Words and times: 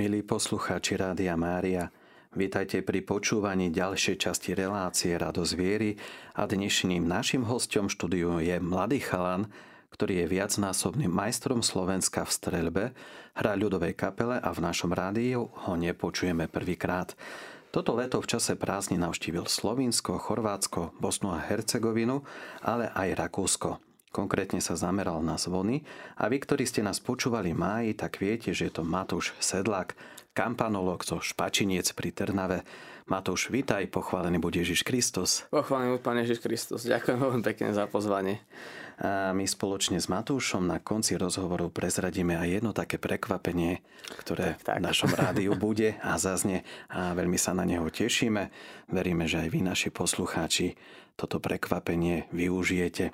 Milí 0.00 0.24
poslucháči 0.24 0.96
Rádia 0.96 1.36
Mária, 1.36 1.92
vítajte 2.32 2.80
pri 2.80 3.04
počúvaní 3.04 3.68
ďalšej 3.68 4.16
časti 4.16 4.56
relácie 4.56 5.12
Radosť 5.12 5.52
viery 5.52 6.00
a 6.32 6.48
dnešným 6.48 7.04
našim 7.04 7.44
hostom 7.44 7.92
štúdiu 7.92 8.40
je 8.40 8.56
mladý 8.64 9.04
chalan, 9.04 9.52
ktorý 9.92 10.24
je 10.24 10.40
viacnásobným 10.40 11.12
majstrom 11.12 11.60
Slovenska 11.60 12.24
v 12.24 12.32
streľbe, 12.32 12.84
hrá 13.36 13.52
ľudovej 13.60 13.92
kapele 13.92 14.40
a 14.40 14.48
v 14.56 14.64
našom 14.64 14.96
rádiu 14.96 15.52
ho 15.52 15.72
nepočujeme 15.76 16.48
prvýkrát. 16.48 17.12
Toto 17.68 17.92
leto 17.92 18.24
v 18.24 18.30
čase 18.32 18.56
prázdni 18.56 18.96
navštívil 18.96 19.44
Slovinsko, 19.52 20.16
Chorvátsko, 20.16 20.96
Bosnu 20.96 21.36
a 21.36 21.44
Hercegovinu, 21.44 22.24
ale 22.64 22.88
aj 22.96 23.20
Rakúsko. 23.20 23.89
Konkrétne 24.10 24.58
sa 24.58 24.74
zameral 24.74 25.22
na 25.22 25.38
zvony 25.38 25.86
a 26.18 26.26
vy, 26.26 26.42
ktorí 26.42 26.66
ste 26.66 26.82
nás 26.82 26.98
počúvali 26.98 27.54
máji, 27.54 27.94
tak 27.94 28.18
viete, 28.18 28.50
že 28.50 28.66
je 28.66 28.72
to 28.74 28.82
Matúš 28.82 29.38
Sedlák, 29.38 29.94
kampanolog 30.34 31.06
zo 31.06 31.22
Špačiniec 31.22 31.86
pri 31.94 32.10
Trnave. 32.10 32.66
Matúš, 33.06 33.54
vítaj, 33.54 33.86
pochválený 33.86 34.42
bude 34.42 34.58
Ježiš 34.58 34.82
Kristus. 34.82 35.46
Pochválený 35.54 35.94
bude 35.94 36.02
Pán 36.02 36.18
Ježiš 36.18 36.42
Kristus. 36.42 36.90
Ďakujem 36.90 37.22
veľmi 37.22 37.42
pekne 37.54 37.70
za 37.70 37.86
pozvanie. 37.86 38.42
A 39.00 39.32
my 39.32 39.48
spoločne 39.48 39.96
s 39.96 40.12
Matúšom 40.12 40.68
na 40.68 40.76
konci 40.76 41.16
rozhovoru 41.16 41.72
prezradíme 41.72 42.36
aj 42.36 42.60
jedno 42.60 42.76
také 42.76 43.00
prekvapenie, 43.00 43.80
ktoré 44.20 44.60
tak, 44.60 44.76
tak. 44.76 44.76
v 44.76 44.92
našom 44.92 45.12
rádiu 45.16 45.56
bude 45.56 45.96
a 46.04 46.20
zazne 46.20 46.68
a 46.92 47.16
veľmi 47.16 47.40
sa 47.40 47.56
na 47.56 47.64
neho 47.64 47.88
tešíme. 47.88 48.52
Veríme, 48.92 49.24
že 49.24 49.40
aj 49.40 49.48
vy, 49.48 49.60
naši 49.64 49.88
poslucháči, 49.88 50.76
toto 51.16 51.40
prekvapenie 51.40 52.28
využijete. 52.32 53.12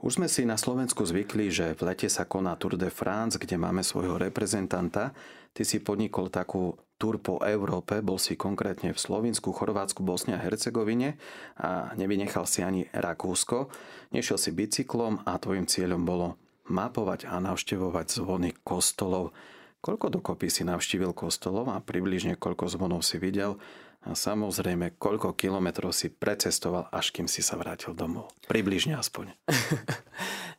Už 0.00 0.20
sme 0.20 0.28
si 0.32 0.48
na 0.48 0.56
Slovensku 0.56 1.04
zvykli, 1.04 1.52
že 1.52 1.76
v 1.76 1.92
lete 1.92 2.08
sa 2.08 2.24
koná 2.24 2.56
Tour 2.56 2.80
de 2.80 2.88
France, 2.88 3.36
kde 3.36 3.60
máme 3.60 3.84
svojho 3.84 4.16
reprezentanta. 4.16 5.12
Ty 5.52 5.62
si 5.66 5.82
podnikol 5.82 6.30
takú 6.30 6.78
tur 6.98 7.22
po 7.22 7.38
Európe, 7.46 8.02
bol 8.02 8.18
si 8.18 8.34
konkrétne 8.34 8.90
v 8.90 8.98
Slovensku, 8.98 9.54
Chorvátsku, 9.54 10.02
Bosne 10.02 10.34
a 10.34 10.42
Hercegovine 10.42 11.14
a 11.54 11.94
nevynechal 11.94 12.44
si 12.44 12.66
ani 12.66 12.90
Rakúsko. 12.90 13.70
Nešiel 14.10 14.38
si 14.38 14.50
bicyklom 14.50 15.22
a 15.22 15.38
tvojim 15.38 15.70
cieľom 15.70 16.02
bolo 16.02 16.34
mapovať 16.68 17.30
a 17.30 17.38
navštevovať 17.38 18.06
zvony 18.18 18.50
kostolov. 18.66 19.30
Koľko 19.78 20.10
dokopy 20.10 20.50
si 20.50 20.66
navštívil 20.66 21.14
kostolov 21.14 21.70
a 21.70 21.78
približne 21.78 22.34
koľko 22.34 22.66
zvonov 22.66 23.06
si 23.06 23.22
videl 23.22 23.62
a 24.06 24.14
samozrejme, 24.14 24.94
koľko 24.96 25.34
kilometrov 25.34 25.90
si 25.90 26.12
precestoval, 26.12 26.86
až 26.94 27.10
kým 27.10 27.26
si 27.26 27.42
sa 27.42 27.58
vrátil 27.58 27.98
domov. 27.98 28.30
Približne 28.46 28.94
aspoň. 28.94 29.34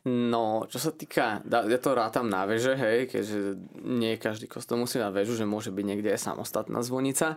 No, 0.00 0.64
čo 0.64 0.80
sa 0.80 0.96
týka, 0.96 1.44
ja 1.44 1.76
to 1.76 1.92
rátam 1.92 2.32
na 2.32 2.48
veže, 2.48 2.72
hej, 2.72 3.04
keďže 3.04 3.60
nie 3.84 4.16
každý 4.16 4.48
kostol 4.48 4.80
musí 4.80 4.96
na 4.96 5.12
vežu, 5.12 5.36
že 5.36 5.44
môže 5.44 5.68
byť 5.68 5.84
niekde 5.84 6.16
aj 6.16 6.24
samostatná 6.24 6.80
zvonica. 6.80 7.36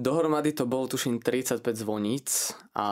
Dohromady 0.00 0.56
to 0.56 0.64
bolo 0.64 0.88
tuším 0.88 1.20
35 1.20 1.60
zvoníc 1.76 2.56
a 2.72 2.88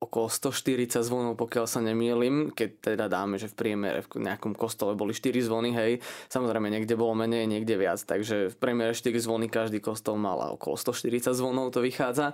okolo 0.00 0.32
140 0.32 1.04
zvonov, 1.04 1.36
pokiaľ 1.36 1.68
sa 1.68 1.84
nemýlim, 1.84 2.56
keď 2.56 2.96
teda 2.96 3.06
dáme, 3.12 3.36
že 3.36 3.52
v 3.52 3.54
priemere 3.54 4.00
v 4.00 4.24
nejakom 4.24 4.56
kostole 4.56 4.96
boli 4.96 5.12
4 5.12 5.36
zvony, 5.44 5.76
hej, 5.76 6.00
samozrejme 6.32 6.72
niekde 6.72 6.96
bolo 6.96 7.12
menej, 7.12 7.44
niekde 7.44 7.76
viac, 7.76 8.00
takže 8.00 8.48
v 8.48 8.56
priemere 8.56 8.96
4 8.96 9.12
zvony 9.20 9.52
každý 9.52 9.84
kostol 9.84 10.16
mal 10.16 10.40
a 10.40 10.56
okolo 10.56 10.80
140 10.80 11.36
zvonov 11.36 11.76
to 11.76 11.84
vychádza. 11.84 12.32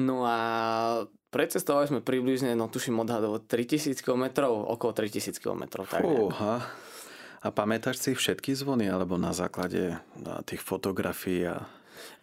No 0.00 0.24
a 0.24 0.38
precestovali 1.28 1.92
sme 1.92 2.00
približne, 2.00 2.56
no 2.56 2.72
tuším 2.72 2.96
odhadovo 3.04 3.36
3000 3.36 4.00
km, 4.00 4.48
okolo 4.48 4.96
3000 4.96 5.36
km. 5.38 5.84
Fúha. 5.84 6.64
A 7.44 7.52
pamätáš 7.52 8.00
si 8.00 8.16
všetky 8.16 8.56
zvony, 8.56 8.88
alebo 8.88 9.20
na 9.20 9.36
základe 9.36 10.00
tých 10.48 10.64
fotografií 10.64 11.44
a 11.44 11.68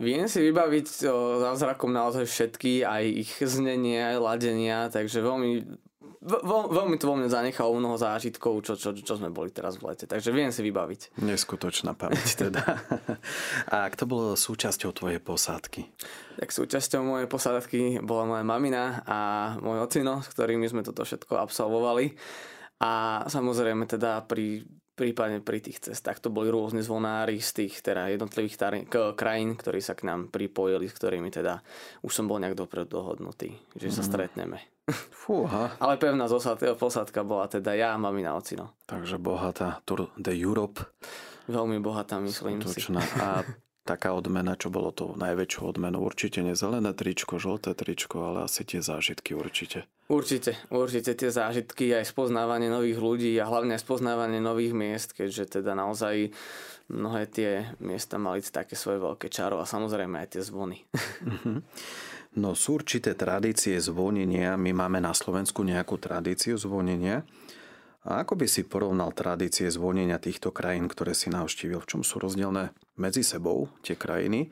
Viem 0.01 0.25
si 0.25 0.41
vybaviť 0.41 1.05
zázrakom 1.45 1.93
naozaj 1.93 2.25
všetky, 2.25 2.81
aj 2.81 3.03
ich 3.05 3.31
znenie, 3.37 4.01
aj 4.01 4.17
ladenia, 4.17 4.89
takže 4.89 5.21
veľmi, 5.21 5.77
veľ, 6.25 6.63
veľmi 6.73 6.97
to 6.97 7.05
vo 7.05 7.13
mne 7.13 7.29
zanechalo 7.29 7.77
mnoho 7.77 8.01
zážitkov, 8.01 8.65
čo, 8.65 8.73
čo, 8.73 8.97
čo 8.97 9.13
sme 9.13 9.29
boli 9.29 9.53
teraz 9.53 9.77
v 9.77 9.93
lete. 9.93 10.09
Takže 10.09 10.33
viem 10.33 10.49
si 10.49 10.65
vybaviť. 10.65 11.21
Neskutočná 11.21 11.93
pamäť 11.93 12.33
teda. 12.49 12.81
A 13.69 13.85
kto 13.93 14.09
bol 14.09 14.33
súčasťou 14.33 14.89
tvojej 14.89 15.21
posádky? 15.21 15.85
Tak 16.41 16.49
súčasťou 16.49 17.05
mojej 17.05 17.29
posádky 17.29 18.01
bola 18.01 18.25
moja 18.25 18.41
mamina 18.41 19.05
a 19.05 19.19
môj 19.61 19.85
ocino, 19.85 20.25
s 20.25 20.33
ktorými 20.33 20.65
sme 20.65 20.81
toto 20.81 21.05
všetko 21.05 21.37
absolvovali. 21.37 22.17
A 22.81 23.21
samozrejme 23.29 23.85
teda 23.85 24.25
pri 24.25 24.65
prípadne 25.01 25.41
pri 25.41 25.65
tých 25.65 25.89
cestách 25.89 26.21
to 26.21 26.29
boli 26.29 26.53
rôzne 26.53 26.85
zvonári 26.85 27.41
z 27.41 27.65
tých 27.65 27.81
teda 27.81 28.13
jednotlivých 28.13 28.55
tar- 28.61 28.85
k- 28.85 29.17
krajín, 29.17 29.57
ktorí 29.57 29.81
sa 29.81 29.97
k 29.97 30.05
nám 30.05 30.29
pripojili, 30.29 30.85
s 30.85 30.93
ktorými 30.93 31.33
teda 31.33 31.65
už 32.05 32.13
som 32.13 32.29
bol 32.29 32.37
nejak 32.37 32.53
dopredu 32.53 33.01
dohodnutý, 33.01 33.57
že 33.73 33.89
mm. 33.89 33.95
sa 33.97 34.03
mhm. 34.05 34.09
stretneme. 34.13 34.57
Fúha. 35.09 35.73
Ale 35.83 35.97
pevná 35.97 36.29
zosádka, 36.29 36.77
posádka 36.77 37.25
bola 37.25 37.49
teda 37.49 37.73
ja 37.73 37.97
a 37.97 37.97
mamina 37.97 38.37
ocino. 38.37 38.77
Takže 38.85 39.17
bohatá 39.17 39.81
Tour 39.89 40.13
de 40.21 40.37
Europe. 40.37 40.85
Veľmi 41.49 41.81
bohatá, 41.81 42.21
myslím 42.21 42.61
Skutočná. 42.61 43.01
si. 43.01 43.17
A 43.17 43.41
taká 43.81 44.13
odmena, 44.13 44.53
čo 44.53 44.69
bolo 44.69 44.93
to 44.93 45.17
najväčšou 45.17 45.73
odmenou. 45.75 46.05
Určite 46.05 46.45
nie 46.45 46.53
zelené 46.53 46.93
tričko, 46.93 47.41
žlté 47.41 47.73
tričko, 47.73 48.21
ale 48.21 48.45
asi 48.45 48.61
tie 48.61 48.79
zážitky 48.85 49.33
určite. 49.33 49.89
Určite, 50.11 50.59
určite 50.67 51.15
tie 51.15 51.31
zážitky, 51.31 51.95
aj 51.95 52.11
spoznávanie 52.11 52.67
nových 52.67 52.99
ľudí 52.99 53.31
a 53.39 53.47
hlavne 53.47 53.79
spoznávanie 53.79 54.43
nových 54.43 54.75
miest, 54.75 55.15
keďže 55.15 55.63
teda 55.63 55.71
naozaj 55.71 56.35
mnohé 56.91 57.31
tie 57.31 57.71
miesta 57.79 58.19
mali 58.19 58.43
také 58.43 58.75
svoje 58.75 58.99
veľké 58.99 59.31
čaro 59.31 59.63
a 59.63 59.65
samozrejme 59.65 60.19
aj 60.19 60.35
tie 60.35 60.43
zvony. 60.43 60.83
Mhm. 61.23 61.63
No 62.31 62.55
sú 62.55 62.79
určité 62.79 63.11
tradície 63.11 63.75
zvonenia. 63.79 64.55
My 64.55 64.71
máme 64.71 65.03
na 65.03 65.11
Slovensku 65.11 65.67
nejakú 65.67 65.99
tradíciu 65.99 66.55
zvonenia. 66.55 67.27
A 68.07 68.23
ako 68.23 68.39
by 68.39 68.47
si 68.47 68.63
porovnal 68.63 69.11
tradície 69.11 69.67
zvonenia 69.67 70.15
týchto 70.15 70.55
krajín, 70.55 70.87
ktoré 70.87 71.11
si 71.11 71.27
navštívil? 71.27 71.83
V 71.83 71.89
čom 71.91 72.01
sú 72.07 72.23
rozdielne 72.23 72.71
medzi 72.95 73.21
sebou 73.27 73.67
tie 73.83 73.99
krajiny 73.99 74.47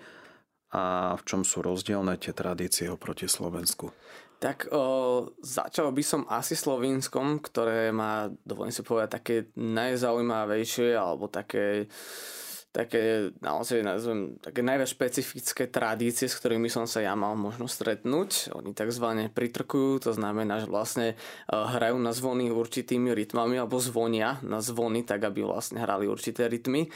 a 0.76 1.16
v 1.18 1.24
čom 1.24 1.42
sú 1.48 1.64
rozdielne 1.64 2.20
tie 2.20 2.36
tradície 2.36 2.92
oproti 2.92 3.32
Slovensku? 3.32 3.96
Tak 4.40 4.72
o, 4.72 5.36
začal 5.44 5.92
by 5.92 6.00
som 6.00 6.24
asi 6.32 6.56
Slovinskom, 6.56 7.44
ktoré 7.44 7.92
má, 7.92 8.32
dovolím 8.48 8.72
si 8.72 8.88
povedať, 8.88 9.10
také 9.20 9.36
najzaujímavejšie 9.60 10.96
alebo 10.96 11.28
také 11.28 11.92
také, 12.70 13.34
naozaj 13.42 13.82
nazvem, 13.82 14.38
také 14.38 14.62
najviac 14.62 14.94
špecifické 14.94 15.66
tradície, 15.66 16.30
s 16.30 16.38
ktorými 16.38 16.70
som 16.70 16.86
sa 16.86 17.02
ja 17.02 17.18
mal 17.18 17.34
možno 17.34 17.66
stretnúť. 17.66 18.54
Oni 18.54 18.78
tzv. 18.78 19.26
pritrkujú, 19.34 20.06
to 20.06 20.12
znamená, 20.14 20.62
že 20.62 20.70
vlastne 20.70 21.08
e, 21.14 21.16
hrajú 21.50 21.98
na 21.98 22.14
zvony 22.14 22.54
určitými 22.54 23.10
rytmami 23.10 23.58
alebo 23.58 23.82
zvonia 23.82 24.38
na 24.46 24.62
zvony, 24.62 25.02
tak 25.02 25.26
aby 25.26 25.42
vlastne 25.42 25.82
hrali 25.82 26.06
určité 26.06 26.46
rytmy. 26.46 26.86
E, 26.86 26.90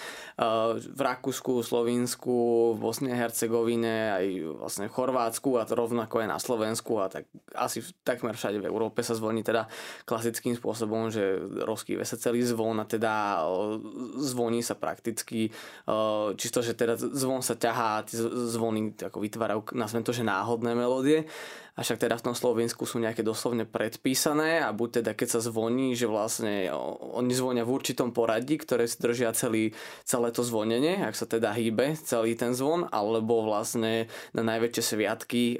v 0.77 1.01
Rakúsku, 1.01 1.65
Slovinsku, 1.65 2.37
v 2.73 2.77
Bosne 2.77 3.17
Hercegovine, 3.17 4.13
aj 4.13 4.25
vlastne 4.61 4.85
v 4.85 4.93
Chorvátsku 4.93 5.57
a 5.57 5.65
to 5.65 5.73
rovnako 5.73 6.21
aj 6.21 6.27
na 6.29 6.37
Slovensku 6.37 7.01
a 7.01 7.09
tak 7.09 7.25
asi 7.57 7.81
takmer 8.05 8.37
všade 8.37 8.61
v 8.61 8.69
Európe 8.69 9.01
sa 9.01 9.17
zvoní 9.17 9.41
teda 9.41 9.65
klasickým 10.05 10.53
spôsobom, 10.53 11.09
že 11.09 11.41
rozkýve 11.65 12.05
sa 12.05 12.13
celý 12.13 12.45
zvon 12.45 12.77
a 12.77 12.85
teda 12.85 13.41
e, 13.41 13.81
zvoní 14.21 14.61
sa 14.61 14.77
prakticky 14.77 15.49
čisto, 16.39 16.63
že 16.63 16.77
teda 16.77 16.95
zvon 16.95 17.43
sa 17.43 17.59
ťahá 17.59 17.99
a 17.99 18.05
tie 18.05 18.19
zvony 18.51 18.95
ako 18.97 19.19
vytvárajú, 19.19 19.59
nazvem 19.75 20.03
to, 20.03 20.15
že 20.15 20.23
náhodné 20.23 20.71
melódie. 20.77 21.27
A 21.73 21.81
však 21.81 22.05
teda 22.05 22.21
v 22.21 22.29
tom 22.29 22.37
Slovensku 22.37 22.85
sú 22.85 23.01
nejaké 23.01 23.25
doslovne 23.25 23.65
predpísané 23.65 24.61
a 24.61 24.69
buď 24.69 25.01
teda 25.01 25.17
keď 25.17 25.27
sa 25.33 25.39
zvoní, 25.41 25.97
že 25.97 26.05
vlastne 26.05 26.69
oni 27.17 27.33
zvonia 27.33 27.65
v 27.65 27.73
určitom 27.73 28.13
poradí, 28.13 28.61
ktoré 28.61 28.85
si 28.85 29.01
držia 29.01 29.33
celý, 29.33 29.73
celé 30.05 30.29
to 30.29 30.45
zvonenie, 30.45 31.01
ak 31.01 31.17
sa 31.17 31.25
teda 31.25 31.49
hýbe 31.49 31.97
celý 31.97 32.37
ten 32.37 32.53
zvon, 32.53 32.85
alebo 32.93 33.41
vlastne 33.41 34.05
na 34.37 34.45
najväčšie 34.45 34.83
sviatky 34.85 35.57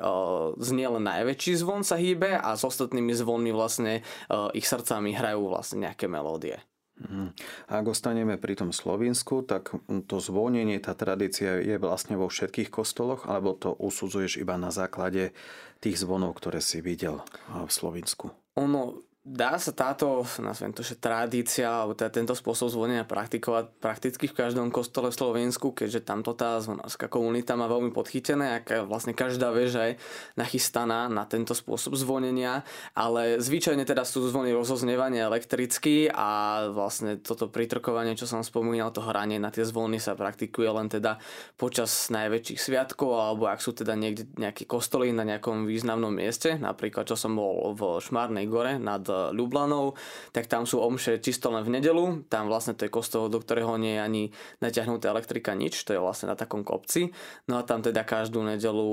znie 0.62 0.86
len 0.86 1.02
najväčší 1.02 1.58
zvon 1.58 1.82
sa 1.82 1.98
hýbe 1.98 2.38
a 2.38 2.54
s 2.54 2.62
ostatnými 2.62 3.18
zvonmi 3.18 3.50
vlastne 3.50 4.06
ich 4.54 4.70
srdcami 4.70 5.18
hrajú 5.18 5.50
vlastne 5.50 5.90
nejaké 5.90 6.06
melódie. 6.06 6.62
Mhm. 7.04 7.36
Ak 7.68 7.86
ostaneme 7.86 8.40
pri 8.40 8.56
tom 8.56 8.72
Slovensku, 8.72 9.44
tak 9.44 9.76
to 10.08 10.18
zvonenie, 10.24 10.80
tá 10.80 10.96
tradícia 10.96 11.60
je 11.60 11.76
vlastne 11.76 12.16
vo 12.16 12.32
všetkých 12.32 12.72
kostoloch, 12.72 13.28
alebo 13.28 13.54
to 13.54 13.76
usudzuješ 13.76 14.40
iba 14.40 14.56
na 14.56 14.72
základe 14.72 15.36
tých 15.84 16.00
zvonov, 16.00 16.40
ktoré 16.40 16.64
si 16.64 16.80
videl 16.80 17.20
v 17.52 17.72
Slovensku? 17.72 18.32
Ono, 18.56 19.04
dá 19.24 19.56
sa 19.56 19.72
táto, 19.72 20.28
nazvem 20.44 20.76
to, 20.76 20.84
že 20.84 21.00
tradícia, 21.00 21.72
alebo 21.72 21.96
teda 21.96 22.12
tento 22.12 22.36
spôsob 22.36 22.68
zvonenia 22.68 23.08
praktikovať 23.08 23.72
prakticky 23.80 24.28
v 24.28 24.36
každom 24.36 24.68
kostole 24.68 25.08
v 25.08 25.16
Slovensku, 25.16 25.72
keďže 25.72 26.04
tamto 26.04 26.36
tá 26.36 26.60
zvonárska 26.60 27.08
komunita 27.08 27.56
má 27.56 27.72
veľmi 27.72 27.96
podchytené 27.96 28.60
a 28.60 28.84
vlastne 28.84 29.16
každá 29.16 29.56
väža 29.56 29.96
je 29.96 30.00
nachystaná 30.36 31.08
na 31.08 31.24
tento 31.24 31.56
spôsob 31.56 31.96
zvonenia, 31.96 32.68
ale 32.92 33.40
zvyčajne 33.40 33.88
teda 33.88 34.04
sú 34.04 34.28
zvony 34.28 34.52
rozoznievanie 34.52 35.24
elektricky 35.24 36.12
a 36.12 36.68
vlastne 36.76 37.16
toto 37.24 37.48
pritrkovanie, 37.48 38.20
čo 38.20 38.28
som 38.28 38.44
spomínal, 38.44 38.92
to 38.92 39.00
hranie 39.00 39.40
na 39.40 39.56
tie 39.56 39.64
zvony 39.64 40.04
sa 40.04 40.20
praktikuje 40.20 40.68
len 40.68 40.92
teda 40.92 41.16
počas 41.56 42.12
najväčších 42.12 42.60
sviatkov 42.60 43.16
alebo 43.16 43.48
ak 43.48 43.64
sú 43.64 43.72
teda 43.72 43.96
niekde 43.96 44.28
nejaké 44.36 44.68
kostoly 44.68 45.16
na 45.16 45.24
nejakom 45.24 45.64
významnom 45.64 46.12
mieste, 46.12 46.60
napríklad 46.60 47.08
čo 47.08 47.16
som 47.16 47.40
bol 47.40 47.72
v 47.72 48.04
Šmárnej 48.04 48.52
gore 48.52 48.76
nad 48.76 49.13
Ljubljanou, 49.34 49.94
tak 50.32 50.50
tam 50.50 50.66
sú 50.66 50.82
omše 50.82 51.20
čisto 51.22 51.54
len 51.54 51.66
v 51.66 51.80
nedelu. 51.80 52.26
Tam 52.28 52.50
vlastne 52.50 52.74
to 52.74 52.88
je 52.88 52.92
kostol, 52.92 53.30
do 53.30 53.40
ktorého 53.40 53.78
nie 53.78 53.98
je 53.98 54.02
ani 54.02 54.24
naťahnutá 54.60 55.12
elektrika, 55.12 55.54
nič. 55.54 55.86
To 55.86 55.96
je 55.96 56.02
vlastne 56.02 56.32
na 56.32 56.38
takom 56.38 56.66
kopci. 56.66 57.14
No 57.48 57.60
a 57.60 57.66
tam 57.66 57.84
teda 57.84 58.02
každú 58.04 58.44
nedelu 58.44 58.90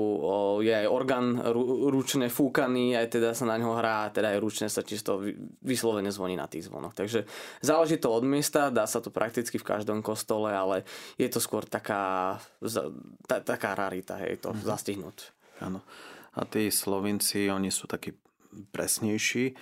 je 0.61 0.73
aj 0.73 0.87
orgán 0.87 1.41
ručne 1.91 2.27
fúkaný, 2.31 2.95
aj 2.95 3.17
teda 3.17 3.33
sa 3.35 3.45
na 3.49 3.57
ňo 3.57 3.77
hrá, 3.77 4.09
teda 4.09 4.35
aj 4.35 4.39
ručne 4.39 4.67
sa 4.69 4.85
čisto 4.85 5.21
vyslovene 5.61 6.13
zvoní 6.13 6.37
na 6.37 6.45
tých 6.45 6.67
zvonoch. 6.67 6.93
Takže 6.93 7.25
záleží 7.63 7.97
to 7.97 8.11
od 8.11 8.23
miesta, 8.23 8.73
dá 8.73 8.85
sa 8.85 9.01
to 9.03 9.13
prakticky 9.13 9.57
v 9.57 9.67
každom 9.67 9.99
kostole, 10.05 10.51
ale 10.53 10.83
je 11.17 11.27
to 11.27 11.39
skôr 11.41 11.65
taká, 11.67 12.37
taká 13.27 13.71
rarita, 13.75 14.19
hej, 14.21 14.41
to 14.41 14.51
mm-hmm. 14.51 14.67
zastihnúť. 14.67 15.17
Áno. 15.61 15.81
A 16.31 16.47
tí 16.47 16.71
Slovinci, 16.71 17.51
oni 17.51 17.67
sú 17.67 17.91
takí 17.91 18.15
presnejší. 18.75 19.55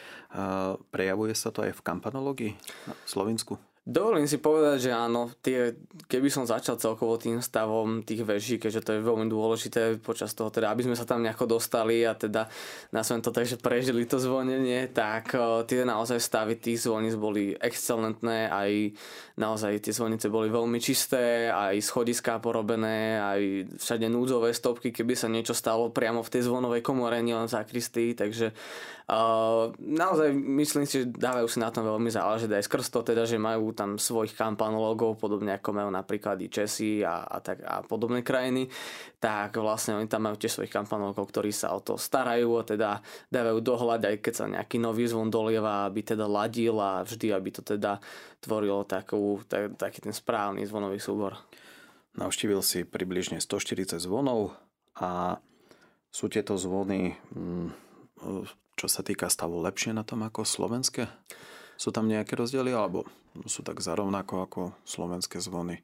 Prejavuje 0.89 1.33
sa 1.37 1.53
to 1.53 1.63
aj 1.63 1.77
v 1.77 1.85
kampanológii 1.85 2.53
na 2.89 2.93
Slovensku? 3.05 3.57
Dovolím 3.87 4.27
si 4.27 4.37
povedať, 4.37 4.85
že 4.85 4.91
áno, 4.91 5.31
tie, 5.41 5.73
keby 6.05 6.27
som 6.27 6.45
začal 6.45 6.77
celkovo 6.77 7.15
tým 7.15 7.39
stavom 7.41 8.03
tých 8.05 8.21
veží, 8.27 8.55
keďže 8.59 8.85
to 8.85 8.91
je 8.93 9.07
veľmi 9.07 9.31
dôležité 9.31 9.97
počas 10.03 10.35
toho, 10.35 10.51
teda, 10.51 10.69
aby 10.69 10.85
sme 10.85 10.99
sa 10.99 11.07
tam 11.07 11.23
nejako 11.23 11.57
dostali 11.57 12.03
a 12.03 12.13
teda 12.13 12.51
nás 12.91 13.09
to 13.09 13.31
tak, 13.33 13.47
že 13.49 13.57
prežili 13.57 14.05
to 14.05 14.21
zvonenie, 14.21 14.91
tak 14.93 15.33
uh, 15.33 15.65
tie 15.65 15.87
naozaj 15.87 16.21
stavy 16.21 16.59
tých 16.59 16.85
zvoníc 16.85 17.17
boli 17.17 17.57
excelentné, 17.57 18.51
aj 18.51 18.93
naozaj 19.39 19.81
tie 19.81 19.95
zvonice 19.95 20.27
boli 20.27 20.51
veľmi 20.51 20.77
čisté, 20.77 21.47
aj 21.49 21.79
schodiská 21.81 22.37
porobené, 22.43 23.17
aj 23.17 23.41
všade 23.79 24.05
núdzové 24.11 24.51
stopky, 24.53 24.93
keby 24.93 25.15
sa 25.15 25.31
niečo 25.31 25.55
stalo 25.55 25.89
priamo 25.89 26.21
v 26.21 26.31
tej 26.35 26.45
zvonovej 26.45 26.83
komore, 26.85 27.23
nielen 27.23 27.47
zakristy, 27.49 28.13
takže 28.13 28.51
Uh, 29.09 29.73
naozaj 29.81 30.29
myslím 30.37 30.85
si, 30.85 31.01
že 31.01 31.09
dávajú 31.09 31.49
si 31.49 31.57
na 31.57 31.73
tom 31.73 31.81
veľmi 31.81 32.13
záležiť 32.13 32.45
aj 32.45 32.61
skrz 32.69 32.93
to 32.93 33.01
teda, 33.01 33.25
že 33.25 33.41
majú 33.41 33.73
tam 33.73 33.97
svojich 33.97 34.37
kampanologov, 34.37 35.17
podobne 35.17 35.57
ako 35.57 35.73
majú 35.73 35.89
napríklad 35.89 36.37
i 36.37 36.45
Česi 36.45 37.01
a, 37.01 37.25
a, 37.25 37.41
tak, 37.41 37.65
a 37.65 37.81
podobné 37.81 38.21
krajiny, 38.21 38.69
tak 39.17 39.57
vlastne 39.57 39.97
oni 39.97 40.05
tam 40.05 40.29
majú 40.29 40.37
tiež 40.37 40.61
svojich 40.61 40.69
kampanologov, 40.69 41.25
ktorí 41.25 41.49
sa 41.49 41.73
o 41.73 41.81
to 41.81 41.97
starajú 41.97 42.61
a 42.61 42.63
teda 42.69 43.01
dávajú 43.33 43.57
dohľad, 43.65 44.13
aj 44.13 44.15
keď 44.21 44.33
sa 44.37 44.45
nejaký 44.45 44.77
nový 44.77 45.09
zvon 45.09 45.33
dolieva, 45.33 45.89
aby 45.89 46.05
teda 46.05 46.29
ladil 46.29 46.77
a 46.77 47.01
vždy, 47.01 47.33
aby 47.33 47.49
to 47.49 47.65
teda 47.65 47.97
tvorilo 48.45 48.85
takú, 48.85 49.41
tak, 49.49 49.73
taký 49.73 50.05
ten 50.05 50.13
správny 50.13 50.69
zvonový 50.69 51.01
súbor. 51.01 51.33
Navštívil 52.13 52.61
si 52.61 52.85
približne 52.85 53.41
140 53.41 53.97
zvonov 53.97 54.53
a 55.01 55.41
sú 56.13 56.29
tieto 56.29 56.61
zvony 56.61 57.17
mm, 57.33 57.89
čo 58.79 58.87
sa 58.87 59.03
týka 59.03 59.27
stavu, 59.27 59.59
lepšie 59.59 59.91
na 59.91 60.07
tom 60.07 60.23
ako 60.23 60.47
slovenské? 60.47 61.11
Sú 61.75 61.91
tam 61.91 62.07
nejaké 62.07 62.39
rozdiely 62.39 62.71
alebo 62.71 63.03
sú 63.43 63.59
tak 63.59 63.83
zarovnako 63.83 64.47
ako 64.47 64.61
slovenské 64.87 65.43
zvony? 65.43 65.83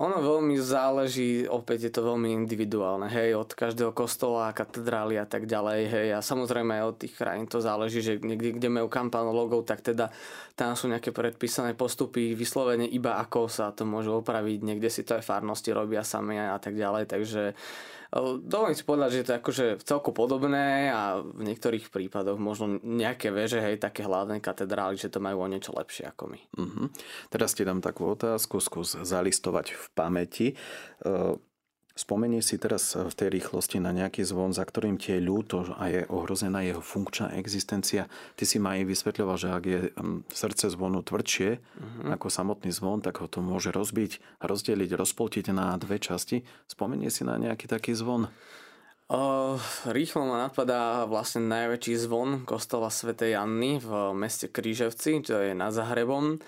Ono 0.00 0.16
veľmi 0.24 0.56
záleží, 0.56 1.44
opäť 1.44 1.92
je 1.92 1.92
to 1.92 2.08
veľmi 2.08 2.32
individuálne, 2.32 3.04
hej, 3.12 3.36
od 3.36 3.52
každého 3.52 3.92
kostola, 3.92 4.48
katedrály 4.56 5.20
a 5.20 5.28
tak 5.28 5.44
ďalej, 5.44 5.80
hej, 5.92 6.08
a 6.16 6.24
samozrejme 6.24 6.72
aj 6.80 6.84
od 6.88 6.96
tých 7.04 7.12
krajín 7.20 7.44
to 7.44 7.60
záleží, 7.60 8.00
že 8.00 8.16
niekde, 8.16 8.56
kde 8.56 8.68
majú 8.72 8.88
kampanologov, 8.88 9.68
tak 9.68 9.84
teda 9.84 10.08
tam 10.56 10.72
sú 10.72 10.88
nejaké 10.88 11.12
predpísané 11.12 11.76
postupy, 11.76 12.32
vyslovene 12.32 12.88
iba 12.88 13.20
ako 13.20 13.52
sa 13.52 13.76
to 13.76 13.84
môže 13.84 14.08
opraviť, 14.08 14.64
niekde 14.64 14.88
si 14.88 15.04
to 15.04 15.20
aj 15.20 15.28
farnosti 15.36 15.68
robia 15.68 16.00
sami 16.00 16.40
a 16.40 16.56
tak 16.56 16.80
ďalej, 16.80 17.04
takže 17.04 17.52
Dovolím 18.42 18.74
si 18.74 18.82
povedať, 18.82 19.08
že 19.14 19.20
je 19.22 19.28
to 19.30 19.38
akože 19.38 19.64
v 19.78 19.86
celku 19.86 20.10
podobné 20.10 20.90
a 20.90 21.22
v 21.22 21.46
niektorých 21.46 21.94
prípadoch 21.94 22.42
možno 22.42 22.82
nejaké 22.82 23.30
veže, 23.30 23.62
hej, 23.62 23.78
také 23.78 24.02
hlavné 24.02 24.42
katedrály, 24.42 24.98
že 24.98 25.14
to 25.14 25.22
majú 25.22 25.46
o 25.46 25.50
niečo 25.50 25.70
lepšie 25.70 26.10
ako 26.10 26.34
my. 26.34 26.40
Uh-huh. 26.58 26.86
Teraz 27.30 27.54
ti 27.54 27.62
dám 27.62 27.78
takú 27.78 28.10
otázku, 28.10 28.58
skús 28.58 28.98
zalistovať 28.98 29.78
v 29.78 29.84
pamäti. 29.94 30.46
Spomenie 31.98 32.40
si 32.40 32.56
teraz 32.56 32.94
v 32.94 33.10
tej 33.10 33.28
rýchlosti 33.34 33.82
na 33.82 33.90
nejaký 33.90 34.22
zvon, 34.22 34.54
za 34.54 34.62
ktorým 34.62 34.96
ti 34.96 35.12
je 35.12 35.20
ľúto 35.20 35.66
a 35.74 35.90
je 35.90 36.06
ohrozená 36.06 36.62
jeho 36.62 36.80
funkčná 36.80 37.34
existencia. 37.36 38.06
Ty 38.38 38.44
si 38.46 38.62
ma 38.62 38.78
aj 38.78 38.88
vysvetľoval, 38.88 39.36
že 39.36 39.48
ak 39.50 39.64
je 39.66 39.80
mm, 39.90 40.18
srdce 40.30 40.70
zvonu 40.70 41.02
tvrdšie 41.02 41.50
uh-huh. 41.58 42.14
ako 42.14 42.26
samotný 42.30 42.70
zvon, 42.70 43.02
tak 43.02 43.18
ho 43.18 43.26
to 43.26 43.42
môže 43.42 43.74
rozbiť, 43.74 44.40
rozdeliť, 44.40 44.90
rozpoltiť 44.94 45.50
na 45.50 45.74
dve 45.76 45.98
časti. 45.98 46.46
Spomenie 46.70 47.10
si 47.10 47.26
na 47.26 47.36
nejaký 47.36 47.66
taký 47.66 47.92
zvon? 47.92 48.30
Uh, 49.10 49.58
rýchlo 49.90 50.22
ma 50.22 50.46
napadá 50.46 51.02
vlastne 51.10 51.42
najväčší 51.50 51.98
zvon 52.06 52.46
kostola 52.46 52.94
svätej 52.94 53.34
Anny 53.34 53.82
v 53.82 54.14
meste 54.14 54.46
Kríževci, 54.46 55.26
čo 55.26 55.42
je 55.42 55.50
nad 55.50 55.74
Zahrebom 55.74 56.38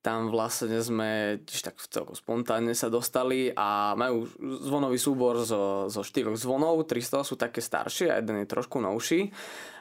tam 0.00 0.32
vlastne 0.32 0.80
sme 0.80 1.40
tiež 1.44 1.60
tak 1.60 1.76
celko 1.76 2.16
spontánne 2.16 2.72
sa 2.72 2.88
dostali 2.88 3.52
a 3.52 3.92
majú 3.92 4.24
zvonový 4.64 4.96
súbor 4.96 5.44
zo, 5.44 5.92
zo 5.92 6.00
štyroch 6.00 6.40
zvonov, 6.40 6.88
300 6.88 7.20
sú 7.28 7.36
také 7.36 7.60
staršie 7.60 8.08
a 8.08 8.18
jeden 8.24 8.40
je 8.40 8.48
trošku 8.48 8.80
novší 8.80 9.28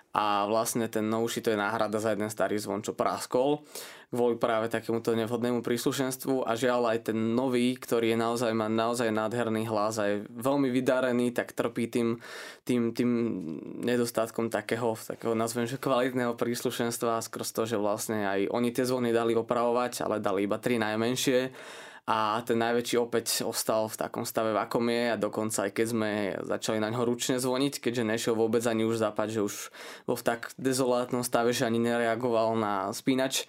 a 0.10 0.50
vlastne 0.50 0.90
ten 0.90 1.06
novší 1.06 1.46
to 1.46 1.54
je 1.54 1.60
náhrada 1.60 2.02
za 2.02 2.18
jeden 2.18 2.34
starý 2.34 2.58
zvon, 2.58 2.82
čo 2.82 2.98
praskol 2.98 3.62
kvôli 4.10 4.42
práve 4.42 4.74
takémuto 4.74 5.14
nevhodnému 5.14 5.62
príslušenstvu. 5.62 6.50
A 6.50 6.58
žiaľ 6.58 6.98
aj 6.98 7.14
ten 7.14 7.38
nový, 7.38 7.78
ktorý 7.78 8.14
je 8.14 8.18
naozaj, 8.18 8.52
má 8.58 8.66
naozaj 8.66 9.14
nádherný 9.14 9.70
hlas 9.70 10.02
a 10.02 10.10
je 10.10 10.26
veľmi 10.34 10.74
vydarený, 10.74 11.30
tak 11.30 11.54
trpí 11.54 11.94
tým, 11.94 12.18
tým, 12.66 12.90
tým 12.98 13.12
nedostatkom 13.86 14.50
takého, 14.50 14.98
takého 14.98 15.38
nazvem, 15.38 15.70
že 15.70 15.78
kvalitného 15.78 16.34
príslušenstva 16.34 17.22
skrz 17.22 17.54
to, 17.54 17.64
že 17.70 17.78
vlastne 17.78 18.26
aj 18.26 18.50
oni 18.50 18.74
tie 18.74 18.90
zvony 18.90 19.14
dali 19.14 19.38
opravovať, 19.38 20.02
ale 20.02 20.18
dali 20.18 20.50
iba 20.50 20.58
tri 20.58 20.82
najmenšie 20.82 21.54
a 22.10 22.42
ten 22.42 22.58
najväčší 22.58 22.98
opäť 22.98 23.46
ostal 23.46 23.86
v 23.86 24.02
takom 24.02 24.26
stave, 24.26 24.50
v 24.50 24.62
akom 24.66 24.82
je 24.90 25.14
a 25.14 25.22
dokonca 25.22 25.70
aj 25.70 25.72
keď 25.78 25.86
sme 25.86 26.12
začali 26.42 26.82
na 26.82 26.90
ňo 26.90 27.06
ručne 27.06 27.38
zvoniť, 27.38 27.78
keďže 27.78 28.10
nešiel 28.10 28.34
vôbec 28.34 28.66
ani 28.66 28.82
už 28.82 28.98
zapať, 28.98 29.38
že 29.38 29.42
už 29.46 29.56
bol 30.10 30.18
v 30.18 30.26
tak 30.26 30.50
dezolátnom 30.58 31.22
stave, 31.22 31.54
že 31.54 31.70
ani 31.70 31.78
nereagoval 31.78 32.58
na 32.58 32.90
spínač, 32.98 33.46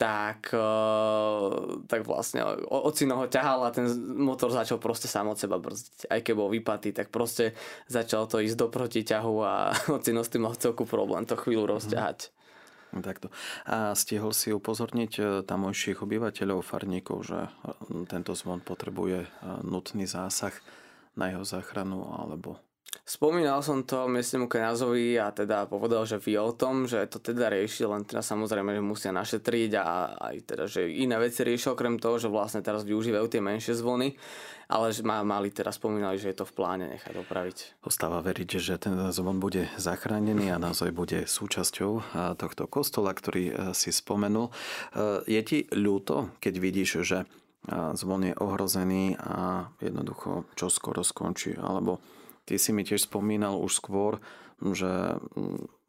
tak, 0.00 0.54
eh, 0.54 1.50
tak 1.84 2.08
vlastne 2.08 2.46
ocino 2.70 3.18
ho 3.20 3.26
ťahal 3.28 3.68
a 3.68 3.74
ten 3.74 3.84
motor 4.16 4.54
začal 4.54 4.80
proste 4.80 5.10
sám 5.10 5.28
od 5.28 5.36
seba 5.36 5.60
brzdiť. 5.60 6.08
Aj 6.08 6.24
keď 6.24 6.34
bol 6.38 6.48
vypatý, 6.48 6.96
tak 6.96 7.12
proste 7.12 7.52
začal 7.92 8.24
to 8.24 8.40
ísť 8.40 8.56
do 8.56 8.72
protiťahu 8.72 9.34
a 9.44 9.74
ocino 10.00 10.24
s 10.24 10.32
tým 10.32 10.48
mal 10.48 10.56
celku 10.56 10.88
problém 10.88 11.28
to 11.28 11.36
chvíľu 11.36 11.76
rozťahať. 11.76 12.37
Takto. 12.88 13.28
A 13.68 13.92
stihol 13.92 14.32
si 14.32 14.48
upozorniť 14.48 15.12
e, 15.20 15.22
tamojších 15.44 16.00
obyvateľov, 16.00 16.64
farníkov, 16.64 17.18
že 17.20 17.38
e, 17.44 17.50
tento 18.08 18.32
zvon 18.32 18.64
potrebuje 18.64 19.24
e, 19.24 19.28
nutný 19.60 20.08
zásah 20.08 20.56
na 21.12 21.28
jeho 21.28 21.44
záchranu, 21.44 22.08
alebo 22.16 22.56
Spomínal 23.08 23.64
som 23.64 23.88
to 23.88 24.04
miestnemu 24.04 24.48
kňazovi 24.52 25.16
a 25.16 25.32
teda 25.32 25.64
povedal, 25.64 26.04
že 26.04 26.20
vie 26.20 26.36
o 26.36 26.52
tom, 26.52 26.84
že 26.84 27.08
to 27.08 27.16
teda 27.16 27.48
rieši, 27.48 27.88
len 27.88 28.04
teda 28.04 28.20
samozrejme, 28.20 28.76
že 28.76 28.84
musia 28.84 29.12
našetriť 29.16 29.70
a 29.80 30.12
aj 30.28 30.36
teda, 30.44 30.64
že 30.68 30.88
iné 30.88 31.16
veci 31.16 31.40
rieši 31.40 31.72
okrem 31.72 31.96
toho, 31.96 32.20
že 32.20 32.28
vlastne 32.28 32.60
teraz 32.60 32.84
využívajú 32.84 33.24
tie 33.32 33.40
menšie 33.40 33.80
zvony, 33.80 34.12
ale 34.68 34.92
že 34.92 35.00
mali 35.02 35.48
teraz 35.48 35.80
spomínali, 35.80 36.20
že 36.20 36.30
je 36.30 36.38
to 36.38 36.46
v 36.46 36.52
pláne 36.52 36.84
nechať 36.92 37.16
opraviť. 37.24 37.80
Ostáva 37.82 38.20
veriť, 38.20 38.60
že 38.60 38.76
ten 38.76 38.94
zvon 39.10 39.40
bude 39.40 39.66
zachránený 39.80 40.52
a 40.52 40.60
naozaj 40.60 40.92
bude 40.92 41.24
súčasťou 41.24 42.14
tohto 42.36 42.64
kostola, 42.68 43.16
ktorý 43.16 43.72
si 43.72 43.90
spomenul. 43.90 44.52
Je 45.24 45.40
ti 45.40 45.64
ľúto, 45.72 46.36
keď 46.44 46.54
vidíš, 46.60 46.90
že 47.00 47.24
zvon 47.68 48.28
je 48.28 48.34
ohrozený 48.36 49.16
a 49.16 49.72
jednoducho 49.80 50.44
čo 50.52 50.68
skoro 50.68 51.00
skončí, 51.00 51.56
alebo 51.56 52.04
Ty 52.48 52.56
si 52.56 52.72
mi 52.72 52.80
tiež 52.80 53.04
spomínal 53.04 53.60
už 53.60 53.76
skôr, 53.76 54.24
že 54.72 55.20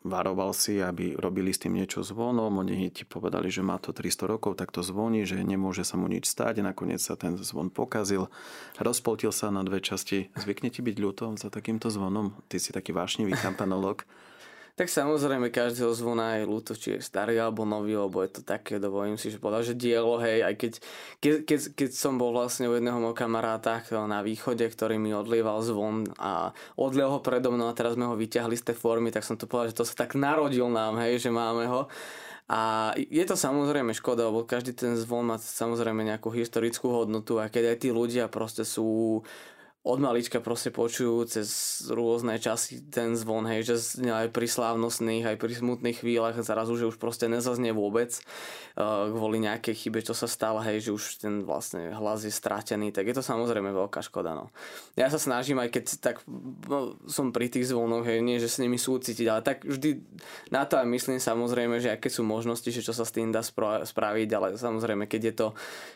varoval 0.03 0.55
si, 0.55 0.79
aby 0.79 1.19
robili 1.19 1.51
s 1.51 1.59
tým 1.59 1.75
niečo 1.75 1.99
zvonom. 1.99 2.63
Oni 2.63 2.87
ti 2.87 3.03
povedali, 3.03 3.51
že 3.51 3.59
má 3.59 3.75
to 3.81 3.91
300 3.91 4.31
rokov, 4.31 4.55
tak 4.55 4.71
to 4.71 4.79
zvoní, 4.79 5.27
že 5.27 5.43
nemôže 5.43 5.83
sa 5.83 5.99
mu 5.99 6.07
nič 6.07 6.23
stať. 6.23 6.63
Nakoniec 6.63 7.03
sa 7.03 7.19
ten 7.19 7.35
zvon 7.35 7.67
pokazil, 7.67 8.31
rozpoltil 8.79 9.35
sa 9.35 9.51
na 9.51 9.65
dve 9.67 9.83
časti. 9.83 10.31
Zvykne 10.39 10.71
ti 10.71 10.79
byť 10.79 10.95
ľúto 10.95 11.25
za 11.35 11.51
takýmto 11.51 11.91
zvonom? 11.91 12.31
Ty 12.47 12.57
si 12.63 12.71
taký 12.71 12.95
vášnivý 12.95 13.35
kampanolog. 13.35 14.07
Tak 14.79 14.87
samozrejme 14.87 15.51
každého 15.51 15.91
zvona 15.91 16.39
je 16.39 16.47
ľúto, 16.47 16.71
či 16.71 16.95
je 16.95 17.03
starý 17.03 17.35
alebo 17.35 17.67
nový, 17.67 17.99
lebo 17.99 18.23
je 18.23 18.39
to 18.39 18.41
také, 18.47 18.79
dovolím 18.79 19.19
si, 19.19 19.27
že 19.27 19.35
povedal, 19.35 19.67
že 19.67 19.75
dielo, 19.75 20.15
hej, 20.23 20.39
aj 20.39 20.55
keď, 20.55 20.73
keď, 21.19 21.33
keď, 21.43 21.59
keď 21.75 21.89
som 21.91 22.15
bol 22.15 22.31
vlastne 22.31 22.71
u 22.71 22.79
jedného 22.79 22.95
môjho 22.95 23.11
kamaráta 23.11 23.83
na 24.07 24.23
východe, 24.23 24.63
ktorý 24.63 24.95
mi 24.95 25.11
odlieval 25.11 25.59
zvon 25.67 26.07
a 26.15 26.55
odliel 26.79 27.11
ho 27.11 27.19
predo 27.19 27.51
mnou 27.51 27.67
a 27.67 27.75
teraz 27.75 27.99
sme 27.99 28.07
ho 28.07 28.15
vyťahli 28.15 28.55
z 28.55 28.71
tej 28.71 28.79
formy, 28.79 29.11
tak 29.11 29.27
som 29.27 29.35
to 29.35 29.51
povedal, 29.51 29.75
že 29.75 29.83
to 29.83 29.83
sa 29.83 30.07
tak 30.07 30.15
narodil 30.15 30.71
nám, 30.71 30.95
hej, 31.03 31.27
že 31.27 31.27
máme 31.27 31.67
ho. 31.67 31.91
A 32.47 32.95
je 32.95 33.27
to 33.27 33.35
samozrejme 33.35 33.91
škoda, 33.91 34.31
lebo 34.31 34.47
každý 34.47 34.71
ten 34.71 34.95
zvon 34.95 35.27
má 35.27 35.35
samozrejme 35.35 36.07
nejakú 36.07 36.31
historickú 36.31 36.87
hodnotu 36.87 37.35
a 37.35 37.51
keď 37.51 37.75
aj 37.75 37.77
tí 37.83 37.91
ľudia 37.91 38.31
proste 38.31 38.63
sú 38.63 39.21
od 39.89 39.97
malička 39.97 40.37
proste 40.37 40.69
počujú 40.69 41.25
cez 41.25 41.81
rôzne 41.89 42.37
časy 42.37 42.85
ten 42.93 43.17
zvon, 43.17 43.49
hej, 43.49 43.65
že 43.65 43.75
aj 44.05 44.29
pri 44.29 44.45
slávnostných, 44.45 45.33
aj 45.33 45.37
pri 45.41 45.53
smutných 45.57 46.05
chvíľach 46.05 46.37
zrazu, 46.45 46.77
že 46.77 46.85
už 46.85 47.01
proste 47.01 47.25
nezaznie 47.25 47.73
vôbec 47.73 48.13
uh, 48.77 49.09
kvôli 49.09 49.41
nejakej 49.41 49.73
chybe, 49.73 50.05
čo 50.05 50.13
sa 50.13 50.29
stalo, 50.29 50.61
hej, 50.61 50.85
že 50.85 50.91
už 50.93 51.25
ten 51.25 51.41
vlastne 51.41 51.89
hlas 51.89 52.21
je 52.21 52.29
stratený, 52.29 52.93
tak 52.93 53.09
je 53.09 53.17
to 53.17 53.25
samozrejme 53.25 53.73
veľká 53.73 54.05
škoda, 54.05 54.37
no. 54.37 54.53
Ja 54.93 55.09
sa 55.09 55.17
snažím, 55.17 55.57
aj 55.57 55.73
keď 55.73 55.83
tak 55.97 56.21
no, 56.69 56.93
som 57.09 57.33
pri 57.33 57.49
tých 57.49 57.73
zvonoch, 57.73 58.05
hej, 58.05 58.21
nie, 58.21 58.37
že 58.37 58.45
s 58.45 58.61
nimi 58.61 58.77
súcitiť, 58.77 59.25
ale 59.25 59.41
tak 59.41 59.65
vždy 59.65 60.05
na 60.53 60.69
to 60.69 60.77
aj 60.77 60.85
myslím 60.85 61.17
samozrejme, 61.17 61.81
že 61.81 61.89
aké 61.89 62.13
sú 62.13 62.21
možnosti, 62.21 62.69
že 62.69 62.85
čo 62.85 62.93
sa 62.93 63.09
s 63.09 63.15
tým 63.15 63.33
dá 63.33 63.41
spraviť, 63.81 64.29
ale 64.37 64.47
samozrejme, 64.53 65.09
keď 65.09 65.21
je 65.25 65.33
to, 65.33 65.47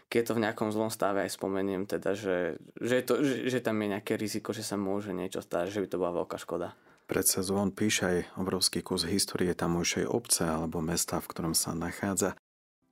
keď 0.09 0.17
je 0.17 0.27
to 0.33 0.37
v 0.41 0.43
nejakom 0.49 0.69
zlom 0.73 0.89
stave, 0.89 1.21
aj 1.21 1.37
spomeniem 1.37 1.85
teda, 1.85 2.17
že, 2.17 2.57
že, 2.81 3.05
to, 3.05 3.21
že, 3.21 3.53
že 3.53 3.59
tam 3.61 3.82
je 3.83 3.91
nejaké 3.91 4.15
riziko, 4.15 4.55
že 4.55 4.63
sa 4.63 4.79
môže 4.79 5.11
niečo 5.11 5.43
stať, 5.43 5.69
že 5.75 5.81
by 5.83 5.87
to 5.91 5.99
bola 5.99 6.23
veľká 6.23 6.39
škoda. 6.39 6.71
Predsa 7.03 7.43
zvon 7.43 7.75
píše 7.75 8.03
aj 8.07 8.17
obrovský 8.39 8.79
kus 8.79 9.03
histórie 9.03 9.51
tamojšej 9.51 10.07
obce 10.07 10.47
alebo 10.47 10.79
mesta, 10.79 11.19
v 11.19 11.27
ktorom 11.27 11.51
sa 11.51 11.75
nachádza. 11.75 12.39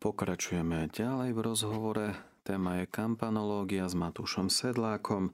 Pokračujeme 0.04 0.92
ďalej 0.92 1.32
v 1.32 1.40
rozhovore. 1.40 2.08
Téma 2.44 2.84
je 2.84 2.92
kampanológia 2.92 3.88
s 3.88 3.96
Matúšom 3.96 4.52
Sedlákom. 4.52 5.32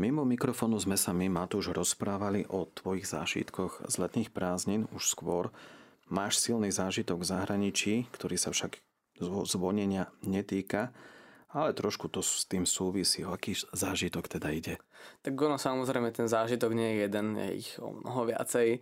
Mimo 0.00 0.24
mikrofónu 0.24 0.80
sme 0.80 0.96
sa 0.96 1.12
my, 1.12 1.28
Matúš, 1.28 1.76
rozprávali 1.76 2.48
o 2.48 2.64
tvojich 2.64 3.04
zážitkoch 3.04 3.84
z 3.84 3.94
letných 4.00 4.32
prázdnin 4.32 4.88
už 4.96 5.04
skôr. 5.04 5.52
Máš 6.08 6.40
silný 6.40 6.72
zážitok 6.72 7.20
v 7.20 7.28
zahraničí, 7.28 7.92
ktorý 8.16 8.40
sa 8.40 8.54
však 8.54 8.80
zvonenia 9.44 10.08
netýka 10.24 10.94
ale 11.50 11.74
trošku 11.74 12.06
to 12.06 12.22
s 12.22 12.46
tým 12.46 12.62
súvisí, 12.62 13.26
o 13.26 13.34
aký 13.34 13.58
zážitok 13.74 14.30
teda 14.30 14.48
ide. 14.54 14.74
Tak 15.20 15.34
ono 15.36 15.56
samozrejme 15.56 16.12
ten 16.12 16.28
zážitok 16.28 16.72
nie 16.76 16.88
je 16.94 16.96
jeden, 17.08 17.26
je 17.36 17.50
ich 17.56 17.70
o 17.80 17.92
mnoho 17.92 18.28
viacej. 18.28 18.80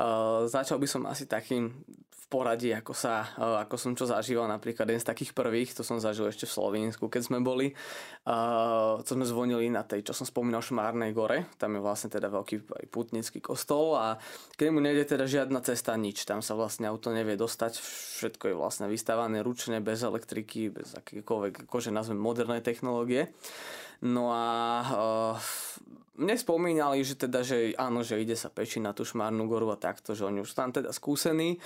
Uh, 0.00 0.48
začal 0.48 0.80
by 0.80 0.88
som 0.88 1.04
asi 1.04 1.28
takým 1.28 1.84
v 1.92 2.24
poradí, 2.32 2.72
ako, 2.72 2.96
sa, 2.96 3.28
uh, 3.36 3.60
ako 3.60 3.76
som 3.76 3.92
čo 3.92 4.08
zažíval, 4.08 4.48
napríklad 4.48 4.88
jeden 4.88 5.02
z 5.02 5.10
takých 5.12 5.36
prvých, 5.36 5.76
to 5.76 5.84
som 5.84 6.00
zažil 6.00 6.24
ešte 6.30 6.48
v 6.48 6.56
Slovensku, 6.56 7.12
keď 7.12 7.22
sme 7.28 7.38
boli, 7.44 7.76
uh, 8.24 8.96
co 9.02 9.10
sme 9.12 9.28
zvonili 9.28 9.68
na 9.68 9.84
tej, 9.84 10.08
čo 10.08 10.16
som 10.16 10.24
spomínal, 10.24 10.64
Šmárnej 10.64 11.12
gore, 11.12 11.52
tam 11.60 11.76
je 11.76 11.84
vlastne 11.84 12.08
teda 12.08 12.32
veľký 12.32 12.88
putnický 12.88 13.44
kostol 13.44 13.98
a 13.98 14.16
keď 14.56 14.66
mu 14.72 14.80
nejde 14.80 15.04
teda 15.04 15.28
žiadna 15.28 15.60
cesta, 15.60 15.92
nič, 16.00 16.24
tam 16.24 16.40
sa 16.40 16.56
vlastne 16.56 16.88
auto 16.88 17.12
nevie 17.12 17.36
dostať, 17.36 17.76
všetko 18.22 18.44
je 18.52 18.54
vlastne 18.56 18.86
vystávané 18.88 19.44
ručne, 19.44 19.84
bez 19.84 20.00
elektriky, 20.00 20.72
bez 20.72 20.96
akékoľvek, 20.96 21.68
akože 21.68 21.92
nazvem 22.00 22.18
moderné 22.18 22.64
technológie. 22.64 23.30
No 24.00 24.32
a 24.32 24.44
uh, 24.88 25.36
mne 26.16 26.36
spomínali, 26.40 27.04
že 27.04 27.20
teda, 27.20 27.44
že 27.44 27.76
áno, 27.76 28.00
že 28.00 28.20
ide 28.20 28.36
sa 28.36 28.48
pečiť 28.48 28.80
na 28.80 28.96
tú 28.96 29.04
šmárnu 29.04 29.44
goru 29.44 29.68
a 29.72 29.80
takto, 29.80 30.16
že 30.16 30.24
oni 30.24 30.40
už 30.40 30.52
tam 30.56 30.72
teda 30.72 30.92
skúsení. 30.92 31.60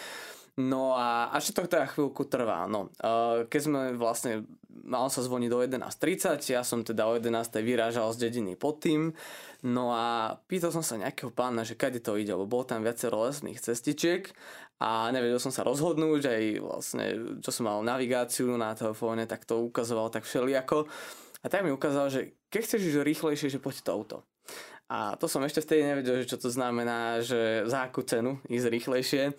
No 0.55 0.95
a 0.95 1.35
až 1.35 1.51
to 1.51 1.67
teda 1.67 1.91
chvíľku 1.91 2.31
trvá. 2.31 2.71
No, 2.71 2.91
uh, 3.03 3.47
keď 3.51 3.61
sme 3.63 3.81
vlastne, 3.99 4.47
mal 4.87 5.11
sa 5.11 5.23
zvoniť 5.23 5.51
do 5.51 5.59
11.30, 5.67 6.55
ja 6.55 6.63
som 6.63 6.87
teda 6.87 7.11
o 7.11 7.19
11.00 7.19 7.59
vyrážal 7.63 8.15
z 8.15 8.31
dediny 8.31 8.55
pod 8.55 8.79
tým. 8.79 9.11
No 9.67 9.91
a 9.91 10.39
pýtal 10.47 10.71
som 10.71 10.87
sa 10.87 11.01
nejakého 11.01 11.35
pána, 11.35 11.67
že 11.67 11.75
kade 11.75 11.99
to 11.99 12.15
ide, 12.15 12.31
lebo 12.31 12.47
bolo 12.47 12.69
tam 12.69 12.87
viacero 12.87 13.27
lesných 13.27 13.59
cestičiek 13.59 14.31
a 14.83 15.09
nevedel 15.15 15.39
som 15.39 15.55
sa 15.55 15.63
rozhodnúť, 15.63 16.23
aj 16.27 16.45
vlastne, 16.59 17.05
čo 17.39 17.51
som 17.55 17.71
mal 17.71 17.79
navigáciu 17.87 18.51
na 18.59 18.75
telefóne, 18.75 19.25
tak 19.25 19.47
to 19.47 19.63
ukazoval 19.63 20.11
tak 20.11 20.27
všelijako. 20.27 20.91
A 21.45 21.47
tak 21.53 21.63
mi 21.63 21.71
ukázal, 21.71 22.11
že 22.11 22.21
keď 22.51 22.61
chceš 22.65 22.83
ísť 22.91 23.05
rýchlejšie, 23.05 23.49
že 23.53 23.63
poď 23.63 23.85
to 23.85 23.91
auto. 23.93 24.19
A 24.93 25.17
to 25.17 25.25
som 25.33 25.41
ešte 25.41 25.65
vtedy 25.65 25.81
nevedel, 25.81 26.21
že 26.21 26.29
čo 26.29 26.37
to 26.37 26.53
znamená, 26.53 27.25
že 27.25 27.65
za 27.65 27.89
akú 27.89 28.05
cenu 28.05 28.37
ísť 28.53 28.69
rýchlejšie. 28.69 29.33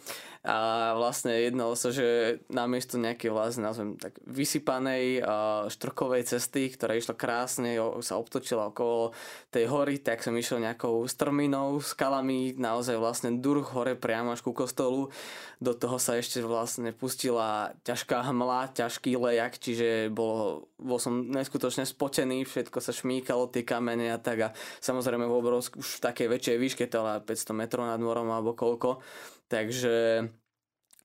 A 0.46 0.94
vlastne 0.94 1.34
jednalo 1.42 1.74
sa, 1.74 1.90
že 1.90 2.38
namiesto 2.54 3.02
nejakej 3.02 3.34
vlastne, 3.34 3.66
nazvem 3.66 3.98
tak, 3.98 4.14
vysypanej 4.30 5.26
štrkovej 5.74 6.30
cesty, 6.30 6.70
ktorá 6.70 6.94
išla 6.94 7.18
krásne, 7.18 7.82
sa 8.06 8.22
obtočila 8.22 8.70
okolo 8.70 9.10
tej 9.50 9.66
hory, 9.66 9.98
tak 9.98 10.22
som 10.22 10.38
išiel 10.38 10.62
nejakou 10.62 11.02
strminou, 11.10 11.82
skalami, 11.82 12.54
naozaj 12.54 12.94
vlastne 13.02 13.42
durch 13.42 13.74
hore 13.74 13.98
priamo 13.98 14.38
až 14.38 14.46
ku 14.46 14.54
kostolu. 14.54 15.10
Do 15.58 15.74
toho 15.74 15.98
sa 15.98 16.14
ešte 16.14 16.46
vlastne 16.46 16.94
pustila 16.94 17.74
ťažká 17.82 18.30
hmla, 18.30 18.78
ťažký 18.78 19.18
lejak, 19.18 19.58
čiže 19.58 20.14
bol, 20.14 20.70
bol 20.78 21.02
som 21.02 21.26
neskutočne 21.26 21.90
spotený, 21.90 22.46
všetko 22.46 22.78
sa 22.86 22.94
šmíkalo, 22.94 23.50
tie 23.50 23.66
kamene 23.66 24.14
a 24.14 24.22
tak 24.22 24.38
a 24.46 24.50
samozrejme 24.78 25.26
obrovsk, 25.26 25.74
už 25.82 25.98
v 25.98 26.04
takej 26.06 26.28
väčšej 26.30 26.58
výške, 26.62 26.86
teda 26.86 27.26
500 27.26 27.50
metrov 27.58 27.90
nad 27.90 27.98
morom 27.98 28.30
alebo 28.30 28.54
koľko. 28.54 29.02
Takže 29.46 30.26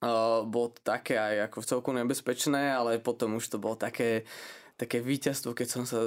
uh, 0.00 0.42
bolo 0.48 0.72
to 0.72 0.80
také 0.80 1.20
aj 1.20 1.52
ako 1.52 1.58
celku 1.62 1.90
nebezpečné, 1.92 2.72
ale 2.72 3.02
potom 3.02 3.36
už 3.36 3.46
to 3.46 3.58
bolo 3.60 3.76
také 3.76 4.24
také 4.80 5.04
víťazstvo, 5.04 5.52
keď 5.52 5.68
som, 5.68 5.84
sa, 5.84 6.00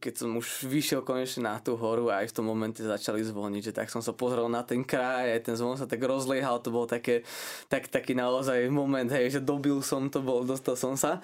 keď 0.00 0.24
som 0.24 0.32
už 0.40 0.64
vyšiel 0.64 1.04
konečne 1.04 1.44
na 1.44 1.60
tú 1.60 1.76
horu 1.76 2.08
a 2.08 2.24
aj 2.24 2.32
v 2.32 2.36
tom 2.40 2.48
momente 2.48 2.80
začali 2.80 3.20
zvoniť, 3.20 3.68
že 3.68 3.76
tak 3.76 3.92
som 3.92 4.00
sa 4.00 4.16
pozrel 4.16 4.48
na 4.48 4.64
ten 4.64 4.80
kraj, 4.80 5.28
aj 5.28 5.44
ten 5.44 5.56
zvon 5.60 5.76
sa 5.76 5.84
tak 5.84 6.00
rozliehal, 6.00 6.64
to 6.64 6.72
bol 6.72 6.88
také, 6.88 7.20
tak, 7.68 7.92
taký 7.92 8.16
naozaj 8.16 8.64
moment, 8.72 9.12
hej, 9.12 9.28
že 9.28 9.40
dobil 9.44 9.76
som 9.84 10.08
to, 10.08 10.24
bol, 10.24 10.40
dostal 10.40 10.72
som 10.72 10.96
sa. 10.96 11.20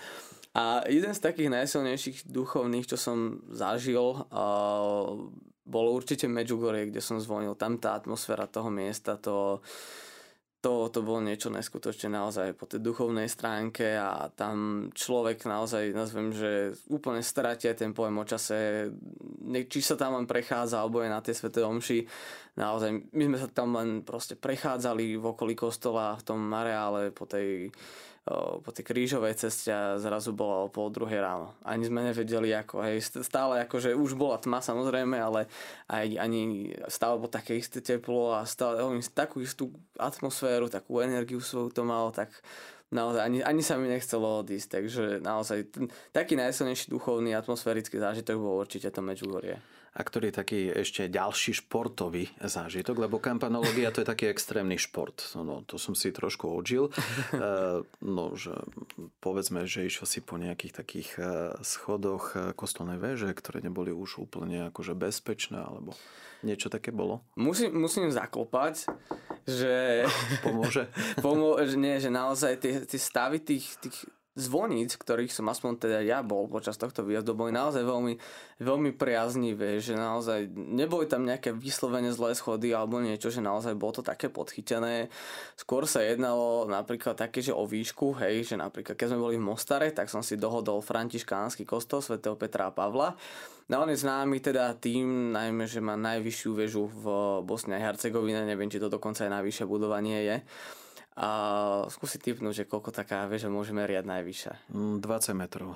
A 0.53 0.85
jeden 0.93 1.17
z 1.17 1.25
takých 1.25 1.49
najsilnejších 1.49 2.29
duchovných, 2.29 2.85
čo 2.85 3.01
som 3.01 3.41
zažil, 3.49 4.29
uh, 4.29 5.25
bolo 5.65 5.89
určite 5.97 6.29
Medjugorje, 6.29 6.93
kde 6.93 7.01
som 7.01 7.17
zvonil. 7.17 7.57
Tam 7.57 7.81
tá 7.81 7.97
atmosféra 7.97 8.51
toho 8.51 8.69
miesta, 8.69 9.17
to, 9.17 9.65
to, 10.61 10.93
to 10.93 11.01
bolo 11.01 11.25
niečo 11.25 11.49
neskutočne 11.49 12.13
naozaj 12.13 12.53
po 12.53 12.69
tej 12.69 12.85
duchovnej 12.85 13.33
stránke 13.33 13.97
a 13.97 14.29
tam 14.29 14.89
človek 14.93 15.49
naozaj, 15.49 15.97
nazvem, 15.97 16.37
že 16.37 16.77
úplne 16.93 17.25
stratia 17.25 17.73
ten 17.73 17.97
pojem 17.97 18.21
o 18.21 18.29
čase, 18.29 18.89
či 19.73 19.81
sa 19.81 19.97
tam 19.97 20.21
len 20.21 20.29
prechádza 20.29 20.85
alebo 20.85 21.01
je 21.01 21.09
na 21.09 21.25
tej 21.25 21.41
svete 21.41 21.65
omši. 21.65 22.05
Naozaj, 22.61 22.91
my 23.17 23.25
sme 23.33 23.39
sa 23.41 23.49
tam 23.49 23.73
len 23.73 24.05
proste 24.05 24.37
prechádzali 24.37 25.17
v 25.17 25.25
okolí 25.25 25.57
kostola 25.57 26.13
v 26.21 26.27
tom 26.29 26.41
areále 26.53 27.09
po 27.09 27.25
tej 27.25 27.73
po 28.29 28.71
tej 28.71 28.85
krížovej 28.85 29.35
ceste 29.35 29.73
a 29.73 29.97
zrazu 29.97 30.37
bola 30.37 30.69
o 30.69 30.73
pol 30.73 30.93
druhej 30.93 31.19
ráno. 31.19 31.57
Ani 31.65 31.89
sme 31.89 32.05
nevedeli 32.05 32.53
ako, 32.53 32.85
hej, 32.85 33.01
stále 33.25 33.65
akože 33.65 33.97
už 33.97 34.15
bola 34.15 34.37
tma 34.37 34.61
samozrejme, 34.61 35.17
ale 35.17 35.49
aj 35.89 36.21
ani 36.21 36.71
stále 36.93 37.17
bolo 37.17 37.33
také 37.33 37.57
isté 37.57 37.81
teplo 37.81 38.37
a 38.37 38.45
stále 38.45 38.85
oni 38.85 39.01
takú 39.11 39.41
istú 39.41 39.73
atmosféru, 39.97 40.69
takú 40.69 41.01
energiu 41.01 41.41
svoju 41.41 41.73
to 41.73 41.83
malo, 41.83 42.13
tak 42.13 42.29
naozaj 42.93 43.25
ani, 43.25 43.39
ani 43.41 43.63
sa 43.65 43.81
mi 43.81 43.89
nechcelo 43.89 44.45
odísť, 44.45 44.69
takže 44.69 45.05
naozaj 45.25 45.59
ten, 45.73 45.85
taký 46.13 46.37
najsilnejší 46.37 46.93
duchovný 46.93 47.33
atmosférický 47.35 47.97
zážitok 47.99 48.37
bol 48.37 48.61
určite 48.61 48.93
to 48.93 49.01
Medjugorje. 49.01 49.59
A 49.91 50.07
ktorý 50.07 50.31
je 50.31 50.39
taký 50.39 50.61
ešte 50.71 51.11
ďalší 51.11 51.67
športový 51.67 52.31
zážitok, 52.39 53.11
lebo 53.11 53.19
kampanológia 53.19 53.91
to 53.91 54.07
je 54.07 54.11
taký 54.11 54.31
extrémny 54.31 54.79
šport. 54.79 55.19
No, 55.35 55.43
no 55.43 55.57
to 55.67 55.83
som 55.83 55.99
si 55.99 56.15
trošku 56.15 56.47
odžil. 56.51 56.91
E, 57.31 57.83
no, 58.05 58.37
že 58.37 58.53
povedzme, 59.23 59.65
že 59.65 59.87
išiel 59.89 60.05
si 60.05 60.21
po 60.21 60.37
nejakých 60.37 60.77
takých 60.77 61.11
e, 61.17 61.23
schodoch 61.65 62.37
e, 62.37 62.53
kostolnej 62.53 63.01
väže, 63.01 63.33
ktoré 63.33 63.65
neboli 63.65 63.95
už 63.95 64.21
úplne 64.21 64.69
akože 64.69 64.93
bezpečné, 64.93 65.57
alebo 65.57 65.97
niečo 66.43 66.69
také 66.73 66.93
bolo? 66.93 67.25
Musím, 67.37 67.77
musím 67.77 68.13
zaklopať, 68.13 68.89
že... 69.49 70.05
Pomôže? 70.47 70.89
Pomôže, 71.25 71.77
nie, 71.77 71.97
že 72.01 72.13
naozaj 72.13 72.61
tie, 72.61 72.75
tie 72.85 73.01
stavy 73.01 73.41
tých, 73.41 73.67
tých 73.81 73.97
zvoníc, 74.41 74.97
ktorých 74.97 75.29
som 75.29 75.47
aspoň 75.53 75.73
teda 75.77 75.99
ja 76.01 76.25
bol 76.25 76.49
počas 76.49 76.81
tohto 76.81 77.05
výjazdu, 77.05 77.37
boli 77.37 77.53
naozaj 77.53 77.85
veľmi, 77.85 78.17
veľmi 78.59 78.91
priaznivé, 78.97 79.77
že 79.79 79.93
naozaj 79.93 80.49
neboli 80.57 81.05
tam 81.05 81.29
nejaké 81.29 81.53
vyslovene 81.53 82.09
zlé 82.11 82.33
schody 82.33 82.73
alebo 82.73 82.99
niečo, 82.99 83.29
že 83.29 83.45
naozaj 83.45 83.77
bolo 83.77 84.01
to 84.01 84.03
také 84.03 84.33
podchytené. 84.33 85.13
Skôr 85.55 85.85
sa 85.85 86.01
jednalo 86.01 86.65
napríklad 86.65 87.15
také, 87.15 87.45
že 87.45 87.53
o 87.53 87.69
výšku, 87.69 88.17
hej, 88.25 88.49
že 88.49 88.57
napríklad 88.57 88.97
keď 88.97 89.13
sme 89.13 89.21
boli 89.21 89.37
v 89.37 89.45
Mostare, 89.45 89.93
tak 89.93 90.09
som 90.09 90.25
si 90.25 90.41
dohodol 90.41 90.81
františkánsky 90.81 91.69
kostol 91.69 92.01
svätého 92.01 92.35
Petra 92.35 92.69
a 92.69 92.75
Pavla. 92.75 93.13
No 93.71 93.87
on 93.87 93.93
je 93.95 94.03
známy 94.03 94.43
teda 94.43 94.75
tým, 94.75 95.31
najmä, 95.31 95.71
že 95.71 95.79
má 95.79 95.95
najvyššiu 95.95 96.51
väžu 96.59 96.91
v 96.91 97.05
Bosne 97.47 97.79
a 97.79 97.85
Hercegovine, 97.87 98.43
neviem, 98.43 98.67
či 98.67 98.83
to 98.83 98.91
dokonca 98.91 99.23
aj 99.23 99.31
najvyššie 99.31 99.65
budovanie 99.71 100.19
je. 100.27 100.37
A 101.19 101.29
skúsi 101.91 102.23
typnúť, 102.23 102.63
že 102.63 102.69
koľko 102.71 102.95
taká 102.95 103.27
väža 103.27 103.51
môže 103.51 103.75
meriať 103.75 104.07
najvyššia. 104.07 104.53
20 104.71 105.03
mm, 105.03 105.37
metrov. 105.37 105.75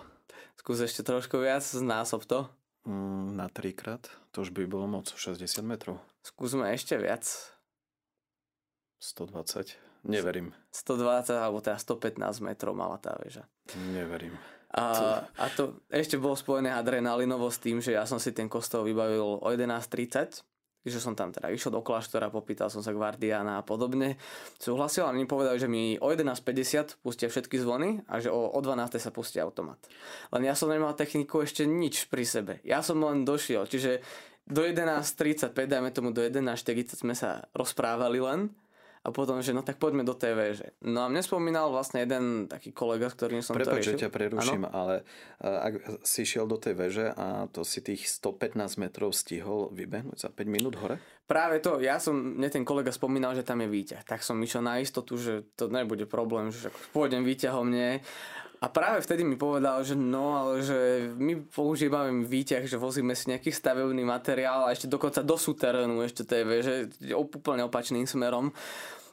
Skús 0.54 0.78
ešte 0.78 1.02
trošku 1.02 1.42
viac, 1.42 1.66
znásob 1.66 2.22
to. 2.24 2.46
Mm, 2.86 3.34
na 3.34 3.46
trikrát, 3.50 4.06
to 4.30 4.46
už 4.46 4.54
by 4.54 4.68
bolo 4.68 4.86
moc, 4.86 5.10
60 5.10 5.42
metrov. 5.66 5.98
Skúsme 6.22 6.70
ešte 6.70 6.94
viac. 7.00 7.26
120, 9.02 9.76
neverím. 10.06 10.56
120 10.72 11.36
alebo 11.36 11.60
teda 11.60 11.76
115 11.76 12.40
metrov 12.40 12.72
mala 12.72 12.96
tá 12.96 13.18
väža. 13.20 13.44
Neverím. 13.92 14.32
A, 14.74 15.22
a 15.38 15.44
to 15.54 15.78
ešte 15.86 16.18
bolo 16.18 16.34
spojené 16.34 16.74
adrenalinovo 16.74 17.46
s 17.46 17.62
tým, 17.62 17.78
že 17.78 17.94
ja 17.94 18.02
som 18.08 18.18
si 18.18 18.34
ten 18.34 18.50
kostol 18.50 18.82
vybavil 18.82 19.38
o 19.38 19.46
11.30 19.46 20.53
že 20.84 21.00
som 21.00 21.16
tam 21.16 21.32
teda 21.32 21.48
išiel 21.48 21.72
do 21.72 21.80
kláštora, 21.80 22.28
popýtal 22.28 22.68
som 22.68 22.84
sa 22.84 22.92
Guardiana 22.92 23.60
a 23.60 23.66
podobne. 23.66 24.20
Súhlasil, 24.60 25.08
ale 25.08 25.16
oni 25.20 25.28
povedali, 25.28 25.56
že 25.56 25.68
mi 25.68 25.96
o 25.96 26.12
11.50 26.12 27.00
pustia 27.00 27.32
všetky 27.32 27.56
zvony 27.56 28.04
a 28.04 28.20
že 28.20 28.28
o, 28.28 28.52
o 28.52 28.58
12.00 28.60 29.00
sa 29.00 29.10
pustí 29.10 29.40
automat. 29.40 29.80
Len 30.32 30.44
ja 30.44 30.52
som 30.52 30.68
nemal 30.68 30.92
techniku 30.92 31.40
ešte 31.40 31.64
nič 31.64 32.12
pri 32.12 32.24
sebe. 32.28 32.52
Ja 32.62 32.84
som 32.84 33.00
len 33.00 33.24
došiel, 33.24 33.64
čiže 33.64 34.04
do 34.44 34.60
11.35, 34.60 35.56
dajme 35.56 35.88
tomu 35.88 36.12
do 36.12 36.20
11.40 36.20 37.00
sme 37.00 37.16
sa 37.16 37.48
rozprávali 37.56 38.20
len 38.20 38.52
a 39.04 39.12
potom, 39.12 39.37
že 39.44 39.52
no 39.52 39.61
tak 39.61 39.76
poďme 39.76 40.00
do 40.00 40.16
TV. 40.16 40.56
Že. 40.56 40.80
No 40.88 41.04
a 41.04 41.12
mne 41.12 41.20
spomínal 41.20 41.68
vlastne 41.68 42.00
jeden 42.00 42.49
taký 42.49 42.73
kolega, 42.73 43.12
s 43.12 43.14
ktorým 43.20 43.44
som 43.44 43.52
Prepač, 43.52 43.68
to 43.68 43.76
riešil. 43.76 43.92
že 44.00 44.02
ťa 44.08 44.11
preruším, 44.11 44.64
ano? 44.64 44.73
ale 44.73 44.94
ak 45.44 46.00
si 46.00 46.25
šiel 46.25 46.49
do 46.49 46.56
tej 46.56 46.73
veže 46.73 47.06
a 47.12 47.44
to 47.52 47.68
si 47.68 47.84
tých 47.84 48.08
115 48.08 48.56
metrov 48.80 49.12
stihol 49.12 49.68
vybehnúť 49.76 50.16
za 50.25 50.32
5 50.32 50.49
minút 50.49 50.80
hore? 50.80 50.96
Práve 51.28 51.61
to, 51.61 51.84
ja 51.84 52.00
som, 52.00 52.16
mne 52.16 52.49
ten 52.49 52.64
kolega 52.64 52.92
spomínal, 52.92 53.37
že 53.37 53.44
tam 53.44 53.61
je 53.61 53.68
výťah, 53.68 54.04
tak 54.08 54.25
som 54.25 54.40
išiel 54.40 54.64
na 54.64 54.80
istotu, 54.80 55.20
že 55.20 55.44
to 55.52 55.68
nebude 55.68 56.08
problém, 56.08 56.49
že 56.49 56.73
pôjdem 56.96 57.28
výťahom, 57.28 57.68
nie. 57.68 58.00
A 58.64 58.73
práve 58.73 59.04
vtedy 59.04 59.28
mi 59.28 59.37
povedal, 59.37 59.85
že 59.85 59.92
no, 59.92 60.40
ale 60.40 60.64
že 60.64 61.12
my 61.21 61.44
používame 61.52 62.25
výťah, 62.25 62.64
že 62.64 62.80
vozíme 62.80 63.12
si 63.12 63.28
nejaký 63.28 63.52
stavebný 63.52 64.00
materiál 64.09 64.64
a 64.64 64.73
ešte 64.73 64.88
dokonca 64.88 65.21
do 65.21 65.37
súterénu 65.37 66.00
ešte 66.00 66.25
TV, 66.25 66.64
že 66.64 66.75
úplne 67.12 67.68
opačným 67.68 68.09
smerom. 68.09 68.56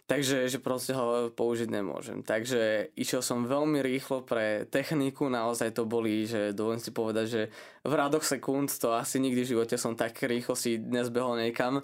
Takže 0.08 0.48
že 0.48 0.60
proste 0.60 0.96
ho 0.96 1.31
použiť 1.31 1.67
nemôžem. 1.67 2.24
Takže 2.24 2.96
išiel 2.96 3.20
som 3.20 3.48
veľmi 3.48 3.79
rýchlo 3.84 4.24
pre 4.24 4.67
techniku, 4.72 5.27
naozaj 5.27 5.75
to 5.75 5.84
boli, 5.88 6.27
že 6.27 6.55
dovolím 6.55 6.84
si 6.84 6.91
povedať, 6.96 7.25
že 7.27 7.41
v 7.84 7.93
rádoch 7.96 8.24
sekúnd 8.24 8.72
to 8.72 8.96
asi 8.96 9.20
nikdy 9.20 9.43
v 9.43 9.51
živote 9.55 9.75
som 9.75 10.00
tak 10.00 10.15
rýchlo 10.20 10.55
si 10.55 10.79
dnes 10.79 11.12
behol 11.12 11.39
niekam 11.39 11.84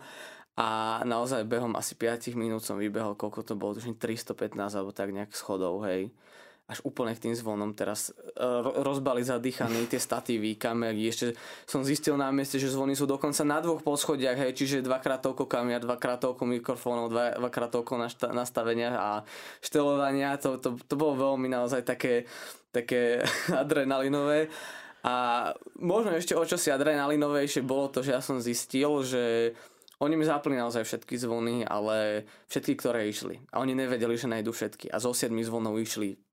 a 0.59 0.99
naozaj 1.07 1.47
behom 1.47 1.75
asi 1.75 1.95
5 1.95 2.31
minút 2.35 2.63
som 2.63 2.79
vybehol, 2.79 3.15
koľko 3.15 3.43
to 3.47 3.53
bolo, 3.55 3.75
tuším 3.75 3.95
315 3.95 4.55
alebo 4.75 4.91
tak 4.91 5.15
nejak 5.15 5.31
schodov, 5.31 5.83
hej 5.87 6.11
až 6.67 6.83
úplne 6.83 7.15
k 7.15 7.23
tým 7.23 7.35
zvonom 7.35 7.71
teraz 7.71 8.11
e, 8.11 8.43
rozbali 8.83 9.23
zadýchaní 9.23 9.87
tie 9.87 10.03
statívy, 10.03 10.59
kamery. 10.59 11.07
Ešte 11.07 11.39
som 11.63 11.79
zistil 11.79 12.19
na 12.19 12.27
mieste, 12.27 12.59
že 12.59 12.67
zvony 12.67 12.91
sú 12.91 13.07
dokonca 13.07 13.39
na 13.47 13.63
dvoch 13.63 13.79
poschodiach, 13.79 14.35
hej, 14.35 14.51
čiže 14.51 14.83
dvakrát 14.83 15.23
toľko 15.23 15.47
kamier, 15.47 15.79
dvakrát 15.79 16.19
toľko 16.19 16.43
mikrofónov, 16.43 17.07
dva, 17.07 17.39
dvakrát 17.39 17.71
toľko 17.71 18.03
nastavenia 18.35 18.99
a 18.99 19.09
štelovania. 19.63 20.35
To, 20.43 20.59
to, 20.59 20.75
to 20.75 20.95
bolo 20.99 21.15
veľmi 21.15 21.47
naozaj 21.47 21.87
také, 21.87 22.27
také 22.75 23.23
adrenalinové. 23.63 24.51
A 25.07 25.47
možno 25.79 26.19
ešte 26.19 26.35
o 26.35 26.43
čosi 26.43 26.67
adrenalinovejšie 26.67 27.63
bolo 27.63 27.87
to, 27.87 28.03
že 28.03 28.11
ja 28.11 28.19
som 28.19 28.43
zistil, 28.43 29.07
že 29.07 29.55
oni 30.03 30.19
mi 30.19 30.27
zapli 30.27 30.59
naozaj 30.59 30.83
všetky 30.83 31.15
zvony, 31.15 31.63
ale 31.63 32.27
všetky, 32.51 32.75
ktoré 32.75 33.07
išli. 33.07 33.39
A 33.55 33.63
oni 33.63 33.71
nevedeli, 33.71 34.19
že 34.19 34.27
nájdu 34.27 34.51
všetky. 34.51 34.91
A 34.91 34.99
zo 34.99 35.15
7 35.15 35.31
zvonov 35.47 35.79
išli 35.79 36.26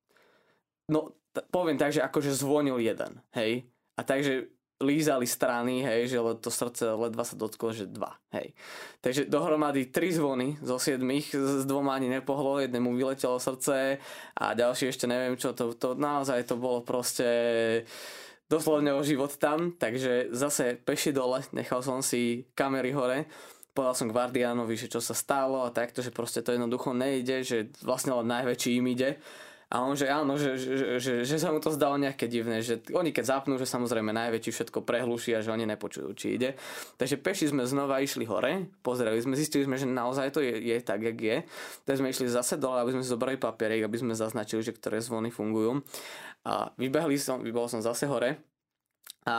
no 0.90 1.14
t- 1.32 1.44
poviem 1.50 1.78
tak, 1.80 1.92
že 1.92 2.04
akože 2.04 2.34
zvonil 2.34 2.78
jeden, 2.80 3.20
hej. 3.34 3.66
A 3.94 4.02
takže 4.02 4.50
lízali 4.82 5.24
strany, 5.24 5.86
hej, 5.86 6.10
že 6.10 6.18
to 6.42 6.50
srdce 6.50 6.98
ledva 6.98 7.22
sa 7.22 7.38
dotklo, 7.38 7.70
že 7.70 7.86
dva, 7.86 8.18
hej. 8.34 8.52
Takže 9.00 9.30
dohromady 9.30 9.88
tri 9.88 10.10
zvony 10.10 10.58
zo 10.60 10.82
siedmých, 10.82 11.30
s 11.32 11.62
dvoma 11.64 11.94
ani 11.94 12.10
nepohlo, 12.10 12.58
jednému 12.58 12.92
vyletelo 12.98 13.38
srdce 13.38 14.02
a 14.34 14.44
ďalší 14.52 14.90
ešte 14.90 15.06
neviem 15.06 15.38
čo, 15.38 15.54
to, 15.54 15.72
to 15.78 15.94
naozaj 15.94 16.42
to 16.44 16.58
bolo 16.58 16.82
proste 16.82 17.26
doslovne 18.50 18.92
o 18.92 19.00
život 19.06 19.32
tam, 19.40 19.72
takže 19.78 20.34
zase 20.34 20.76
peši 20.76 21.14
dole, 21.14 21.46
nechal 21.56 21.80
som 21.80 22.04
si 22.04 22.44
kamery 22.52 22.92
hore, 22.92 23.30
povedal 23.72 23.94
som 23.94 24.12
Guardianovi, 24.12 24.74
že 24.74 24.90
čo 24.90 25.00
sa 25.00 25.16
stalo 25.16 25.64
a 25.64 25.74
takto, 25.74 26.02
že 26.02 26.14
proste 26.14 26.42
to 26.44 26.54
jednoducho 26.54 26.92
nejde, 26.92 27.46
že 27.46 27.58
vlastne 27.82 28.14
len 28.14 28.26
najväčší 28.26 28.78
im 28.78 28.86
ide 28.90 29.22
a 29.74 29.82
on, 29.82 29.98
že 29.98 30.06
áno, 30.06 30.38
že, 30.38 30.54
že, 30.54 31.02
že, 31.02 31.12
že 31.26 31.34
sa 31.34 31.50
mu 31.50 31.58
to 31.58 31.74
zdalo 31.74 31.98
nejaké 31.98 32.30
divné, 32.30 32.62
že 32.62 32.78
oni 32.94 33.10
keď 33.10 33.24
zapnú, 33.26 33.58
že 33.58 33.66
samozrejme 33.66 34.14
najväčší 34.14 34.54
všetko 34.54 34.86
prehluší 34.86 35.34
a 35.34 35.42
že 35.42 35.50
oni 35.50 35.66
nepočujú, 35.66 36.14
či 36.14 36.38
ide. 36.38 36.54
Takže 36.94 37.18
peši 37.18 37.50
sme 37.50 37.66
znova 37.66 37.98
išli 37.98 38.22
hore, 38.22 38.70
pozreli 38.86 39.18
sme, 39.18 39.34
zistili 39.34 39.66
sme, 39.66 39.74
že 39.74 39.90
naozaj 39.90 40.30
to 40.30 40.38
je, 40.46 40.62
je 40.62 40.78
tak, 40.78 41.02
jak 41.02 41.18
je. 41.18 41.36
Tak 41.90 41.98
sme 41.98 42.14
išli 42.14 42.30
zase 42.30 42.54
dole, 42.54 42.86
aby 42.86 42.94
sme 42.94 43.02
zobrali 43.02 43.34
papierik, 43.34 43.82
aby 43.82 43.98
sme 43.98 44.14
zaznačili, 44.14 44.62
že 44.62 44.70
ktoré 44.70 45.02
zvony 45.02 45.34
fungujú. 45.34 45.82
A 46.46 46.70
vybehli 46.78 47.18
som, 47.18 47.42
vybol 47.42 47.66
som 47.66 47.82
zase 47.82 48.06
hore 48.06 48.53
a 49.24 49.36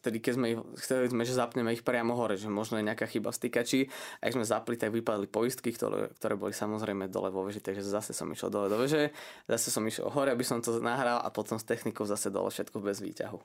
vtedy, 0.00 0.24
keď 0.24 0.32
sme 0.40 0.46
ich, 0.56 0.60
chceli 0.80 1.12
sme, 1.12 1.20
že 1.28 1.36
zapneme 1.36 1.76
ich 1.76 1.84
priamo 1.84 2.16
hore, 2.16 2.40
že 2.40 2.48
možno 2.48 2.80
je 2.80 2.88
nejaká 2.88 3.04
chyba 3.04 3.28
stýkači. 3.28 3.84
A 4.24 4.32
ak 4.32 4.40
sme 4.40 4.44
zapli, 4.48 4.80
tak 4.80 4.88
vypadli 4.88 5.28
poistky, 5.28 5.68
ktoré, 5.68 6.08
ktoré 6.16 6.34
boli 6.40 6.56
samozrejme 6.56 7.12
dole 7.12 7.28
vo 7.28 7.44
veži, 7.44 7.60
takže 7.60 7.84
zase 7.84 8.16
som 8.16 8.24
išiel 8.32 8.48
dole 8.48 8.72
do 8.72 8.80
veže, 8.80 9.12
zase 9.44 9.68
som 9.68 9.84
išiel 9.84 10.08
hore, 10.08 10.32
aby 10.32 10.40
som 10.48 10.64
to 10.64 10.80
nahral 10.80 11.20
a 11.20 11.28
potom 11.28 11.60
s 11.60 11.68
technikou 11.68 12.08
zase 12.08 12.32
dole 12.32 12.48
všetko 12.48 12.80
bez 12.80 13.04
výťahu. 13.04 13.38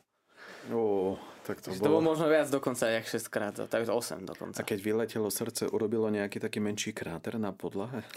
Ó, 0.71 1.19
tak 1.43 1.59
to, 1.59 1.75
bolo... 1.75 1.83
to 1.83 1.91
bolo 1.91 2.03
možno 2.15 2.31
viac 2.31 2.47
dokonca, 2.47 2.87
jak 2.87 3.03
6 3.03 3.27
krát, 3.27 3.55
takže 3.67 3.91
8 3.91 4.23
dokonca. 4.23 4.63
A 4.63 4.63
keď 4.63 4.79
vyletelo 4.79 5.27
srdce, 5.27 5.67
urobilo 5.67 6.07
nejaký 6.07 6.39
taký 6.39 6.63
menší 6.63 6.95
kráter 6.95 7.35
na 7.35 7.51
podlahe? 7.51 8.07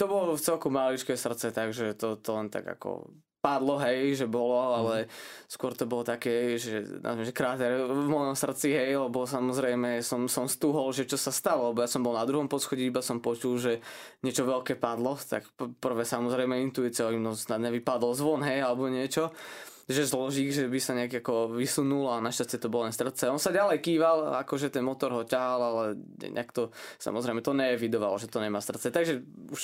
To 0.00 0.08
bolo 0.08 0.32
v 0.32 0.40
celku 0.40 0.72
maličké 0.72 1.12
srdce, 1.20 1.52
takže 1.52 1.92
to, 1.92 2.16
to 2.16 2.30
len 2.32 2.48
tak 2.48 2.64
ako 2.64 3.12
padlo, 3.42 3.74
hej, 3.82 4.22
že 4.22 4.26
bolo, 4.30 4.54
ale 4.54 5.04
mm. 5.04 5.08
skôr 5.50 5.74
to 5.74 5.82
bolo 5.90 6.06
také, 6.06 6.54
že, 6.62 7.02
že 7.02 7.32
kráter 7.34 7.74
v 7.90 8.06
mojom 8.06 8.38
srdci, 8.38 8.70
hej, 8.70 8.94
lebo 8.94 9.26
samozrejme 9.26 9.98
som, 9.98 10.30
som 10.30 10.46
stúhol, 10.46 10.94
že 10.94 11.10
čo 11.10 11.18
sa 11.18 11.34
stalo, 11.34 11.74
lebo 11.74 11.82
ja 11.82 11.90
som 11.90 12.06
bol 12.06 12.14
na 12.14 12.22
druhom 12.22 12.46
poschodí, 12.46 12.86
iba 12.86 13.02
som 13.02 13.18
počul, 13.18 13.58
že 13.58 13.82
niečo 14.22 14.46
veľké 14.46 14.78
padlo, 14.78 15.18
tak 15.18 15.42
prvé 15.58 16.06
samozrejme 16.06 16.54
intuícia, 16.62 17.10
no 17.18 17.34
snad 17.34 17.66
nevypadol 17.66 18.14
zvon, 18.14 18.46
hej, 18.46 18.62
alebo 18.62 18.86
niečo 18.86 19.34
že 19.90 20.06
zložík, 20.06 20.54
že 20.54 20.70
by 20.70 20.78
sa 20.78 20.92
nejak 20.94 21.22
ako 21.22 21.58
vysunul 21.58 22.10
a 22.10 22.22
našťastie 22.22 22.58
to 22.62 22.70
bolo 22.70 22.86
len 22.86 22.94
srdce. 22.94 23.26
On 23.26 23.40
sa 23.40 23.50
ďalej 23.50 23.82
kýval, 23.82 24.38
akože 24.46 24.70
ten 24.70 24.86
motor 24.86 25.10
ho 25.10 25.22
ťahal, 25.26 25.60
ale 25.60 25.84
nejak 26.22 26.50
to, 26.54 26.70
samozrejme 27.02 27.42
to 27.42 27.56
neevidoval, 27.56 28.14
že 28.18 28.30
to 28.30 28.38
nemá 28.38 28.62
srdce. 28.62 28.94
Takže 28.94 29.22
už 29.50 29.62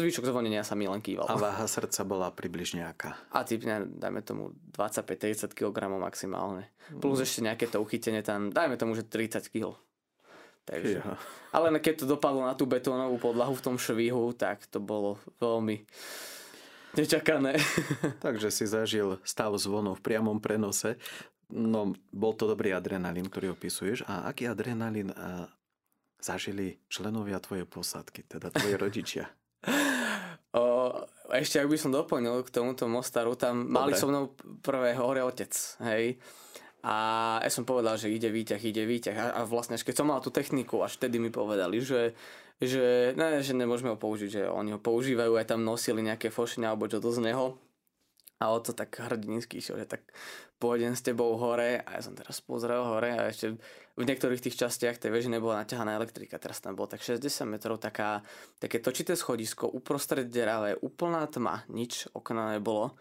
zvyšok 0.00 0.24
zvonenia 0.28 0.64
sa 0.64 0.72
mi 0.72 0.88
len 0.88 1.04
kýval. 1.04 1.28
A 1.28 1.36
váha 1.36 1.66
srdca 1.68 2.02
bola 2.08 2.32
približne 2.32 2.88
aká? 2.88 3.20
A 3.32 3.44
typne, 3.44 3.84
dajme 3.84 4.24
tomu 4.24 4.56
25-30 4.72 5.52
kg 5.52 5.76
maximálne. 5.92 6.72
Plus 7.00 7.20
mm. 7.20 7.24
ešte 7.24 7.40
nejaké 7.44 7.64
to 7.68 7.80
uchytenie 7.80 8.24
tam, 8.24 8.48
dajme 8.48 8.80
tomu, 8.80 8.96
že 8.96 9.04
30 9.04 9.52
kg. 9.52 9.76
Takže, 10.64 11.04
ja. 11.04 11.20
ale 11.52 11.76
keď 11.76 12.04
to 12.04 12.06
dopadlo 12.16 12.48
na 12.48 12.56
tú 12.56 12.64
betónovú 12.64 13.20
podlahu 13.20 13.52
v 13.52 13.64
tom 13.64 13.76
švihu, 13.76 14.32
tak 14.32 14.64
to 14.72 14.80
bolo 14.80 15.20
veľmi 15.36 15.84
Nečakané. 16.94 17.58
Takže 18.24 18.48
si 18.54 18.64
zažil 18.66 19.18
stav 19.26 19.54
zvonov 19.58 19.98
v 19.98 20.04
priamom 20.06 20.38
prenose. 20.38 20.96
No, 21.50 21.92
bol 22.14 22.32
to 22.34 22.48
dobrý 22.48 22.72
adrenalín, 22.72 23.28
ktorý 23.28 23.54
opisuješ. 23.54 24.06
A 24.08 24.30
aký 24.30 24.48
adrenalín 24.48 25.12
a, 25.12 25.50
zažili 26.22 26.80
členovia 26.88 27.42
tvojej 27.42 27.68
posádky, 27.68 28.24
teda 28.24 28.48
tvoji 28.48 28.74
rodičia? 28.80 29.24
o, 30.58 30.64
ešte 31.34 31.60
ak 31.60 31.68
by 31.68 31.76
som 31.76 31.92
doplnil 31.92 32.40
k 32.46 32.54
tomuto 32.54 32.88
Mostaru, 32.88 33.36
tam 33.36 33.68
Dobre. 33.68 33.74
mali 33.74 33.92
so 33.92 34.08
mnou 34.08 34.32
prvé 34.64 34.96
hore 34.96 35.20
otec, 35.20 35.52
hej. 35.84 36.16
A 36.84 36.96
ja 37.40 37.48
som 37.48 37.64
povedal, 37.64 37.96
že 37.96 38.12
ide 38.12 38.28
výťah, 38.28 38.60
ide 38.60 38.84
výťah. 38.84 39.16
A, 39.16 39.26
a 39.40 39.40
vlastne, 39.48 39.80
keď 39.80 40.04
som 40.04 40.08
mal 40.08 40.20
tú 40.20 40.28
techniku, 40.28 40.84
až 40.84 41.00
vtedy 41.00 41.16
mi 41.16 41.32
povedali, 41.32 41.80
že 41.80 42.12
že, 42.62 43.14
ne, 43.18 43.42
že 43.42 43.52
nemôžeme 43.56 43.94
ho 43.94 43.98
použiť, 43.98 44.28
že 44.30 44.42
oni 44.46 44.74
ho 44.74 44.80
používajú, 44.80 45.34
aj 45.34 45.50
tam 45.50 45.66
nosili 45.66 46.02
nejaké 46.02 46.30
fošenia 46.30 46.70
alebo 46.70 46.86
čo 46.86 47.02
to 47.02 47.10
z 47.10 47.22
neho. 47.30 47.58
A 48.42 48.50
o 48.50 48.58
to 48.58 48.74
tak 48.74 48.92
hrdinsky 48.98 49.62
išiel, 49.62 49.78
že 49.78 49.86
tak 49.86 50.02
pôjdem 50.58 50.92
s 50.92 51.06
tebou 51.06 51.38
hore 51.38 51.80
a 51.80 51.88
ja 51.96 52.00
som 52.02 52.18
teraz 52.18 52.42
pozrel 52.42 52.82
hore 52.82 53.14
a 53.14 53.30
ešte 53.30 53.56
v 53.94 54.02
niektorých 54.02 54.42
tých 54.42 54.58
častiach 54.58 54.98
tej 54.98 55.14
veže 55.14 55.30
nebola 55.30 55.62
naťahaná 55.62 55.94
elektrika. 55.94 56.36
Teraz 56.42 56.58
tam 56.58 56.74
bolo 56.74 56.90
tak 56.90 57.00
60 57.00 57.22
metrov, 57.46 57.78
taká, 57.78 58.26
také 58.58 58.82
točité 58.82 59.14
schodisko, 59.14 59.70
uprostred 59.70 60.26
deravé, 60.28 60.74
úplná 60.82 61.24
tma, 61.30 61.62
nič, 61.70 62.10
okna 62.10 62.58
nebolo. 62.58 62.98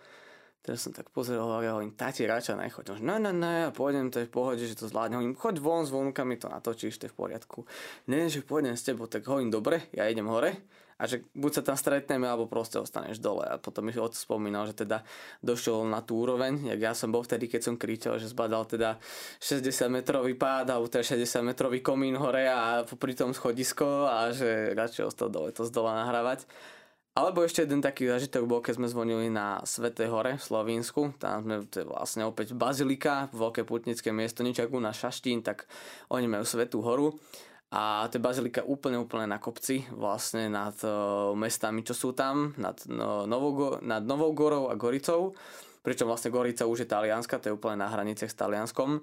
Teraz 0.64 0.80
som 0.80 0.96
tak 0.96 1.12
pozeral 1.12 1.52
a 1.52 1.60
hovorím, 1.60 1.92
tati, 1.92 2.24
radšej 2.24 2.56
nechoď. 2.56 3.04
No, 3.04 3.20
no, 3.20 3.36
no, 3.36 3.68
ja 3.68 3.70
pôjdem, 3.76 4.08
to 4.08 4.24
je 4.24 4.32
v 4.32 4.34
pohode, 4.34 4.64
že 4.64 4.80
to 4.80 4.88
zvládne. 4.88 5.20
Hovorím, 5.20 5.36
choď 5.36 5.56
von 5.60 5.84
s 5.84 5.92
vonkami, 5.92 6.40
to 6.40 6.48
natočíš, 6.48 7.04
to 7.04 7.06
je 7.06 7.12
v 7.12 7.20
poriadku. 7.20 7.68
Nie, 8.08 8.32
že 8.32 8.48
pôjdem 8.48 8.72
s 8.72 8.88
tebou, 8.88 9.12
tak 9.12 9.28
hovorím, 9.28 9.52
dobre, 9.52 9.92
ja 9.92 10.08
idem 10.08 10.24
hore 10.24 10.56
a 10.96 11.04
že 11.04 11.20
buď 11.36 11.52
sa 11.52 11.62
tam 11.68 11.76
stretneme, 11.76 12.24
alebo 12.24 12.48
proste 12.48 12.80
ostaneš 12.80 13.20
dole. 13.20 13.44
A 13.44 13.60
potom 13.60 13.84
mi 13.84 13.92
otec 13.92 14.16
spomínal, 14.16 14.72
že 14.72 14.88
teda 14.88 15.04
došiel 15.44 15.84
na 15.84 16.00
tú 16.00 16.24
úroveň, 16.24 16.64
jak 16.64 16.80
ja 16.80 16.94
som 16.96 17.12
bol 17.12 17.28
vtedy, 17.28 17.52
keď 17.52 17.62
som 17.68 17.76
kričal, 17.76 18.16
že 18.24 18.32
zbadal 18.32 18.64
teda 18.64 18.96
60 19.44 19.68
metrový 19.92 20.40
pád, 20.40 20.72
alebo 20.72 20.88
teda 20.88 21.04
60 21.04 21.44
metrový 21.44 21.84
komín 21.84 22.16
hore 22.16 22.48
a 22.48 22.88
pri 22.88 23.14
tom 23.20 23.36
schodisko 23.36 24.08
a 24.08 24.32
že 24.32 24.72
radšej 24.72 25.04
ostal 25.12 25.28
dole 25.28 25.52
to 25.52 25.68
z 25.68 25.76
dola 25.76 26.08
nahrávať. 26.08 26.48
Alebo 27.14 27.46
ešte 27.46 27.62
jeden 27.62 27.78
taký 27.78 28.10
zažitok 28.10 28.50
bol, 28.50 28.58
keď 28.66 28.82
sme 28.82 28.90
zvonili 28.90 29.30
na 29.30 29.62
Svetej 29.62 30.10
hore 30.10 30.34
v 30.34 30.42
Slovensku. 30.42 31.14
Tam 31.22 31.46
sme, 31.46 31.62
to 31.70 31.82
je 31.82 31.86
vlastne 31.86 32.26
opäť 32.26 32.58
Bazilika, 32.58 33.30
veľké 33.30 33.70
putnické 33.70 34.10
miesto, 34.10 34.42
nič 34.42 34.58
ako 34.58 34.82
na 34.82 34.90
Šaštín, 34.90 35.46
tak 35.46 35.70
oni 36.10 36.26
majú 36.26 36.42
Svetú 36.42 36.82
horu. 36.82 37.14
A 37.74 38.06
to 38.06 38.22
je 38.22 38.26
bazilika 38.26 38.62
úplne, 38.62 39.02
úplne 39.02 39.26
na 39.26 39.42
kopci, 39.42 39.82
vlastne 39.90 40.46
nad 40.46 40.78
uh, 40.86 41.34
mestami, 41.34 41.82
čo 41.82 41.98
sú 41.98 42.14
tam, 42.14 42.54
nad, 42.54 42.78
no, 42.86 43.26
Novou, 43.26 43.82
nad 43.82 44.06
Novou 44.06 44.30
Gorou 44.38 44.70
a 44.70 44.78
Goricou. 44.78 45.34
Pričom 45.82 46.06
vlastne 46.06 46.30
Gorica 46.30 46.70
už 46.70 46.86
je 46.86 46.92
talianska, 46.94 47.42
to 47.42 47.50
je 47.50 47.58
úplne 47.58 47.82
na 47.82 47.90
hraniciach 47.90 48.30
s 48.30 48.38
Talianskom. 48.38 49.02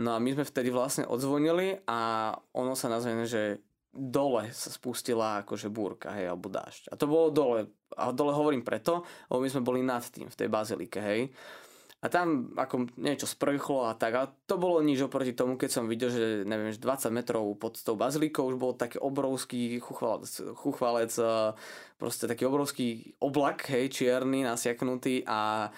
No 0.00 0.16
a 0.16 0.18
my 0.18 0.32
sme 0.32 0.48
vtedy 0.48 0.72
vlastne 0.72 1.04
odzvonili 1.04 1.84
a 1.84 2.32
ono 2.56 2.72
sa 2.72 2.88
nazve, 2.88 3.28
že 3.28 3.60
dole 3.96 4.52
sa 4.52 4.68
spustila 4.70 5.42
akože 5.42 5.72
búrka, 5.72 6.12
hej, 6.14 6.30
alebo 6.30 6.52
dážď. 6.52 6.92
A 6.92 6.94
to 6.94 7.08
bolo 7.08 7.32
dole. 7.32 7.72
A 7.96 8.12
dole 8.12 8.36
hovorím 8.36 8.62
preto, 8.62 9.02
lebo 9.32 9.40
my 9.40 9.48
sme 9.48 9.64
boli 9.64 9.80
nad 9.80 10.04
tým 10.04 10.28
v 10.28 10.38
tej 10.38 10.48
bazilike, 10.52 11.00
hej. 11.00 11.32
A 12.04 12.12
tam 12.12 12.52
ako 12.54 12.92
niečo 13.00 13.24
sprchlo 13.24 13.88
a 13.88 13.96
tak. 13.96 14.12
A 14.14 14.28
to 14.28 14.60
bolo 14.60 14.84
nič 14.84 15.00
oproti 15.00 15.32
tomu, 15.32 15.56
keď 15.56 15.70
som 15.72 15.88
videl, 15.88 16.12
že 16.12 16.44
neviem, 16.44 16.68
20 16.68 16.84
metrov 17.08 17.56
pod 17.56 17.80
tou 17.80 17.96
bazilikou 17.96 18.52
už 18.52 18.60
bol 18.60 18.76
taký 18.76 19.00
obrovský 19.00 19.80
chuchvalec, 19.80 20.28
chuchvalec 20.60 21.10
proste 21.96 22.28
taký 22.28 22.44
obrovský 22.46 23.16
oblak, 23.16 23.64
hej, 23.72 23.88
čierny, 23.88 24.44
nasiaknutý 24.44 25.24
a 25.24 25.72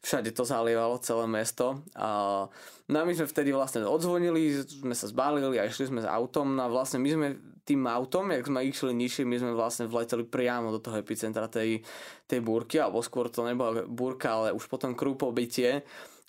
všade 0.00 0.30
to 0.30 0.46
zalievalo 0.46 1.02
celé 1.02 1.26
mesto. 1.26 1.82
A, 1.98 2.46
no 2.86 2.94
a 2.94 3.02
my 3.02 3.12
sme 3.12 3.26
vtedy 3.26 3.50
vlastne 3.50 3.82
odzvonili, 3.82 4.62
sme 4.62 4.94
sa 4.94 5.10
zbalili 5.10 5.58
a 5.58 5.66
išli 5.66 5.90
sme 5.90 6.00
s 6.00 6.08
autom. 6.08 6.54
No 6.54 6.64
a 6.64 6.72
vlastne 6.72 7.02
my 7.02 7.10
sme 7.10 7.28
tým 7.64 7.88
autom, 7.88 8.28
jak 8.28 8.44
sme 8.44 8.60
išli 8.64 8.92
nižšie, 8.92 9.24
my 9.24 9.36
sme 9.40 9.52
vlastne 9.56 9.88
vleteli 9.88 10.24
priamo 10.28 10.68
do 10.68 10.80
toho 10.80 11.00
epicentra 11.00 11.48
tej, 11.48 11.80
tej 12.28 12.40
búrky, 12.44 12.76
alebo 12.76 13.00
skôr 13.00 13.32
to 13.32 13.40
nebola 13.40 13.88
búrka, 13.88 14.36
ale 14.36 14.52
už 14.52 14.68
potom 14.68 14.92
krúpobytie 14.92 15.80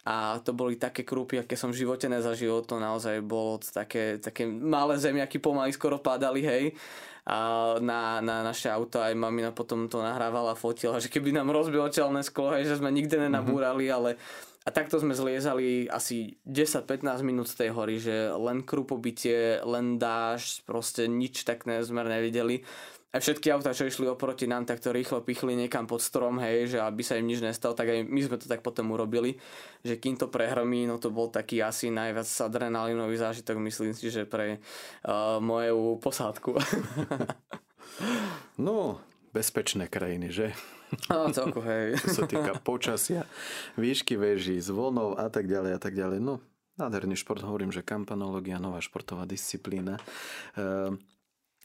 a 0.06 0.38
to 0.38 0.54
boli 0.54 0.78
také 0.78 1.02
krúpy, 1.02 1.42
aké 1.42 1.58
som 1.58 1.74
v 1.74 1.82
živote 1.82 2.06
nezažil, 2.06 2.62
to 2.62 2.78
naozaj 2.78 3.26
bolo 3.26 3.58
také, 3.58 4.22
také 4.22 4.46
malé 4.46 5.02
zemiaky 5.02 5.42
pomaly 5.42 5.74
skoro 5.74 5.98
padali, 5.98 6.46
hej. 6.46 6.64
A 7.26 7.74
na, 7.82 8.22
na 8.22 8.46
naše 8.46 8.70
auto 8.70 9.02
aj 9.02 9.18
mamina 9.18 9.50
potom 9.50 9.90
to 9.90 9.98
nahrávala, 9.98 10.54
fotila, 10.54 11.02
že 11.02 11.10
keby 11.10 11.34
nám 11.34 11.50
rozbilo 11.50 11.90
čelné 11.90 12.22
sklo, 12.22 12.54
hej, 12.54 12.70
že 12.70 12.78
sme 12.78 12.94
nikde 12.94 13.18
nenabúrali, 13.18 13.90
mm-hmm. 13.90 13.98
ale 13.98 14.10
a 14.66 14.70
takto 14.74 14.98
sme 14.98 15.14
zliezali 15.14 15.86
asi 15.86 16.42
10-15 16.50 17.22
minút 17.22 17.46
z 17.46 17.56
tej 17.62 17.70
hory, 17.70 18.02
že 18.02 18.34
len 18.34 18.66
krupobytie, 18.66 19.62
len 19.62 20.02
dáž, 20.02 20.66
proste 20.66 21.06
nič 21.06 21.46
tak 21.46 21.70
sme 21.70 22.02
nevideli. 22.02 22.66
A 23.16 23.24
všetky 23.24 23.48
autá, 23.48 23.72
čo 23.72 23.88
išli 23.88 24.12
oproti 24.12 24.44
nám, 24.44 24.68
tak 24.68 24.84
to 24.84 24.92
rýchlo 24.92 25.24
pichli 25.24 25.56
niekam 25.56 25.88
pod 25.88 26.04
strom, 26.04 26.36
hej, 26.44 26.76
že 26.76 26.84
aby 26.84 27.00
sa 27.00 27.16
im 27.16 27.32
nič 27.32 27.40
nestalo, 27.40 27.72
tak 27.72 27.88
aj 27.88 28.04
my 28.04 28.20
sme 28.20 28.36
to 28.36 28.52
tak 28.52 28.60
potom 28.60 28.92
urobili, 28.92 29.40
že 29.88 29.96
kým 29.96 30.20
to 30.20 30.28
prehromí, 30.28 30.84
no 30.84 31.00
to 31.00 31.16
bol 31.16 31.32
taký 31.32 31.64
asi 31.64 31.88
najviac 31.96 32.28
adrenalinový 32.28 33.16
zážitok, 33.16 33.56
myslím 33.64 33.96
si, 33.96 34.12
že 34.12 34.28
pre 34.28 34.60
uh, 35.08 35.40
moju 35.40 35.96
posádku. 36.04 36.60
no, 38.68 39.00
bezpečné 39.32 39.88
krajiny, 39.88 40.36
že? 40.36 40.52
No, 41.12 41.30
celku, 41.32 41.62
hej. 41.66 42.00
Čo 42.02 42.10
sa 42.12 42.24
týka 42.26 42.54
počasia, 42.60 43.28
výšky 43.76 44.16
veží, 44.16 44.58
zvonov 44.60 45.20
a 45.20 45.30
tak 45.30 45.46
ďalej 45.46 45.72
a 45.76 45.80
tak 45.80 45.94
ďalej. 45.94 46.20
No, 46.22 46.42
nádherný 46.80 47.16
šport, 47.20 47.44
hovorím, 47.44 47.72
že 47.72 47.86
kampanológia, 47.86 48.62
nová 48.62 48.82
športová 48.82 49.24
disciplína. 49.30 50.02
Ehm, 50.58 51.00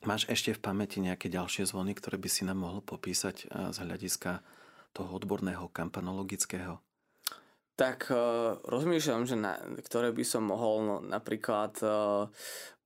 máš 0.05 0.27
ešte 0.29 0.55
v 0.57 0.63
pamäti 0.63 0.99
nejaké 1.01 1.29
ďalšie 1.29 1.69
zvony, 1.69 1.97
ktoré 1.97 2.17
by 2.17 2.29
si 2.31 2.43
nám 2.47 2.61
mohol 2.61 2.81
popísať 2.85 3.49
z 3.49 3.77
hľadiska 3.81 4.41
toho 4.93 5.11
odborného 5.15 5.71
kampanologického? 5.71 6.83
Tak 7.79 8.13
uh, 8.13 8.61
rozmýšľam, 8.69 9.25
že 9.25 9.41
na, 9.41 9.57
ktoré 9.81 10.13
by 10.13 10.21
som 10.21 10.45
mohol, 10.45 10.85
no, 10.85 10.97
napríklad 11.01 11.81
uh, 11.81 12.29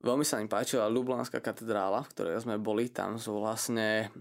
veľmi 0.06 0.22
sa 0.22 0.38
mi 0.38 0.46
páčila 0.46 0.86
Ljubljanská 0.86 1.42
katedrála, 1.42 2.06
v 2.06 2.12
ktorej 2.14 2.46
sme 2.46 2.62
boli, 2.62 2.86
tam 2.94 3.18
sú 3.18 3.42
vlastne 3.42 4.14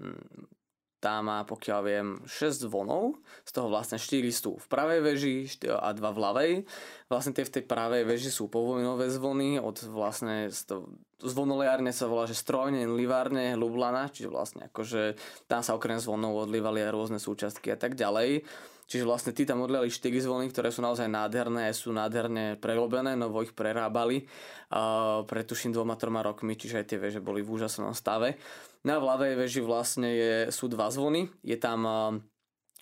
tá 1.03 1.19
má, 1.19 1.43
pokiaľ 1.43 1.79
viem, 1.83 2.07
6 2.23 2.63
zvonov, 2.63 3.19
z 3.43 3.51
toho 3.51 3.67
vlastne 3.67 3.99
4 3.99 4.23
sú 4.31 4.55
v 4.55 4.67
pravej 4.71 4.99
veži 5.03 5.35
a 5.67 5.91
2 5.91 5.99
v 5.99 6.19
ľavej. 6.23 6.51
Vlastne 7.11 7.35
tie 7.35 7.43
v 7.43 7.59
tej 7.59 7.63
pravej 7.67 8.07
veži 8.07 8.31
sú 8.31 8.47
povojnové 8.47 9.11
zvony, 9.11 9.59
od 9.59 9.83
vlastne 9.91 10.47
zvonoliárne 11.19 11.91
sa 11.91 12.07
volá, 12.07 12.23
že 12.23 12.39
strojne, 12.39 12.87
livárne, 12.87 13.59
Lublana, 13.59 14.07
čiže 14.07 14.31
vlastne 14.31 14.71
akože 14.71 15.19
tam 15.51 15.59
sa 15.59 15.75
okrem 15.75 15.99
zvonov 15.99 16.47
odlívali 16.47 16.79
aj 16.79 16.95
rôzne 16.95 17.19
súčastky 17.19 17.75
a 17.75 17.77
tak 17.79 17.99
ďalej. 17.99 18.47
Čiže 18.83 19.07
vlastne 19.07 19.31
tí 19.31 19.47
tam 19.47 19.63
odliali 19.63 19.87
4 19.87 20.11
zvony, 20.23 20.51
ktoré 20.51 20.71
sú 20.71 20.83
naozaj 20.83 21.07
nádherné, 21.07 21.71
sú 21.71 21.95
nádherne 21.95 22.59
prerobené, 22.59 23.15
novo 23.15 23.39
ich 23.39 23.55
prerábali 23.55 24.27
uh, 24.27 25.23
pretuším 25.23 25.71
dvoma, 25.71 25.95
troma 25.95 26.19
rokmi, 26.19 26.59
čiže 26.59 26.83
aj 26.83 26.87
tie 26.87 26.99
veže 26.99 27.23
boli 27.23 27.39
v 27.39 27.51
úžasnom 27.57 27.95
stave. 27.95 28.35
Na 28.84 29.00
ľavej 29.00 29.39
veži 29.39 29.63
vlastne 29.63 30.12
je, 30.12 30.34
sú 30.52 30.67
dva 30.67 30.91
zvony. 30.91 31.32
Je 31.39 31.56
tam 31.56 31.88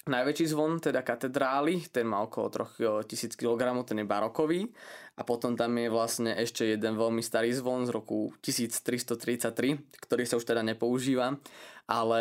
najväčší 0.09 0.49
zvon, 0.49 0.81
teda 0.81 1.05
katedrály, 1.05 1.85
ten 1.93 2.09
má 2.09 2.25
okolo 2.25 2.49
3000 2.49 3.37
kg, 3.37 3.85
ten 3.85 4.01
je 4.01 4.05
barokový. 4.09 4.65
A 5.13 5.21
potom 5.21 5.53
tam 5.53 5.77
je 5.77 5.93
vlastne 5.93 6.33
ešte 6.33 6.65
jeden 6.65 6.97
veľmi 6.97 7.21
starý 7.21 7.53
zvon 7.53 7.85
z 7.85 7.93
roku 7.93 8.33
1333, 8.41 10.01
ktorý 10.01 10.23
sa 10.25 10.41
už 10.41 10.45
teda 10.49 10.65
nepoužíva, 10.65 11.37
ale 11.85 12.19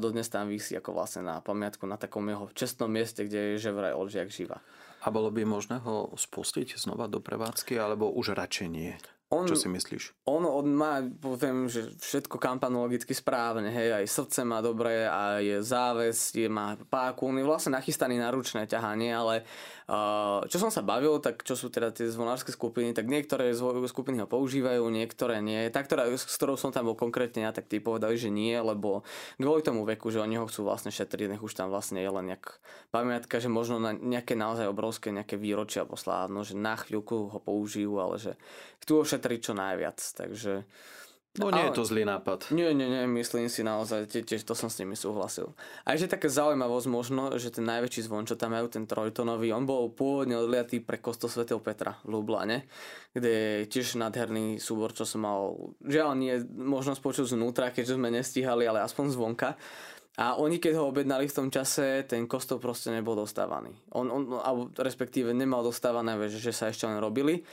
dodnes 0.00 0.26
tam 0.26 0.50
vysí 0.50 0.74
ako 0.74 0.90
vlastne 0.90 1.22
na 1.22 1.38
pamiatku 1.38 1.86
na 1.86 1.94
takom 1.94 2.26
jeho 2.26 2.50
čestnom 2.50 2.90
mieste, 2.90 3.22
kde 3.22 3.54
je 3.54 3.62
že 3.62 3.70
vraj 3.70 3.94
odžiak 3.94 4.26
živa. 4.26 4.58
A 5.06 5.14
bolo 5.14 5.30
by 5.30 5.46
možné 5.46 5.78
ho 5.86 6.10
spustiť 6.18 6.74
znova 6.74 7.06
do 7.06 7.22
prevádzky, 7.22 7.78
alebo 7.78 8.10
už 8.10 8.34
radšej 8.34 8.66
nie? 8.66 8.98
On, 9.30 9.46
Čo 9.46 9.54
si 9.54 9.70
myslíš? 9.70 10.26
On, 10.26 10.42
on 10.42 10.66
má, 10.74 11.06
poviem, 11.06 11.70
že 11.70 11.86
všetko 12.02 12.34
kampanologicky 12.42 13.14
správne, 13.14 13.70
hej, 13.70 14.02
aj 14.02 14.10
srdce 14.10 14.42
má 14.42 14.58
dobré, 14.58 15.06
aj 15.06 15.62
záves, 15.62 16.34
je, 16.34 16.50
má 16.50 16.74
páku, 16.90 17.30
on 17.30 17.38
je 17.38 17.46
vlastne 17.46 17.78
nachystaný 17.78 18.18
na 18.18 18.34
ručné 18.34 18.66
ťahanie, 18.66 19.14
ale 19.14 19.46
uh, 19.86 20.42
čo 20.50 20.58
som 20.58 20.74
sa 20.74 20.82
bavil, 20.82 21.22
tak 21.22 21.46
čo 21.46 21.54
sú 21.54 21.70
teda 21.70 21.94
tie 21.94 22.10
zvonárske 22.10 22.50
skupiny, 22.50 22.90
tak 22.90 23.06
niektoré 23.06 23.54
skupiny 23.86 24.18
ho 24.18 24.26
používajú, 24.26 24.82
niektoré 24.90 25.38
nie. 25.38 25.70
Tak, 25.70 25.86
ktorá, 25.86 26.10
s 26.10 26.26
ktorou 26.26 26.58
som 26.58 26.74
tam 26.74 26.90
bol 26.90 26.98
konkrétne 26.98 27.46
ja, 27.46 27.54
tak 27.54 27.70
tí 27.70 27.78
povedali, 27.78 28.18
že 28.18 28.34
nie, 28.34 28.58
lebo 28.58 29.06
kvôli 29.38 29.62
tomu 29.62 29.86
veku, 29.86 30.10
že 30.10 30.18
oni 30.18 30.42
ho 30.42 30.50
chcú 30.50 30.66
vlastne 30.66 30.90
šetriť, 30.90 31.38
nech 31.38 31.46
už 31.46 31.54
tam 31.54 31.70
vlastne 31.70 32.02
je 32.02 32.10
len 32.10 32.34
nejak 32.34 32.58
pamiatka, 32.90 33.38
že 33.38 33.46
možno 33.46 33.78
na 33.78 33.94
nejaké 33.94 34.34
naozaj 34.34 34.66
obrovské 34.66 35.14
nejaké 35.14 35.38
výročia 35.38 35.86
alebo 35.86 35.94
slávno, 35.94 36.42
že 36.42 36.58
na 36.58 36.74
chvíľku 36.74 37.30
ho 37.30 37.38
použijú, 37.38 37.94
ale 38.02 38.18
že 38.18 38.34
chcú 38.82 38.98
ho 38.98 39.04
šetriť 39.20 39.40
čo 39.44 39.52
najviac, 39.52 40.00
takže... 40.16 40.64
No 41.38 41.46
nie 41.54 41.62
ale, 41.62 41.70
je 41.70 41.78
to 41.78 41.86
zlý 41.86 42.02
nápad. 42.02 42.50
Nie, 42.50 42.74
nie, 42.74 42.90
nie, 42.90 43.06
myslím 43.22 43.46
si 43.46 43.62
naozaj, 43.62 44.10
tiež 44.10 44.42
to 44.42 44.50
som 44.58 44.66
s 44.66 44.82
nimi 44.82 44.98
súhlasil. 44.98 45.54
A 45.86 45.94
ešte 45.94 46.18
taká 46.18 46.26
zaujímavosť 46.26 46.88
možno, 46.90 47.30
že 47.38 47.54
ten 47.54 47.62
najväčší 47.70 48.10
zvon, 48.10 48.26
čo 48.26 48.34
tam 48.34 48.50
majú, 48.50 48.66
ten 48.66 48.82
trojtonový, 48.82 49.54
on 49.54 49.62
bol 49.62 49.94
pôvodne 49.94 50.34
odliatý 50.34 50.82
pre 50.82 50.98
kostol 50.98 51.30
svätého 51.30 51.62
Petra 51.62 52.02
v 52.02 52.18
Lublane, 52.18 52.66
kde 53.14 53.62
je 53.62 53.70
tiež 53.70 53.94
nádherný 54.02 54.58
súbor, 54.58 54.90
čo 54.90 55.06
som 55.06 55.22
mal, 55.22 55.54
žiaľ 55.86 56.18
nie 56.18 56.34
možnosť 56.50 56.98
počuť 56.98 57.38
znútra, 57.38 57.70
keďže 57.70 57.94
sme 57.94 58.10
nestihali, 58.10 58.66
ale 58.66 58.82
aspoň 58.82 59.14
zvonka. 59.14 59.54
A 60.18 60.34
oni 60.34 60.58
keď 60.58 60.82
ho 60.82 60.90
objednali 60.90 61.30
v 61.30 61.36
tom 61.36 61.46
čase, 61.46 62.10
ten 62.10 62.26
kostol 62.26 62.58
proste 62.58 62.90
nebol 62.90 63.14
dostávaný. 63.14 63.70
On, 63.94 64.10
on 64.10 64.34
alebo 64.42 64.74
respektíve 64.74 65.30
nemal 65.30 65.62
dostávané, 65.62 66.18
že 66.26 66.50
sa 66.50 66.74
ešte 66.74 66.90
len 66.90 66.98
robili 66.98 67.46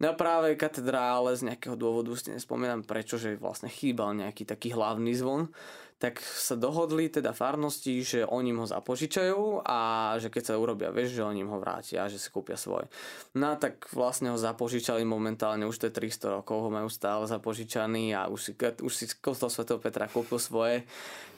Na 0.00 0.16
práve 0.16 0.56
katedrále 0.56 1.36
z 1.36 1.52
nejakého 1.52 1.76
dôvodu 1.76 2.16
si 2.16 2.32
nespomínam 2.32 2.80
prečo, 2.80 3.20
že 3.20 3.36
vlastne 3.36 3.68
chýbal 3.68 4.16
nejaký 4.16 4.48
taký 4.48 4.72
hlavný 4.72 5.12
zvon, 5.12 5.52
tak 6.00 6.16
sa 6.24 6.56
dohodli 6.56 7.12
teda 7.12 7.36
farnosti, 7.36 8.00
že 8.00 8.24
oni 8.24 8.56
ho 8.56 8.64
zapožičajú 8.64 9.68
a 9.68 9.78
že 10.16 10.32
keď 10.32 10.42
sa 10.48 10.54
urobia, 10.56 10.88
vieš, 10.88 11.20
že 11.20 11.28
oni 11.28 11.44
ho 11.44 11.60
vrátia, 11.60 12.08
že 12.08 12.16
si 12.16 12.32
kúpia 12.32 12.56
svoj. 12.56 12.88
No 13.36 13.52
a 13.52 13.60
tak 13.60 13.84
vlastne 13.92 14.32
ho 14.32 14.40
zapožičali 14.40 15.04
momentálne, 15.04 15.68
už 15.68 15.76
to 15.76 15.92
je 15.92 16.00
300 16.00 16.40
rokov, 16.40 16.64
ho 16.64 16.70
majú 16.72 16.88
stále 16.88 17.28
zapožičaný 17.28 18.16
a 18.16 18.32
už 18.32 18.40
si, 18.40 18.52
už 18.56 18.92
si 18.96 19.04
kostol 19.20 19.52
Sv. 19.52 19.68
Petra 19.76 20.08
kúpil 20.08 20.40
svoje. 20.40 20.88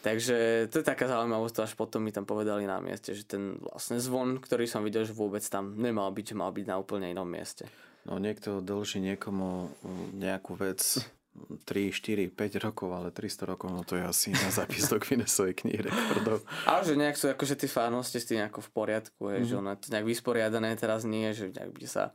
Takže 0.07 0.71
to 0.71 0.79
je 0.79 0.87
taká 0.87 1.11
zaujímavosť, 1.11 1.67
až 1.67 1.75
potom 1.75 2.07
mi 2.07 2.15
tam 2.15 2.23
povedali 2.23 2.63
na 2.63 2.79
mieste, 2.79 3.19
že 3.19 3.27
ten 3.27 3.59
vlastne 3.59 3.99
zvon, 3.99 4.39
ktorý 4.39 4.71
som 4.71 4.87
videl, 4.87 5.03
že 5.03 5.11
vôbec 5.11 5.43
tam 5.43 5.75
nemal 5.75 6.15
byť, 6.15 6.39
mal 6.39 6.55
byť 6.55 6.67
na 6.71 6.79
úplne 6.79 7.11
inom 7.11 7.27
mieste. 7.27 7.67
No 8.03 8.19
niekto 8.19 8.59
dlží 8.59 8.99
niekomu 8.99 9.71
nejakú 10.19 10.59
vec, 10.59 11.07
3, 11.65 11.89
4, 11.97 12.29
5 12.29 12.61
rokov, 12.61 12.93
ale 12.93 13.09
300 13.09 13.49
rokov, 13.49 13.73
no 13.73 13.81
to 13.89 13.97
je 13.97 14.05
asi 14.05 14.37
na 14.37 14.53
zápis 14.53 14.85
do 14.85 15.01
Guinnessovej 15.01 15.57
knihy 15.65 15.89
rekordov. 15.89 16.45
Ale 16.69 16.85
že 16.85 16.93
nejak 16.93 17.17
sú 17.17 17.33
akože 17.33 17.57
tie 17.57 17.73
fárnosti 17.73 18.21
s 18.21 18.29
tým 18.29 18.45
nejako 18.45 18.61
v 18.61 18.71
poriadku, 18.71 19.21
hej, 19.33 19.41
mm-hmm. 19.41 19.49
že 19.49 19.55
ono 19.57 19.69
je 19.73 19.79
to 19.81 19.89
nejak 19.97 20.07
vysporiadané, 20.13 20.77
teraz 20.77 21.09
nie, 21.09 21.33
že 21.33 21.49
nejak 21.49 21.73
by 21.73 21.87
sa 21.89 22.13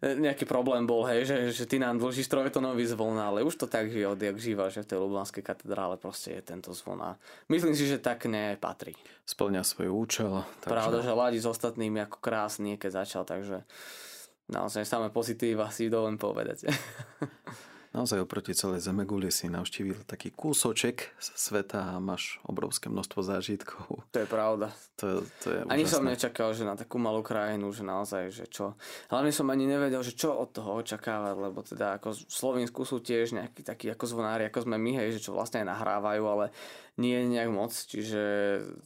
e, 0.00 0.16
nejaký 0.16 0.48
problém 0.48 0.88
bol, 0.88 1.04
hej, 1.04 1.28
že, 1.28 1.36
že 1.52 1.64
ty 1.68 1.76
nám 1.76 2.00
dlžíš 2.00 2.32
trojtonový 2.32 2.88
zvon, 2.88 3.20
ale 3.20 3.44
už 3.44 3.60
to 3.60 3.68
tak 3.68 3.92
žije 3.92 4.08
odjak 4.08 4.40
živa, 4.40 4.72
že 4.72 4.88
v 4.88 4.88
tej 4.88 4.98
Lublanskej 5.04 5.44
katedrále 5.44 6.00
proste 6.00 6.32
je 6.32 6.40
tento 6.40 6.72
zvon 6.72 6.96
a 7.04 7.10
myslím 7.52 7.76
si, 7.76 7.84
že 7.84 8.00
tak 8.00 8.24
nepatrí. 8.24 8.96
Splňa 9.28 9.68
svoj 9.68 9.92
účel. 9.92 10.32
Takže... 10.64 10.72
Pravda, 10.72 11.04
že 11.04 11.12
ladí 11.12 11.36
s 11.36 11.44
ostatnými 11.44 12.08
ako 12.08 12.24
krásny, 12.24 12.80
keď 12.80 13.04
začal, 13.04 13.28
takže 13.28 13.68
naozaj 14.50 14.86
samé 14.86 15.08
pozitíva 15.10 15.70
si 15.70 15.90
dovolím 15.90 16.18
povedať. 16.18 16.66
Naozaj 17.96 18.28
oproti 18.28 18.52
celej 18.52 18.84
Zemeguli 18.84 19.32
si 19.32 19.48
navštívil 19.48 20.04
taký 20.04 20.28
kúsoček 20.28 21.16
sveta 21.16 21.96
a 21.96 22.02
máš 22.02 22.36
obrovské 22.44 22.92
množstvo 22.92 23.24
zážitkov. 23.24 24.04
To 24.12 24.18
je 24.20 24.28
pravda. 24.28 24.68
To, 25.00 25.24
to 25.40 25.46
je 25.48 25.58
ani 25.64 25.88
úžasné. 25.88 25.96
som 25.96 26.04
nečakal, 26.04 26.52
že 26.52 26.68
na 26.68 26.76
takú 26.76 27.00
malú 27.00 27.24
krajinu, 27.24 27.72
že 27.72 27.88
naozaj, 27.88 28.28
že 28.28 28.44
čo. 28.52 28.76
Hlavne 29.08 29.32
som 29.32 29.48
ani 29.48 29.64
nevedel, 29.64 30.04
že 30.04 30.12
čo 30.12 30.36
od 30.36 30.52
toho 30.52 30.76
očakávať, 30.76 31.34
lebo 31.40 31.64
teda 31.64 31.96
ako 31.96 32.12
v 32.20 32.36
Slovensku 32.36 32.84
sú 32.84 33.00
tiež 33.00 33.32
nejakí 33.32 33.64
takí 33.64 33.88
ako 33.88 34.04
zvonári, 34.04 34.44
ako 34.52 34.68
sme 34.68 34.76
my, 34.76 34.92
hej, 35.00 35.16
že 35.16 35.24
čo 35.24 35.32
vlastne 35.32 35.64
aj 35.64 35.72
nahrávajú, 35.72 36.22
ale 36.28 36.52
nie 36.96 37.28
nejak 37.28 37.52
moc, 37.52 37.72
čiže 37.76 38.22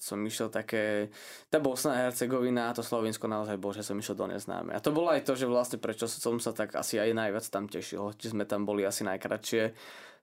som 0.03 0.19
išiel 0.27 0.51
také, 0.51 1.15
tá 1.47 1.63
Bosna 1.63 1.95
a 1.95 2.01
Hercegovina 2.07 2.71
a 2.71 2.75
to 2.75 2.83
Slovensko 2.83 3.31
naozaj 3.31 3.55
bol, 3.63 3.71
že 3.71 3.87
som 3.87 3.95
išiel 3.95 4.19
do 4.19 4.27
neznáme. 4.27 4.75
A 4.75 4.83
to 4.83 4.91
bolo 4.91 5.15
aj 5.15 5.23
to, 5.23 5.39
že 5.39 5.47
vlastne 5.47 5.79
prečo 5.79 6.11
som 6.11 6.43
sa 6.43 6.51
tak 6.51 6.75
asi 6.75 6.99
aj 6.99 7.15
najviac 7.15 7.47
tam 7.47 7.71
tešil, 7.71 8.19
či 8.19 8.35
sme 8.35 8.43
tam 8.51 8.67
boli 8.67 8.83
asi 8.83 9.07
najkratšie, 9.07 9.63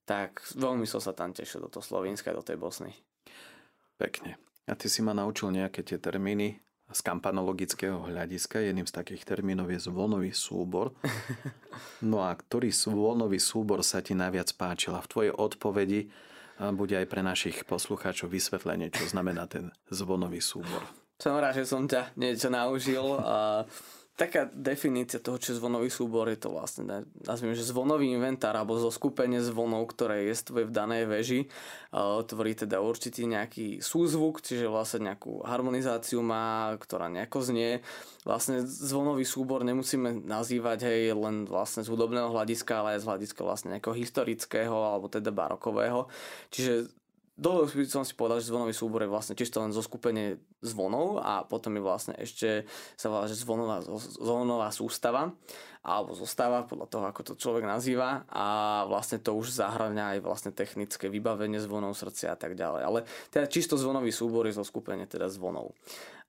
tak 0.03 0.43
veľmi 0.59 0.83
som 0.83 0.99
sa 0.99 1.15
tam 1.15 1.31
tešil 1.31 1.63
do 1.63 1.71
toho 1.71 1.83
Slovenska, 1.83 2.35
do 2.35 2.43
tej 2.43 2.59
Bosny. 2.59 2.91
Pekne. 3.95 4.35
A 4.67 4.75
ty 4.75 4.91
si 4.91 4.99
ma 4.99 5.15
naučil 5.15 5.47
nejaké 5.55 5.79
tie 5.79 5.95
termíny 5.95 6.59
z 6.87 6.99
kampanologického 7.03 8.07
hľadiska. 8.07 8.63
Jedným 8.63 8.87
z 8.87 8.95
takých 8.95 9.27
termínov 9.27 9.71
je 9.71 9.79
zvonový 9.79 10.31
súbor. 10.31 10.91
No 12.01 12.25
a 12.25 12.33
ktorý 12.33 12.73
zvonový 12.73 13.37
súbor 13.37 13.85
sa 13.85 14.01
ti 14.01 14.17
najviac 14.17 14.49
páčil? 14.57 14.97
A 14.97 15.01
v 15.01 15.11
tvojej 15.13 15.33
odpovedi 15.33 16.09
bude 16.73 16.97
aj 16.97 17.07
pre 17.09 17.21
našich 17.21 17.63
poslucháčov 17.65 18.33
vysvetlenie, 18.33 18.89
čo 18.89 19.05
znamená 19.05 19.45
ten 19.45 19.69
zvonový 19.89 20.41
súbor. 20.41 20.81
Som 21.17 21.37
rád, 21.37 21.61
že 21.61 21.65
som 21.65 21.89
ťa 21.89 22.13
niečo 22.17 22.49
naučil 22.53 23.01
a 23.17 23.65
taká 24.17 24.49
definícia 24.49 25.21
toho, 25.21 25.37
čo 25.37 25.53
je 25.53 25.61
zvonový 25.61 25.93
súbor, 25.93 26.25
je 26.25 26.41
to 26.41 26.49
vlastne, 26.49 27.05
nazvime, 27.21 27.53
že 27.53 27.61
zvonový 27.61 28.09
inventár 28.17 28.57
alebo 28.57 28.73
zo 28.81 28.89
skupenie 28.89 29.37
zvonov, 29.45 29.93
ktoré 29.93 30.25
jestvuje 30.25 30.65
v 30.65 30.73
danej 30.73 31.03
veži, 31.05 31.41
tvorí 32.25 32.57
teda 32.57 32.81
určitý 32.81 33.29
nejaký 33.29 33.77
súzvuk, 33.77 34.41
čiže 34.41 34.65
vlastne 34.73 35.13
nejakú 35.13 35.45
harmonizáciu 35.45 36.25
má, 36.25 36.73
ktorá 36.81 37.13
nejako 37.13 37.45
znie. 37.45 37.85
Vlastne 38.25 38.65
zvonový 38.65 39.21
súbor 39.21 39.61
nemusíme 39.61 40.25
nazývať 40.25 40.89
hej, 40.89 41.13
len 41.13 41.45
vlastne 41.45 41.85
z 41.85 41.91
hudobného 41.93 42.33
hľadiska, 42.33 42.73
ale 42.73 42.97
aj 42.97 43.05
z 43.05 43.07
hľadiska 43.13 43.41
vlastne 43.45 43.77
nejakého 43.77 43.93
historického 43.93 44.73
alebo 44.73 45.13
teda 45.13 45.29
barokového. 45.29 46.09
Čiže 46.49 46.89
dlho 47.37 47.69
som 47.85 48.01
si 48.01 48.17
povedal, 48.17 48.41
že 48.41 48.49
zvonový 48.49 48.73
súbor 48.73 49.05
je 49.05 49.13
vlastne 49.13 49.37
čisto 49.37 49.61
len 49.61 49.69
zo 49.69 49.85
skupenie 49.85 50.41
zvonov 50.65 51.21
a 51.21 51.45
potom 51.45 51.77
je 51.77 51.85
vlastne 51.85 52.13
ešte 52.17 52.65
sa 52.97 53.13
volá, 53.13 53.29
že 53.29 53.37
zvonová, 53.37 53.85
zvonová 54.17 54.73
sústava 54.73 55.31
alebo 55.85 56.17
zostáva 56.17 56.67
podľa 56.67 56.87
toho, 56.89 57.05
ako 57.07 57.21
to 57.23 57.33
človek 57.39 57.63
nazýva 57.63 58.27
a 58.27 58.45
vlastne 58.89 59.21
to 59.23 59.37
už 59.37 59.55
zahrania 59.55 60.17
aj 60.17 60.19
vlastne 60.19 60.51
technické 60.51 61.07
vybavenie 61.07 61.61
zvonov 61.63 61.95
srdcia 61.95 62.33
a 62.33 62.37
tak 62.37 62.59
ďalej. 62.59 62.81
Ale 62.83 62.99
teda 63.31 63.45
čisto 63.47 63.79
zvonový 63.79 64.11
súbor 64.11 64.49
je 64.49 64.57
zo 64.57 64.67
skupenie 64.67 65.07
teda 65.07 65.31
zvonov. 65.31 65.77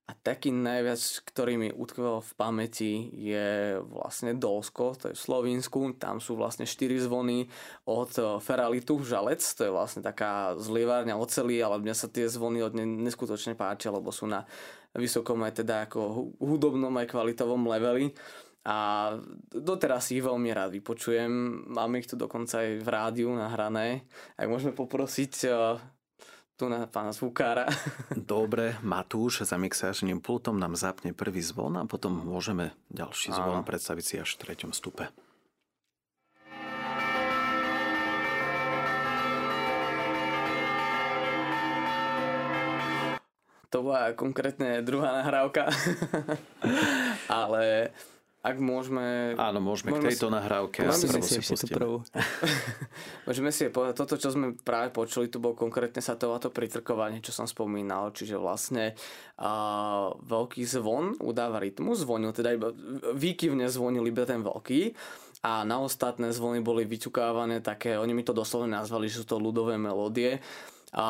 A 0.08 0.16
taký 0.16 0.48
najviac, 0.48 0.96
ktorý 1.28 1.60
mi 1.60 1.68
utkvel 1.68 2.24
v 2.24 2.32
pamäti 2.32 3.12
je 3.12 3.76
vlastne 3.92 4.32
Dolsko, 4.32 4.96
to 4.96 5.12
je 5.12 5.14
v 5.14 5.20
Slovensku. 5.20 5.92
Tam 6.00 6.16
sú 6.16 6.32
vlastne 6.32 6.64
4 6.64 7.04
zvony 7.04 7.44
od 7.84 8.08
eh, 8.16 8.24
Feralitu, 8.40 8.96
Žalec, 9.04 9.44
to 9.44 9.68
je 9.68 9.72
vlastne 9.72 10.00
taká 10.00 10.56
zlievárňa 10.56 11.12
oceli, 11.12 11.60
ale 11.60 11.84
mňa 11.84 11.92
sa 11.92 12.08
tie 12.08 12.24
zvony 12.24 12.64
od 12.64 12.72
nej 12.72 12.88
neskutočne 12.88 13.52
páčia, 13.52 13.92
lebo 13.92 14.08
sú 14.08 14.24
na 14.24 14.48
vysokom 14.96 15.44
aj 15.44 15.60
teda 15.60 15.84
ako 15.84 16.32
hudobnom 16.40 16.96
aj 16.96 17.12
kvalitovom 17.12 17.68
leveli. 17.68 18.16
A 18.64 19.12
doteraz 19.52 20.08
ich 20.08 20.24
veľmi 20.24 20.48
rád 20.56 20.72
vypočujem. 20.72 21.28
Máme 21.68 22.00
ich 22.00 22.08
tu 22.08 22.16
dokonca 22.16 22.64
aj 22.64 22.80
v 22.80 22.88
rádiu 22.88 23.28
nahrané. 23.36 24.08
Ak 24.40 24.48
môžeme 24.48 24.72
poprosiť 24.72 25.52
eh, 25.52 25.76
tu 26.58 26.66
na 26.66 26.90
pána 26.90 27.14
zvukára. 27.14 27.70
Dobre, 28.18 28.74
Matúš 28.82 29.46
za 29.46 29.54
mixážnym 29.54 30.18
pultom 30.18 30.58
nám 30.58 30.74
zapne 30.74 31.14
prvý 31.14 31.38
zvon 31.38 31.78
a 31.78 31.86
potom 31.86 32.10
môžeme 32.10 32.74
ďalší 32.90 33.30
zvon 33.30 33.62
Áno. 33.62 33.66
predstaviť 33.66 34.04
si 34.04 34.14
až 34.18 34.34
v 34.34 34.38
treťom 34.42 34.74
stupe. 34.74 35.06
To 43.68 43.84
bola 43.84 44.16
konkrétne 44.16 44.80
druhá 44.82 45.22
nahrávka. 45.22 45.68
Ale 47.30 47.94
ak 48.48 48.56
môžeme... 48.56 49.36
Áno, 49.36 49.60
môžeme, 49.60 49.92
môžeme 49.92 50.08
k 50.08 50.16
tejto 50.16 50.28
si, 50.28 50.34
nahrávke. 50.34 50.78
Môžeme 50.88 51.20
si, 51.20 51.40
si 51.44 51.52
ešte 51.52 51.68
prvú. 51.68 52.00
môžeme 53.28 53.50
si 53.52 53.68
povedať, 53.68 53.94
toto, 54.00 54.16
čo 54.16 54.32
sme 54.32 54.56
práve 54.56 54.88
počuli, 54.88 55.28
tu 55.28 55.36
bol 55.36 55.52
konkrétne 55.52 56.00
sa 56.00 56.16
to 56.16 56.48
pritrkovanie, 56.48 57.20
čo 57.20 57.36
som 57.36 57.44
spomínal, 57.44 58.16
čiže 58.16 58.40
vlastne 58.40 58.96
uh, 59.36 60.16
veľký 60.16 60.64
zvon 60.64 61.20
udáva 61.20 61.60
rytmus, 61.60 62.08
zvonil 62.08 62.32
teda 62.32 62.56
iba, 62.56 62.72
výkyvne 63.12 63.68
zvonil 63.68 64.08
iba 64.08 64.24
ten 64.24 64.40
veľký 64.40 64.96
a 65.44 65.62
na 65.62 65.78
ostatné 65.78 66.34
zvony 66.34 66.58
boli 66.58 66.82
vyťukávané 66.88 67.62
také, 67.62 67.94
oni 67.94 68.10
mi 68.10 68.26
to 68.26 68.34
doslovne 68.34 68.74
nazvali, 68.74 69.06
že 69.06 69.22
sú 69.22 69.26
to 69.28 69.36
ľudové 69.38 69.78
melódie 69.78 70.42
a 70.96 71.06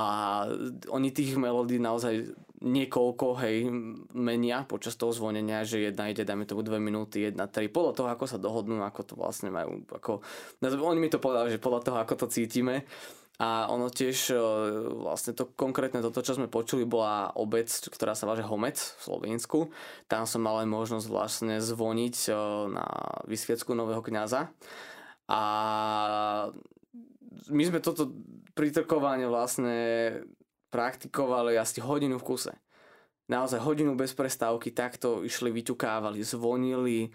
oni 0.91 1.09
tých 1.14 1.38
melódií 1.38 1.79
naozaj 1.79 2.35
niekoľko, 2.59 3.27
hej, 3.47 3.71
menia 4.19 4.67
počas 4.67 4.99
toho 4.99 5.14
zvonenia, 5.14 5.62
že 5.62 5.79
jedna 5.79 6.11
ide, 6.11 6.27
dajme 6.27 6.43
tomu 6.43 6.67
dve 6.67 6.83
minúty, 6.83 7.31
jedna, 7.31 7.47
tri, 7.47 7.71
podľa 7.71 7.93
toho, 7.95 8.09
ako 8.11 8.25
sa 8.27 8.43
dohodnú, 8.43 8.83
ako 8.83 9.01
to 9.07 9.14
vlastne 9.14 9.55
majú, 9.55 9.87
ako, 9.87 10.19
oni 10.67 10.99
mi 10.99 11.07
to 11.07 11.23
povedali, 11.23 11.55
že 11.55 11.62
podľa 11.62 11.81
toho, 11.87 11.97
ako 12.03 12.14
to 12.19 12.27
cítime, 12.27 12.83
a 13.38 13.71
ono 13.71 13.87
tiež 13.87 14.35
e, 14.35 14.37
vlastne 14.99 15.31
to 15.31 15.55
konkrétne 15.55 16.03
toto, 16.03 16.27
čo 16.27 16.35
sme 16.35 16.51
počuli, 16.51 16.83
bola 16.83 17.31
obec, 17.38 17.71
ktorá 17.71 18.19
sa 18.19 18.27
váže 18.27 18.43
Homec 18.43 18.75
v 18.75 18.99
Slovensku. 18.99 19.71
Tam 20.11 20.27
som 20.27 20.43
mal 20.43 20.67
aj 20.67 20.67
možnosť 20.67 21.07
vlastne 21.07 21.55
zvoniť 21.62 22.17
e, 22.27 22.31
na 22.75 22.87
vysviecku 23.31 23.79
nového 23.79 24.03
kňaza. 24.03 24.51
A 25.31 25.43
my 27.46 27.62
sme 27.62 27.79
toto 27.79 28.11
pritrkovanie 28.59 29.31
vlastne 29.31 29.77
praktikovali 30.68 31.55
asi 31.57 31.81
hodinu 31.81 32.18
v 32.18 32.27
kuse. 32.27 32.55
Naozaj 33.29 33.61
hodinu 33.61 33.92
bez 33.94 34.16
prestávky 34.16 34.72
takto 34.72 35.20
išli, 35.22 35.53
vyťukávali, 35.53 36.24
zvonili 36.24 37.12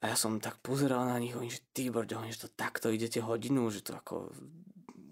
a 0.00 0.12
ja 0.12 0.16
som 0.16 0.40
tak 0.40 0.60
pozeral 0.60 1.08
na 1.08 1.16
nich, 1.16 1.32
oni, 1.32 1.48
že 1.48 1.64
ty 1.72 1.88
brďo, 1.88 2.24
že 2.28 2.44
to 2.44 2.48
takto 2.52 2.92
idete 2.92 3.24
hodinu, 3.24 3.68
že 3.72 3.84
to 3.84 3.96
ako 3.96 4.32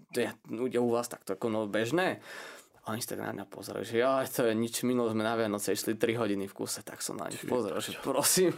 to 0.09 0.25
je 0.25 0.79
u 0.81 0.89
vás 0.89 1.05
takto 1.05 1.37
ako 1.37 1.47
no 1.53 1.59
bežné. 1.69 2.21
A 2.89 2.97
oni 2.97 3.05
si 3.05 3.13
tak 3.13 3.21
na 3.21 3.29
mňa 3.29 3.45
pozerali, 3.45 3.85
že 3.85 4.01
ja, 4.01 4.25
to 4.25 4.49
je 4.49 4.57
nič, 4.57 4.81
minulo 4.81 5.13
sme 5.13 5.21
na 5.21 5.37
Vianoce 5.37 5.77
išli 5.77 5.93
3 5.93 6.25
hodiny 6.25 6.49
v 6.49 6.57
kuse, 6.57 6.81
tak 6.81 7.05
som 7.05 7.21
na 7.21 7.29
nich 7.29 7.45
pozeral, 7.45 7.77
že 7.77 7.93
prosím. 8.01 8.49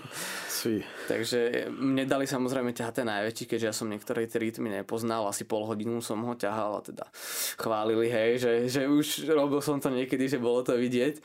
Si. 0.47 0.79
Takže 1.11 1.67
mne 1.67 2.07
dali 2.07 2.23
samozrejme 2.23 2.71
ťahať 2.71 3.03
ten 3.03 3.11
najväčší, 3.11 3.43
keďže 3.43 3.67
ja 3.67 3.75
som 3.75 3.91
niektoré 3.91 4.23
tie 4.31 4.39
rytmy 4.39 4.71
nepoznal, 4.71 5.27
asi 5.27 5.43
pol 5.43 5.67
hodinu 5.67 5.99
som 5.99 6.23
ho 6.23 6.31
ťahal 6.31 6.79
a 6.79 6.81
teda 6.81 7.11
chválili, 7.59 8.07
hej, 8.07 8.39
že, 8.39 8.51
že 8.71 8.81
už 8.87 9.27
robil 9.35 9.59
som 9.59 9.83
to 9.83 9.91
niekedy, 9.91 10.31
že 10.31 10.39
bolo 10.39 10.63
to 10.63 10.79
vidieť. 10.79 11.19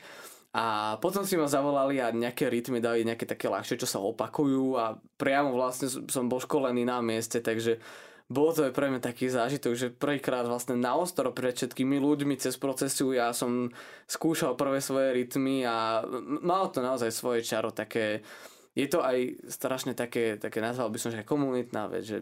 A 0.51 0.99
potom 0.99 1.23
si 1.23 1.39
ma 1.39 1.47
zavolali 1.47 2.03
a 2.03 2.11
nejaké 2.11 2.51
rytmy 2.51 2.83
dali 2.83 3.07
nejaké 3.07 3.23
také 3.23 3.47
ľahšie, 3.47 3.79
čo 3.79 3.87
sa 3.87 4.03
opakujú 4.03 4.75
a 4.75 4.99
priamo 5.15 5.55
vlastne 5.55 5.87
som 5.87 6.27
bol 6.27 6.43
školený 6.43 6.83
na 6.83 6.99
mieste, 6.99 7.39
takže 7.39 7.79
bolo 8.27 8.51
to 8.51 8.67
aj 8.67 8.75
pre 8.75 8.91
mňa 8.91 8.99
taký 8.99 9.31
zážitok, 9.31 9.73
že 9.73 9.87
prvýkrát 9.87 10.43
vlastne 10.43 10.75
na 10.75 10.99
ostro 10.99 11.31
pred 11.31 11.55
všetkými 11.55 11.95
ľuďmi 11.95 12.35
cez 12.35 12.59
procesu 12.59 13.15
ja 13.15 13.31
som 13.31 13.71
skúšal 14.03 14.59
prvé 14.59 14.83
svoje 14.83 15.15
rytmy 15.15 15.63
a 15.63 16.03
malo 16.43 16.67
to 16.67 16.83
naozaj 16.83 17.07
svoje 17.15 17.47
čaro 17.47 17.71
také, 17.71 18.27
je 18.75 18.87
to 18.91 18.99
aj 18.99 19.47
strašne 19.47 19.95
také, 19.95 20.35
také 20.35 20.59
nazval 20.59 20.91
by 20.91 20.99
som, 20.99 21.15
že 21.15 21.23
komunitná 21.23 21.87
vec, 21.87 22.03
že 22.03 22.17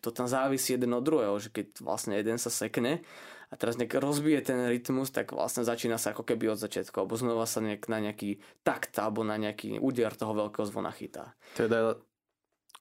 to 0.00 0.08
tam 0.08 0.24
závisí 0.24 0.74
jeden 0.74 0.96
od 0.96 1.04
druhého, 1.04 1.36
že 1.36 1.52
keď 1.52 1.84
vlastne 1.84 2.16
jeden 2.16 2.40
sa 2.40 2.48
sekne 2.48 3.04
a 3.52 3.54
teraz 3.54 3.76
nejak 3.76 4.00
rozbije 4.00 4.40
ten 4.40 4.64
rytmus, 4.64 5.12
tak 5.12 5.36
vlastne 5.36 5.68
začína 5.68 6.00
sa 6.00 6.16
ako 6.16 6.24
keby 6.24 6.56
od 6.56 6.58
začiatku, 6.64 6.96
alebo 6.96 7.20
znova 7.20 7.44
sa 7.44 7.60
nejak 7.60 7.92
na 7.92 8.00
nejaký 8.00 8.40
takt 8.64 8.96
alebo 8.96 9.20
na 9.20 9.36
nejaký 9.36 9.76
úder 9.76 10.16
toho 10.16 10.32
veľkého 10.32 10.64
zvona 10.64 10.88
chytá. 10.88 11.36
Teda 11.52 12.00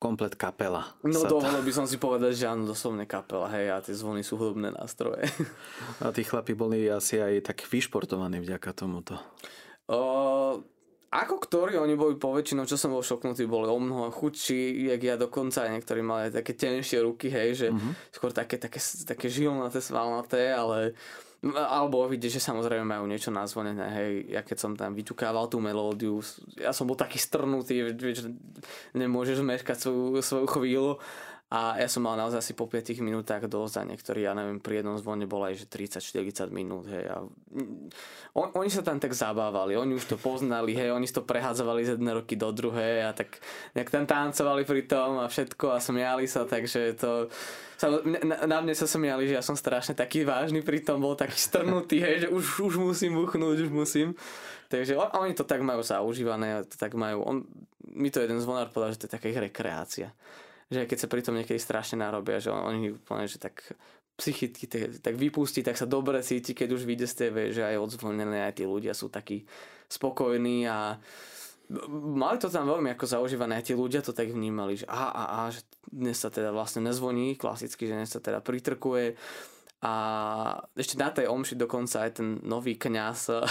komplet 0.02 0.34
kapela. 0.34 0.98
No 1.06 1.30
dovolil 1.30 1.62
by 1.62 1.74
som 1.78 1.86
si 1.86 2.02
povedať, 2.02 2.34
že 2.34 2.50
áno, 2.50 2.66
doslovne 2.66 3.06
kapela, 3.06 3.46
hej, 3.54 3.70
a 3.70 3.78
tie 3.86 3.94
zvony 3.94 4.26
sú 4.26 4.34
hudobné 4.42 4.74
nástroje. 4.74 5.30
A 6.02 6.10
tí 6.10 6.26
chlapi 6.26 6.58
boli 6.58 6.90
asi 6.90 7.22
aj 7.22 7.54
tak 7.54 7.62
vyšportovaní 7.70 8.42
vďaka 8.42 8.74
tomuto. 8.74 9.22
O, 9.86 10.58
ako 11.14 11.36
ktorí, 11.46 11.78
oni 11.78 11.94
boli 11.94 12.18
poväčšinou, 12.18 12.66
čo 12.66 12.82
som 12.82 12.98
bol 12.98 13.06
šoknutý, 13.06 13.46
boli 13.46 13.70
o 13.70 13.78
mnoho 13.78 14.10
chudší, 14.10 14.90
jak 14.90 15.02
ja 15.06 15.16
dokonca, 15.22 15.70
aj 15.70 15.78
niektorí 15.78 16.02
mali 16.02 16.34
také 16.34 16.58
tenšie 16.58 17.06
ruky, 17.06 17.30
hej, 17.30 17.50
že 17.54 17.68
uh-huh. 17.70 17.94
skôr 18.10 18.34
také, 18.34 18.58
také, 18.58 18.82
také 19.06 19.30
žilnaté, 19.30 19.86
svalnaté, 19.86 20.50
ale 20.50 20.98
alebo 21.42 22.06
vidíš, 22.06 22.38
že 22.38 22.54
samozrejme 22.54 22.86
majú 22.86 23.10
niečo 23.10 23.34
nazvonené, 23.34 23.82
hej, 23.98 24.12
ja 24.30 24.46
keď 24.46 24.58
som 24.62 24.72
tam 24.78 24.94
vyťukával 24.94 25.50
tú 25.50 25.58
melódiu, 25.58 26.22
ja 26.54 26.70
som 26.70 26.86
bol 26.86 26.94
taký 26.94 27.18
strnutý, 27.18 27.82
vieš, 27.98 28.30
nemôžeš 28.94 29.42
meškať 29.42 29.78
svoju, 29.82 30.22
svoju 30.22 30.48
chvíľu 30.54 30.94
a 31.52 31.76
ja 31.76 31.92
som 31.92 32.08
mal 32.08 32.16
naozaj 32.16 32.40
asi 32.40 32.54
po 32.56 32.64
5 32.64 32.96
minútach 33.04 33.44
dosť 33.44 33.84
a 33.84 33.88
niektorí, 33.92 34.24
ja 34.24 34.32
neviem, 34.32 34.64
pri 34.64 34.80
jednom 34.80 34.96
zvone 34.96 35.28
bola 35.28 35.52
aj 35.52 35.60
že 35.60 36.00
30-40 36.00 36.48
minút, 36.48 36.88
hej. 36.88 37.12
A 37.12 37.28
on, 38.32 38.48
oni 38.56 38.72
sa 38.72 38.80
tam 38.80 39.04
tak 39.04 39.12
zabávali, 39.12 39.76
oni 39.76 40.00
už 40.00 40.08
to 40.08 40.16
poznali, 40.16 40.72
hej, 40.72 40.96
oni 40.96 41.12
to 41.12 41.28
prehádzovali 41.28 41.84
z 41.84 42.00
jednej 42.00 42.16
roky 42.16 42.40
do 42.40 42.56
druhej 42.56 43.04
a 43.04 43.12
tak 43.12 43.44
nejak 43.76 43.92
tam 43.92 44.08
tancovali 44.08 44.64
pri 44.64 44.88
tom 44.88 45.20
a 45.20 45.28
všetko 45.28 45.76
a 45.76 45.84
smiali 45.84 46.24
sa, 46.24 46.48
takže 46.48 46.96
to... 46.96 47.28
Na, 48.16 48.48
na 48.48 48.58
mne 48.64 48.72
sa 48.72 48.88
smiali, 48.88 49.28
že 49.28 49.36
ja 49.36 49.44
som 49.44 49.60
strašne 49.60 49.92
taký 49.92 50.24
vážny, 50.24 50.64
pri 50.64 50.80
tom 50.80 51.04
bol 51.04 51.20
taký 51.20 51.36
strnutý, 51.36 52.00
hej, 52.00 52.16
že 52.24 52.28
už, 52.32 52.72
už 52.72 52.74
musím 52.80 53.20
buchnúť, 53.20 53.68
už 53.68 53.72
musím. 53.76 54.16
Takže 54.72 54.96
oni 54.96 55.36
to 55.36 55.44
tak 55.44 55.60
majú 55.60 55.84
zaužívané, 55.84 56.64
to 56.64 56.80
tak 56.80 56.96
majú, 56.96 57.28
on, 57.28 57.38
mi 57.92 58.08
to 58.08 58.24
jeden 58.24 58.40
zvonár 58.40 58.72
povedal, 58.72 58.96
že 58.96 59.04
to 59.04 59.08
je 59.12 59.16
taká 59.20 59.28
ich 59.28 59.42
rekreácia 59.52 60.16
že 60.72 60.88
keď 60.88 60.98
sa 60.98 61.12
pri 61.12 61.22
tom 61.22 61.36
niekedy 61.36 61.60
strašne 61.60 62.00
narobia, 62.00 62.40
že 62.40 62.48
oni 62.50 62.96
úplne, 62.96 63.28
že 63.28 63.38
tak 63.38 63.76
psychicky 64.16 64.66
tak, 65.02 65.16
vypustí, 65.20 65.66
tak 65.66 65.76
sa 65.76 65.90
dobre 65.90 66.24
cíti, 66.24 66.56
keď 66.56 66.70
už 66.80 66.88
vyjde 66.88 67.08
z 67.10 67.14
TV, 67.14 67.36
že 67.52 67.68
aj 67.68 67.82
odzvonené, 67.82 68.48
aj 68.48 68.62
tí 68.62 68.64
ľudia 68.64 68.96
sú 68.96 69.12
takí 69.12 69.44
spokojní 69.92 70.70
a 70.70 70.96
mali 71.92 72.38
to 72.38 72.52
tam 72.52 72.68
veľmi 72.68 72.92
ako 72.96 73.06
zaužívané, 73.08 73.60
aj 73.60 73.72
tí 73.72 73.74
ľudia 73.74 74.04
to 74.04 74.12
tak 74.12 74.32
vnímali, 74.32 74.80
že 74.80 74.86
aha, 74.88 75.10
aha, 75.12 75.46
že 75.56 75.64
dnes 75.90 76.20
sa 76.20 76.28
teda 76.28 76.52
vlastne 76.52 76.84
nezvoní 76.84 77.36
klasicky, 77.40 77.88
že 77.88 77.96
dnes 77.96 78.12
sa 78.12 78.20
teda 78.20 78.44
pritrkuje, 78.44 79.16
a 79.82 79.94
ešte 80.78 80.94
na 80.94 81.10
tej 81.10 81.26
omši 81.26 81.58
dokonca 81.58 82.06
aj 82.06 82.22
ten 82.22 82.38
nový 82.46 82.78
kňaz 82.78 83.20
uh, 83.34 83.42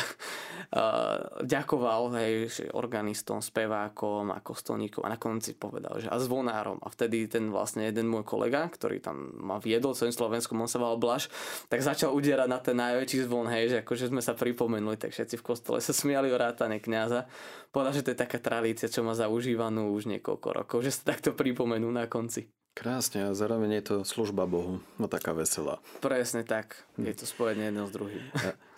ďakoval 1.58 2.14
hej, 2.22 2.46
organistom, 2.70 3.42
spevákom 3.42 4.30
a 4.30 4.38
kostolníkom 4.38 5.02
a 5.02 5.10
na 5.10 5.18
konci 5.18 5.58
povedal, 5.58 5.98
že 5.98 6.06
a 6.06 6.14
zvonárom. 6.22 6.78
A 6.86 6.88
vtedy 6.94 7.26
ten 7.26 7.50
vlastne 7.50 7.90
jeden 7.90 8.06
môj 8.06 8.22
kolega, 8.22 8.62
ktorý 8.70 9.02
tam 9.02 9.34
ma 9.42 9.58
viedol 9.58 9.98
celým 9.98 10.14
Slovenskom, 10.14 10.54
on 10.62 10.70
sa 10.70 10.78
volal 10.78 11.02
Blaž, 11.02 11.26
tak 11.66 11.82
začal 11.82 12.14
udierať 12.14 12.46
na 12.46 12.62
ten 12.62 12.78
najväčší 12.78 13.26
zvon, 13.26 13.50
hej, 13.50 13.64
že 13.74 13.76
akože 13.82 14.14
sme 14.14 14.22
sa 14.22 14.38
pripomenuli, 14.38 14.94
tak 15.02 15.10
všetci 15.10 15.34
v 15.34 15.46
kostole 15.50 15.82
sa 15.82 15.90
smiali 15.90 16.30
o 16.30 16.38
rátane 16.38 16.78
kňaza. 16.78 17.26
Povedal, 17.74 17.98
že 17.98 18.06
to 18.06 18.14
je 18.14 18.22
taká 18.22 18.38
tradícia, 18.38 18.86
čo 18.86 19.02
má 19.02 19.18
zaužívanú 19.18 19.90
už 19.98 20.06
niekoľko 20.06 20.48
rokov, 20.62 20.78
že 20.86 20.94
sa 20.94 21.10
takto 21.10 21.34
pripomenú 21.34 21.90
na 21.90 22.06
konci. 22.06 22.46
Krásne 22.70 23.28
a 23.28 23.36
zároveň 23.36 23.82
je 23.82 23.84
to 23.92 23.96
služba 24.06 24.46
Bohu, 24.46 24.80
no 24.96 25.06
taká 25.10 25.36
veselá. 25.36 25.82
Presne 26.00 26.46
tak, 26.46 26.86
je 26.96 27.12
to 27.12 27.28
spojené 27.28 27.68
jedno 27.68 27.84
s 27.84 27.92
druhým. 27.92 28.24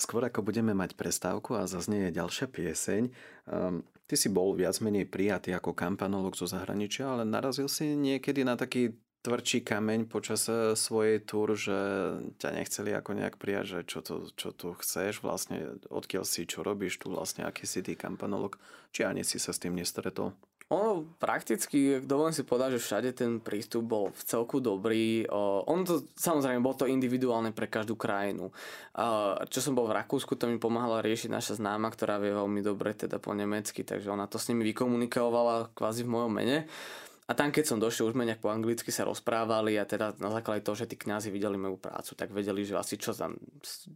Skôr 0.00 0.24
ako 0.26 0.42
budeme 0.42 0.74
mať 0.74 0.98
prestávku 0.98 1.54
a 1.54 1.70
zaznie 1.70 2.10
ďalšia 2.10 2.50
pieseň, 2.50 3.02
um, 3.46 3.84
ty 4.10 4.14
si 4.18 4.32
bol 4.32 4.56
viac 4.58 4.80
menej 4.82 5.06
prijatý 5.06 5.54
ako 5.54 5.76
kampanolog 5.76 6.34
zo 6.34 6.48
zahraničia, 6.48 7.14
ale 7.14 7.22
narazil 7.28 7.70
si 7.70 7.94
niekedy 7.94 8.42
na 8.42 8.58
taký 8.58 8.96
tvrdší 9.22 9.62
kameň 9.62 10.10
počas 10.10 10.50
e, 10.50 10.74
svojej 10.74 11.22
túr, 11.22 11.54
že 11.54 11.78
ťa 12.42 12.58
nechceli 12.58 12.90
ako 12.90 13.10
nejak 13.14 13.38
prijať, 13.38 13.64
že 13.64 13.78
čo, 13.86 13.98
to, 14.02 14.14
čo 14.34 14.50
tu 14.50 14.74
chceš, 14.74 15.22
vlastne 15.22 15.78
odkiaľ 15.88 16.26
si, 16.26 16.42
čo 16.42 16.66
robíš 16.66 16.98
tu, 16.98 17.14
vlastne 17.14 17.46
aký 17.46 17.64
si 17.64 17.86
ty 17.86 17.94
kampanolog, 17.94 18.58
či 18.90 19.06
ani 19.06 19.22
si 19.22 19.38
sa 19.38 19.54
s 19.54 19.62
tým 19.62 19.78
nestretol? 19.78 20.34
Ono 20.72 21.04
prakticky, 21.20 22.00
dovolím 22.00 22.32
si 22.32 22.48
povedať, 22.48 22.80
že 22.80 22.84
všade 22.84 23.10
ten 23.12 23.44
prístup 23.44 23.84
bol 23.84 24.04
v 24.08 24.22
celku 24.24 24.56
dobrý. 24.56 25.28
On 25.68 25.84
to, 25.84 26.08
samozrejme, 26.16 26.64
bol 26.64 26.72
to 26.72 26.88
individuálne 26.88 27.52
pre 27.52 27.68
každú 27.68 27.92
krajinu. 27.92 28.48
Čo 29.52 29.60
som 29.60 29.76
bol 29.76 29.84
v 29.84 30.00
Rakúsku, 30.00 30.32
to 30.40 30.48
mi 30.48 30.56
pomáhala 30.56 31.04
riešiť 31.04 31.28
naša 31.28 31.60
známa, 31.60 31.92
ktorá 31.92 32.16
vie 32.16 32.32
veľmi 32.32 32.64
dobre 32.64 32.96
teda 32.96 33.20
po 33.20 33.36
nemecky, 33.36 33.84
takže 33.84 34.08
ona 34.08 34.24
to 34.24 34.40
s 34.40 34.48
nimi 34.48 34.64
vykomunikovala 34.72 35.76
kvázi 35.76 36.08
v 36.08 36.12
mojom 36.16 36.32
mene. 36.32 36.64
A 37.30 37.38
tam, 37.38 37.52
keď 37.52 37.64
som 37.64 37.78
došiel, 37.78 38.08
už 38.08 38.18
nejak 38.18 38.40
po 38.40 38.50
anglicky 38.50 38.88
sa 38.88 39.06
rozprávali 39.06 39.78
a 39.78 39.84
teda 39.84 40.16
na 40.18 40.28
základe 40.32 40.66
toho, 40.66 40.76
že 40.76 40.90
tí 40.90 40.96
kňazi 40.96 41.30
videli 41.30 41.54
moju 41.54 41.78
prácu, 41.78 42.16
tak 42.18 42.32
vedeli, 42.34 42.66
že 42.66 42.76
asi 42.76 42.96
čo 42.96 43.12
tam 43.12 43.36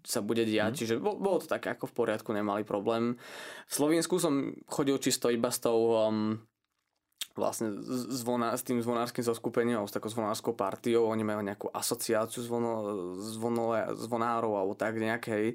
sa 0.04 0.22
bude 0.22 0.46
diať. 0.46 0.72
Mm. 0.72 0.78
Čiže 0.78 0.94
bolo 1.00 1.42
to 1.42 1.50
také 1.50 1.72
ako 1.72 1.90
v 1.90 1.96
poriadku, 2.00 2.30
nemali 2.36 2.62
problém. 2.68 3.18
V 3.66 3.72
Slovensku 3.72 4.20
som 4.22 4.54
chodil 4.70 4.96
čisto 5.02 5.32
iba 5.32 5.50
s 5.50 5.58
tou 5.58 6.06
um, 6.06 6.38
vlastne 7.36 7.76
zvona, 8.10 8.56
s 8.56 8.64
tým 8.64 8.80
zvonárským 8.80 9.22
zoskupením 9.22 9.78
alebo 9.78 9.88
s 9.88 9.94
takou 9.94 10.08
zvonárskou 10.08 10.56
partiou, 10.56 11.06
oni 11.06 11.22
majú 11.22 11.44
nejakú 11.44 11.68
asociáciu 11.68 12.40
zvono, 12.40 12.72
zvonole, 13.20 13.92
zvonárov 13.94 14.56
alebo 14.56 14.72
tak 14.72 14.96
nejakej 14.96 15.54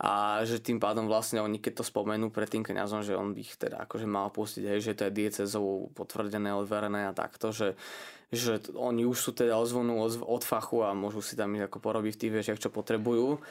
a 0.00 0.40
že 0.48 0.64
tým 0.64 0.80
pádom 0.80 1.04
vlastne 1.04 1.44
oni 1.44 1.60
keď 1.60 1.84
to 1.84 1.84
spomenú 1.84 2.32
pred 2.32 2.48
tým 2.48 2.64
kňazom, 2.64 3.04
že 3.04 3.12
on 3.12 3.36
by 3.36 3.40
ich 3.44 3.60
teda 3.60 3.84
akože 3.84 4.08
mal 4.08 4.32
pustiť, 4.32 4.64
hej, 4.64 4.80
že 4.80 4.96
to 4.96 5.04
je 5.06 5.12
diecezou 5.12 5.92
potvrdené, 5.92 6.56
odverené 6.56 7.04
a 7.04 7.12
takto, 7.12 7.52
že, 7.52 7.76
že 8.32 8.64
oni 8.72 9.04
už 9.04 9.18
sú 9.20 9.30
teda 9.36 9.60
ozvonu 9.60 10.00
od, 10.00 10.24
od 10.24 10.40
fachu 10.40 10.88
a 10.88 10.96
môžu 10.96 11.20
si 11.20 11.36
tam 11.36 11.52
ako 11.52 11.84
porobiť 11.84 12.16
v 12.16 12.20
tých 12.24 12.32
vešiach, 12.32 12.58
čo 12.64 12.72
potrebujú. 12.72 13.44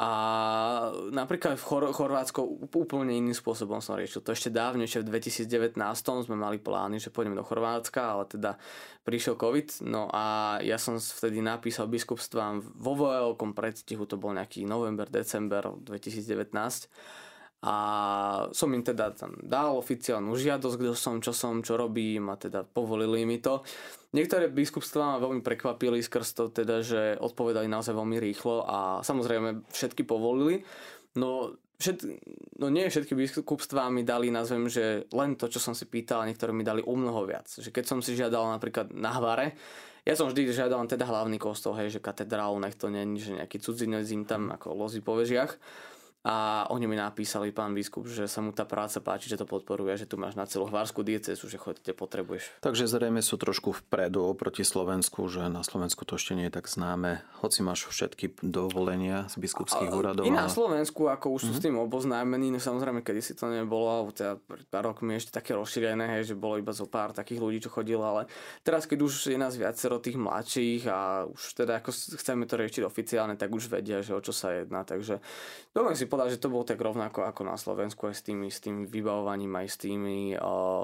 A 0.00 0.08
napríklad 1.12 1.60
v 1.60 1.66
Chor- 1.68 1.92
Chorvátsko 1.92 2.40
úplne 2.72 3.12
iným 3.12 3.36
spôsobom 3.36 3.84
som 3.84 4.00
riešil. 4.00 4.24
To 4.24 4.32
ešte 4.32 4.48
dávnejšie 4.48 5.04
v 5.04 5.12
2019 5.12 5.76
sme 6.24 6.32
mali 6.32 6.56
plány, 6.56 6.96
že 6.96 7.12
pôjdeme 7.12 7.36
do 7.36 7.44
Chorvátska, 7.44 8.00
ale 8.00 8.24
teda 8.24 8.56
prišiel 9.04 9.36
COVID. 9.36 9.84
No 9.84 10.08
a 10.08 10.56
ja 10.64 10.80
som 10.80 10.96
vtedy 10.96 11.44
napísal 11.44 11.92
biskupstvám 11.92 12.72
vo 12.72 12.92
veľkom 12.96 13.52
predstihu, 13.52 14.08
to 14.08 14.16
bol 14.16 14.32
nejaký 14.32 14.64
november, 14.64 15.12
december 15.12 15.60
2019 15.84 16.88
a 17.62 17.76
som 18.50 18.74
im 18.74 18.82
teda 18.82 19.14
tam 19.14 19.38
dal 19.38 19.78
oficiálnu 19.78 20.34
žiadosť, 20.34 20.76
kto 20.82 20.92
som, 20.98 21.22
čo 21.22 21.30
som, 21.30 21.62
čo 21.62 21.78
robím 21.78 22.26
a 22.26 22.34
teda 22.34 22.66
povolili 22.66 23.22
mi 23.22 23.38
to. 23.38 23.62
Niektoré 24.12 24.50
biskupstvá 24.50 25.14
ma 25.14 25.22
veľmi 25.22 25.46
prekvapili 25.46 26.02
skrz 26.02 26.28
to 26.34 26.44
teda, 26.50 26.82
že 26.82 27.14
odpovedali 27.22 27.70
naozaj 27.70 27.94
veľmi 27.94 28.18
rýchlo 28.18 28.66
a 28.66 29.00
samozrejme 29.06 29.62
všetky 29.70 30.02
povolili. 30.02 30.66
No, 31.14 31.54
všet, 31.78 32.02
no 32.58 32.66
nie 32.66 32.90
všetky 32.90 33.14
biskupstvá 33.14 33.94
mi 33.94 34.02
dali, 34.02 34.34
nazvem, 34.34 34.66
že 34.66 35.06
len 35.14 35.38
to, 35.38 35.46
čo 35.46 35.62
som 35.62 35.72
si 35.72 35.86
pýtal, 35.86 36.26
a 36.26 36.28
niektoré 36.28 36.50
mi 36.50 36.66
dali 36.66 36.82
o 36.82 36.98
mnoho 36.98 37.22
viac. 37.30 37.46
Že 37.46 37.70
keď 37.70 37.84
som 37.86 38.02
si 38.02 38.18
žiadal 38.18 38.42
napríklad 38.58 38.90
na 38.90 39.14
Hvare, 39.14 39.54
ja 40.02 40.18
som 40.18 40.26
vždy 40.26 40.50
žiadal 40.50 40.82
teda 40.90 41.06
hlavný 41.06 41.38
kostol, 41.38 41.78
hej, 41.78 41.94
že 41.94 42.02
katedrálu, 42.02 42.58
nech 42.58 42.74
to 42.74 42.90
není, 42.90 43.22
že 43.22 43.38
nejaký 43.38 43.62
cudzinec 43.62 44.02
im 44.10 44.26
tam 44.26 44.50
ako 44.50 44.74
lozi 44.74 44.98
po 44.98 45.14
vežiach 45.14 45.54
a 46.22 46.70
oni 46.70 46.86
mi 46.86 46.94
napísali, 46.94 47.50
pán 47.50 47.74
biskup, 47.74 48.06
že 48.06 48.30
sa 48.30 48.38
mu 48.38 48.54
tá 48.54 48.62
práca 48.62 49.02
páči, 49.02 49.26
že 49.26 49.34
to 49.34 49.42
podporuje, 49.42 49.98
že 49.98 50.06
tu 50.06 50.14
máš 50.14 50.38
na 50.38 50.46
celú 50.46 50.70
hvarskú 50.70 51.02
diecezu, 51.02 51.50
že 51.50 51.58
chodite 51.58 51.90
potrebuješ. 51.90 52.62
Takže 52.62 52.86
zrejme 52.86 53.18
sú 53.26 53.34
trošku 53.34 53.74
vpredu 53.74 54.22
oproti 54.22 54.62
Slovensku, 54.62 55.26
že 55.26 55.50
na 55.50 55.66
Slovensku 55.66 56.06
to 56.06 56.14
ešte 56.14 56.38
nie 56.38 56.46
je 56.46 56.54
tak 56.54 56.70
známe. 56.70 57.26
Hoci 57.42 57.66
máš 57.66 57.90
všetky 57.90 58.38
dovolenia 58.38 59.26
z 59.26 59.34
biskupských 59.42 59.90
úradov. 59.90 60.22
I 60.22 60.30
na 60.30 60.46
Slovensku, 60.46 61.10
ako 61.10 61.42
už 61.42 61.42
mm-hmm. 61.42 61.54
s 61.54 61.58
mhm. 61.58 61.64
tým 61.66 61.76
oboznámení, 61.82 62.46
no 62.54 62.62
samozrejme, 62.62 63.02
kedy 63.02 63.18
si 63.18 63.34
to 63.34 63.50
nebolo, 63.50 63.90
alebo 63.90 64.14
teda 64.14 64.38
pred 64.38 64.62
pár 64.70 64.94
rokmi 64.94 65.18
ešte 65.18 65.34
také 65.34 65.58
rozšírené, 65.58 66.06
hej, 66.06 66.30
že 66.30 66.34
bolo 66.38 66.54
iba 66.54 66.70
zo 66.70 66.86
pár 66.86 67.10
takých 67.10 67.42
ľudí, 67.42 67.58
čo 67.66 67.74
chodilo, 67.74 68.06
ale 68.06 68.30
teraz, 68.62 68.86
keď 68.86 69.10
už 69.10 69.34
je 69.34 69.38
nás 69.42 69.58
viacero 69.58 69.98
tých 69.98 70.14
mladších 70.14 70.86
a 70.86 71.26
už 71.26 71.58
teda 71.58 71.82
ako 71.82 71.90
chceme 71.90 72.46
to 72.46 72.54
riešiť 72.54 72.86
oficiálne, 72.86 73.34
tak 73.34 73.50
už 73.50 73.66
vedia, 73.66 74.06
že 74.06 74.14
o 74.14 74.22
čo 74.22 74.30
sa 74.30 74.54
jedná. 74.54 74.86
Takže 74.86 75.18
dovolím 75.74 75.98
si 75.98 76.11
povedať, 76.12 76.36
že 76.36 76.42
to 76.44 76.52
bolo 76.52 76.68
tak 76.68 76.76
rovnako 76.76 77.24
ako 77.24 77.48
na 77.48 77.56
Slovensku 77.56 78.12
aj 78.12 78.20
s 78.20 78.22
tými, 78.28 78.52
s 78.52 78.60
tým 78.60 78.84
vybavovaním, 78.84 79.56
aj 79.56 79.68
s 79.72 79.76
tými, 79.80 80.36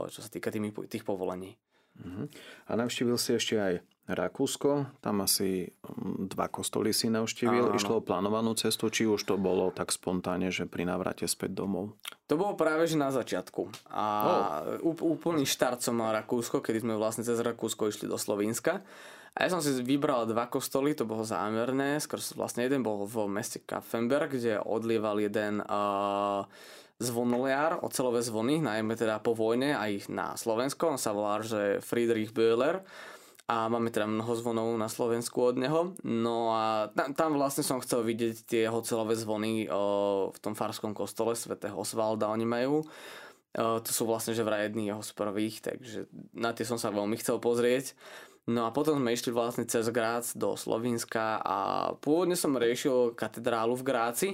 čo 0.09 0.21
sa 0.25 0.31
týka 0.33 0.49
tými, 0.49 0.73
tých 0.89 1.05
povolení. 1.05 1.61
Uh-huh. 2.01 2.25
A 2.71 2.73
navštívil 2.79 3.21
si 3.21 3.37
ešte 3.37 3.61
aj 3.61 3.75
Rakúsko, 4.09 4.89
tam 5.05 5.21
asi 5.21 5.69
mm, 5.69 6.33
dva 6.33 6.49
kostoly 6.49 6.97
si 6.97 7.13
navštívil. 7.13 7.69
Áno, 7.69 7.77
Išlo 7.77 8.01
o 8.01 8.07
plánovanú 8.07 8.57
cestu, 8.57 8.89
či 8.89 9.05
už 9.05 9.21
to 9.21 9.37
bolo 9.37 9.69
tak 9.69 9.93
spontánne, 9.93 10.49
že 10.49 10.65
pri 10.65 10.89
návrate 10.89 11.29
späť 11.29 11.53
domov? 11.53 11.93
To 12.33 12.41
bolo 12.41 12.57
práve 12.57 12.89
že 12.89 12.97
na 12.97 13.13
začiatku. 13.13 13.93
A 13.93 14.07
oh. 14.81 14.97
úplný 14.97 15.45
štart 15.45 15.85
som 15.85 16.01
mal 16.01 16.17
Rakúsko, 16.17 16.65
kedy 16.65 16.89
sme 16.89 16.97
vlastne 16.97 17.21
cez 17.21 17.37
Rakúsko 17.37 17.93
išli 17.93 18.09
do 18.09 18.17
Slovenska. 18.17 18.81
A 19.39 19.47
ja 19.47 19.55
som 19.55 19.63
si 19.63 19.71
vybral 19.87 20.27
dva 20.27 20.51
kostoly, 20.51 20.99
to 20.99 21.07
bolo 21.07 21.23
zámerné. 21.23 22.03
Skôr 22.03 22.19
vlastne 22.35 22.67
jeden 22.67 22.83
bol 22.83 23.07
v 23.07 23.31
meste 23.31 23.63
Kaffenberg, 23.63 24.35
kde 24.35 24.59
odlieval 24.59 25.23
jeden 25.23 25.63
uh, 25.63 26.43
zvonoliar, 26.99 27.79
ocelové 27.87 28.27
zvony, 28.27 28.59
najmä 28.59 28.99
teda 28.99 29.23
po 29.23 29.39
vojne 29.39 29.79
aj 29.79 30.11
na 30.11 30.35
Slovensku. 30.35 30.91
On 30.91 30.99
sa 30.99 31.15
volá, 31.15 31.39
že 31.47 31.79
Friedrich 31.79 32.35
Böhler 32.35 32.83
a 33.47 33.71
máme 33.71 33.95
teda 33.95 34.11
mnoho 34.11 34.35
zvonov 34.35 34.75
na 34.75 34.91
Slovensku 34.91 35.39
od 35.41 35.57
neho. 35.57 35.95
No 36.03 36.53
a 36.53 36.91
tam, 36.91 37.15
tam 37.15 37.31
vlastne 37.39 37.63
som 37.63 37.79
chcel 37.79 38.03
vidieť 38.03 38.43
tie 38.43 38.61
jeho 38.67 38.83
celové 38.83 39.15
zvony 39.15 39.71
o, 39.71 40.35
v 40.35 40.39
tom 40.43 40.59
farskom 40.59 40.93
kostole 40.93 41.39
svätého 41.39 41.79
Osvalda 41.79 42.29
oni 42.29 42.45
majú. 42.45 42.83
O, 42.83 43.79
to 43.79 43.91
sú 43.95 44.05
vlastne 44.05 44.35
že 44.35 44.43
vraj 44.43 44.67
jedný 44.67 44.91
jeho 44.91 45.01
z 45.01 45.13
prvých, 45.15 45.63
takže 45.63 46.11
na 46.35 46.51
tie 46.51 46.67
som 46.67 46.77
sa 46.77 46.91
veľmi 46.91 47.15
chcel 47.23 47.39
pozrieť. 47.39 47.95
No 48.49 48.65
a 48.65 48.73
potom 48.73 48.97
sme 48.97 49.13
išli 49.13 49.29
vlastne 49.29 49.69
cez 49.69 49.93
Grác 49.93 50.33
do 50.33 50.57
Slovenska 50.57 51.37
a 51.45 51.59
pôvodne 52.01 52.33
som 52.33 52.57
riešil 52.57 53.13
katedrálu 53.13 53.77
v 53.77 53.85
Gráci, 53.85 54.29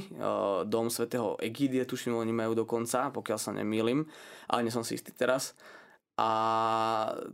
dom 0.71 0.87
svätého 0.87 1.35
Egídie, 1.43 1.83
tuším, 1.83 2.15
oni 2.15 2.31
majú 2.31 2.55
dokonca, 2.55 3.11
pokiaľ 3.11 3.39
sa 3.43 3.51
nemýlim, 3.51 4.07
ale 4.47 4.63
nie 4.63 4.71
som 4.71 4.87
si 4.87 4.95
istý 4.95 5.11
teraz. 5.11 5.59
A 6.15 6.31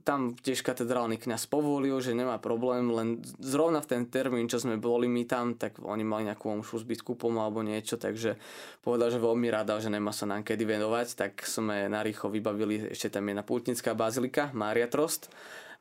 tam 0.09 0.33
tiež 0.33 0.65
katedrálny 0.65 1.21
kňaz 1.21 1.53
povolil, 1.53 2.01
že 2.01 2.17
nemá 2.17 2.41
problém, 2.41 2.89
len 2.89 3.21
zrovna 3.37 3.85
v 3.85 3.93
ten 3.93 4.03
termín, 4.09 4.49
čo 4.49 4.57
sme 4.57 4.81
boli 4.81 5.05
my 5.05 5.29
tam, 5.29 5.61
tak 5.61 5.77
oni 5.85 6.01
mali 6.01 6.33
nejakú 6.33 6.49
omšu 6.49 6.81
s 6.81 6.89
biskupom 6.89 7.37
alebo 7.37 7.61
niečo, 7.61 8.01
takže 8.01 8.41
povedal, 8.81 9.13
že 9.13 9.21
veľmi 9.21 9.53
rada, 9.53 9.77
že 9.85 9.93
nemá 9.93 10.17
sa 10.17 10.25
nám 10.25 10.49
kedy 10.49 10.65
venovať, 10.65 11.13
tak 11.13 11.45
sme 11.45 11.93
narýchlo 11.93 12.33
vybavili, 12.33 12.97
ešte 12.97 13.21
tam 13.21 13.29
jedna 13.29 13.45
pútnická 13.45 13.93
bazilika, 13.93 14.49
Mária 14.57 14.89
Trost, 14.89 15.29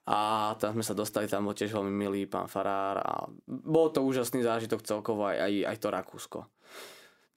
a 0.10 0.52
tam 0.58 0.74
sme 0.74 0.82
sa 0.82 0.98
dostali, 0.98 1.30
tam 1.30 1.46
bol 1.46 1.54
tiež 1.54 1.70
veľmi 1.70 1.94
milý 1.94 2.26
pán 2.26 2.50
Farár 2.50 2.98
a 2.98 3.30
bol 3.46 3.94
to 3.94 4.02
úžasný 4.02 4.42
zážitok 4.42 4.82
celkovo 4.82 5.30
aj, 5.30 5.38
aj, 5.38 5.54
aj 5.70 5.78
to 5.78 5.88
Rakúsko. 5.94 6.40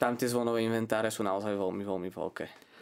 Tam 0.00 0.16
tie 0.16 0.24
zvonové 0.24 0.64
inventáre 0.64 1.12
sú 1.12 1.20
naozaj 1.20 1.52
veľmi, 1.52 1.84
veľmi 1.84 2.08
veľké. 2.08 2.72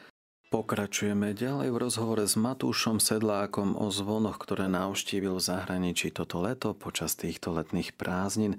Pokračujeme 0.51 1.35
ďalej 1.35 1.69
v 1.71 1.79
rozhovore 1.79 2.23
s 2.27 2.35
Matúšom 2.35 3.03
Sedlákom 3.03 3.75
o 3.79 3.87
zvonoch, 3.91 4.39
ktoré 4.39 4.67
navštívil 4.67 5.39
v 5.39 5.47
zahraničí 5.47 6.11
toto 6.11 6.43
leto 6.43 6.75
počas 6.75 7.15
týchto 7.15 7.55
letných 7.55 7.95
prázdnin. 7.95 8.59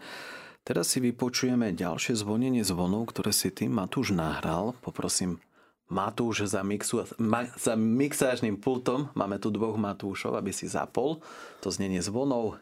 Teraz 0.63 0.95
si 0.95 1.03
vypočujeme 1.03 1.75
ďalšie 1.75 2.15
zvonenie 2.15 2.63
zvonov, 2.63 3.11
ktoré 3.11 3.35
si 3.35 3.51
ty 3.51 3.67
Matúš 3.67 4.15
nahral. 4.15 4.71
Poprosím 4.79 5.43
Matúš 5.91 6.47
za, 6.47 6.63
mixu, 6.63 7.03
ma, 7.19 7.43
za 7.59 7.75
mixážnym 7.75 8.55
pultom. 8.55 9.11
Máme 9.11 9.43
tu 9.43 9.51
dvoch 9.51 9.75
Matúšov, 9.75 10.39
aby 10.39 10.55
si 10.55 10.71
zapol 10.71 11.19
to 11.59 11.67
znenie 11.67 11.99
zvonov. 11.99 12.55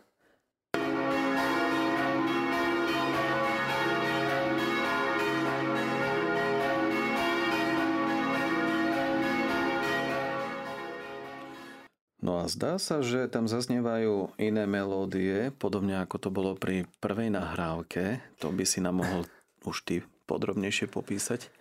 No 12.20 12.42
a 12.42 12.50
zdá 12.50 12.82
sa, 12.82 13.06
že 13.06 13.30
tam 13.30 13.46
zaznievajú 13.46 14.34
iné 14.42 14.66
melódie, 14.66 15.54
podobne 15.54 16.02
ako 16.02 16.18
to 16.18 16.30
bolo 16.34 16.58
pri 16.58 16.90
prvej 16.98 17.30
nahrávke. 17.30 18.26
To 18.42 18.50
by 18.50 18.66
si 18.66 18.82
nám 18.82 19.06
mohol 19.06 19.30
už 19.70 19.86
ty 19.86 20.02
podrobnejšie 20.26 20.90
popísať. 20.90 21.59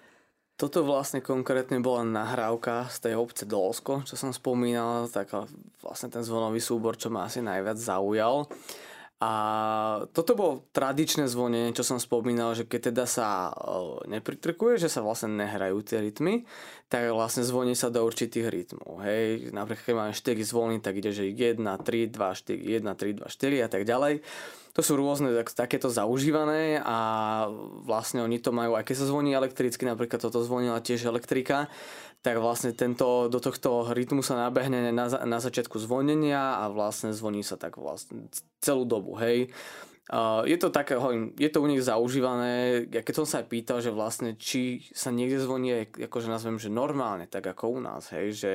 Toto 0.58 0.82
vlastne 0.82 1.22
konkrétne 1.22 1.78
bola 1.78 2.02
nahrávka 2.02 2.90
z 2.90 3.06
tej 3.06 3.14
obce 3.14 3.46
Dolsko, 3.46 4.02
čo 4.02 4.18
som 4.18 4.34
spomínal, 4.34 5.06
tak 5.06 5.30
vlastne 5.78 6.10
ten 6.10 6.26
zvonový 6.26 6.58
súbor, 6.58 6.98
čo 6.98 7.14
ma 7.14 7.30
asi 7.30 7.38
najviac 7.38 7.78
zaujal. 7.78 8.50
A 9.18 9.32
toto 10.14 10.38
bolo 10.38 10.70
tradičné 10.70 11.26
zvonenie, 11.26 11.74
čo 11.74 11.82
som 11.82 11.98
spomínal, 11.98 12.54
že 12.54 12.62
keď 12.70 12.94
teda 12.94 13.04
sa 13.10 13.50
nepritrkuje, 14.06 14.78
že 14.78 14.86
sa 14.86 15.02
vlastne 15.02 15.34
nehrajú 15.42 15.82
tie 15.82 15.98
rytmy, 15.98 16.46
tak 16.86 17.10
vlastne 17.10 17.42
zvoní 17.42 17.74
sa 17.74 17.90
do 17.90 18.06
určitých 18.06 18.46
rytmov. 18.46 19.02
Hej, 19.02 19.50
napríklad 19.50 19.84
keď 19.90 19.94
máme 19.98 20.14
4 20.14 20.38
zvony, 20.46 20.78
tak 20.78 21.02
ide, 21.02 21.10
že 21.10 21.26
1, 21.26 21.58
3, 21.58 22.14
2, 22.14 22.14
4, 22.14 22.78
1, 22.78 22.86
3, 22.86 23.18
2, 23.18 23.26
4 23.26 23.66
a 23.66 23.68
tak 23.68 23.82
ďalej. 23.82 24.22
To 24.78 24.86
sú 24.86 24.94
rôzne 24.94 25.34
tak, 25.34 25.50
takéto 25.66 25.90
zaužívané 25.90 26.78
a 26.78 26.98
vlastne 27.82 28.22
oni 28.22 28.38
to 28.38 28.54
majú, 28.54 28.78
aj 28.78 28.86
keď 28.86 29.02
sa 29.02 29.10
zvoní 29.10 29.34
elektricky, 29.34 29.82
napríklad 29.82 30.22
toto 30.22 30.38
zvonila 30.46 30.78
tiež 30.78 31.10
elektrika, 31.10 31.66
tak 32.22 32.42
vlastne 32.42 32.74
tento, 32.74 33.30
do 33.30 33.38
tohto 33.38 33.86
rytmu 33.94 34.26
sa 34.26 34.48
nabehne 34.48 34.90
na, 34.90 35.06
na 35.06 35.38
začiatku 35.38 35.78
zvonenia 35.78 36.58
a 36.60 36.66
vlastne 36.66 37.14
zvoní 37.14 37.46
sa 37.46 37.54
tak 37.54 37.78
vlastne 37.78 38.26
celú 38.58 38.82
dobu, 38.82 39.14
hej. 39.22 39.54
Uh, 40.08 40.40
je 40.48 40.56
to 40.56 40.72
také, 40.72 40.96
hovorím, 40.96 41.36
je 41.36 41.52
to 41.52 41.60
u 41.60 41.68
nich 41.68 41.84
zaužívané, 41.84 42.88
ja 42.88 43.04
keď 43.04 43.14
som 43.22 43.26
sa 43.28 43.44
aj 43.44 43.46
pýtal, 43.52 43.84
že 43.84 43.92
vlastne 43.92 44.40
či 44.40 44.88
sa 44.96 45.12
niekde 45.12 45.36
zvoní, 45.36 45.84
akože 45.84 46.32
nazvem, 46.32 46.56
že 46.56 46.72
normálne, 46.72 47.28
tak 47.28 47.44
ako 47.44 47.76
u 47.76 47.80
nás, 47.84 48.08
hej, 48.16 48.32
že 48.32 48.52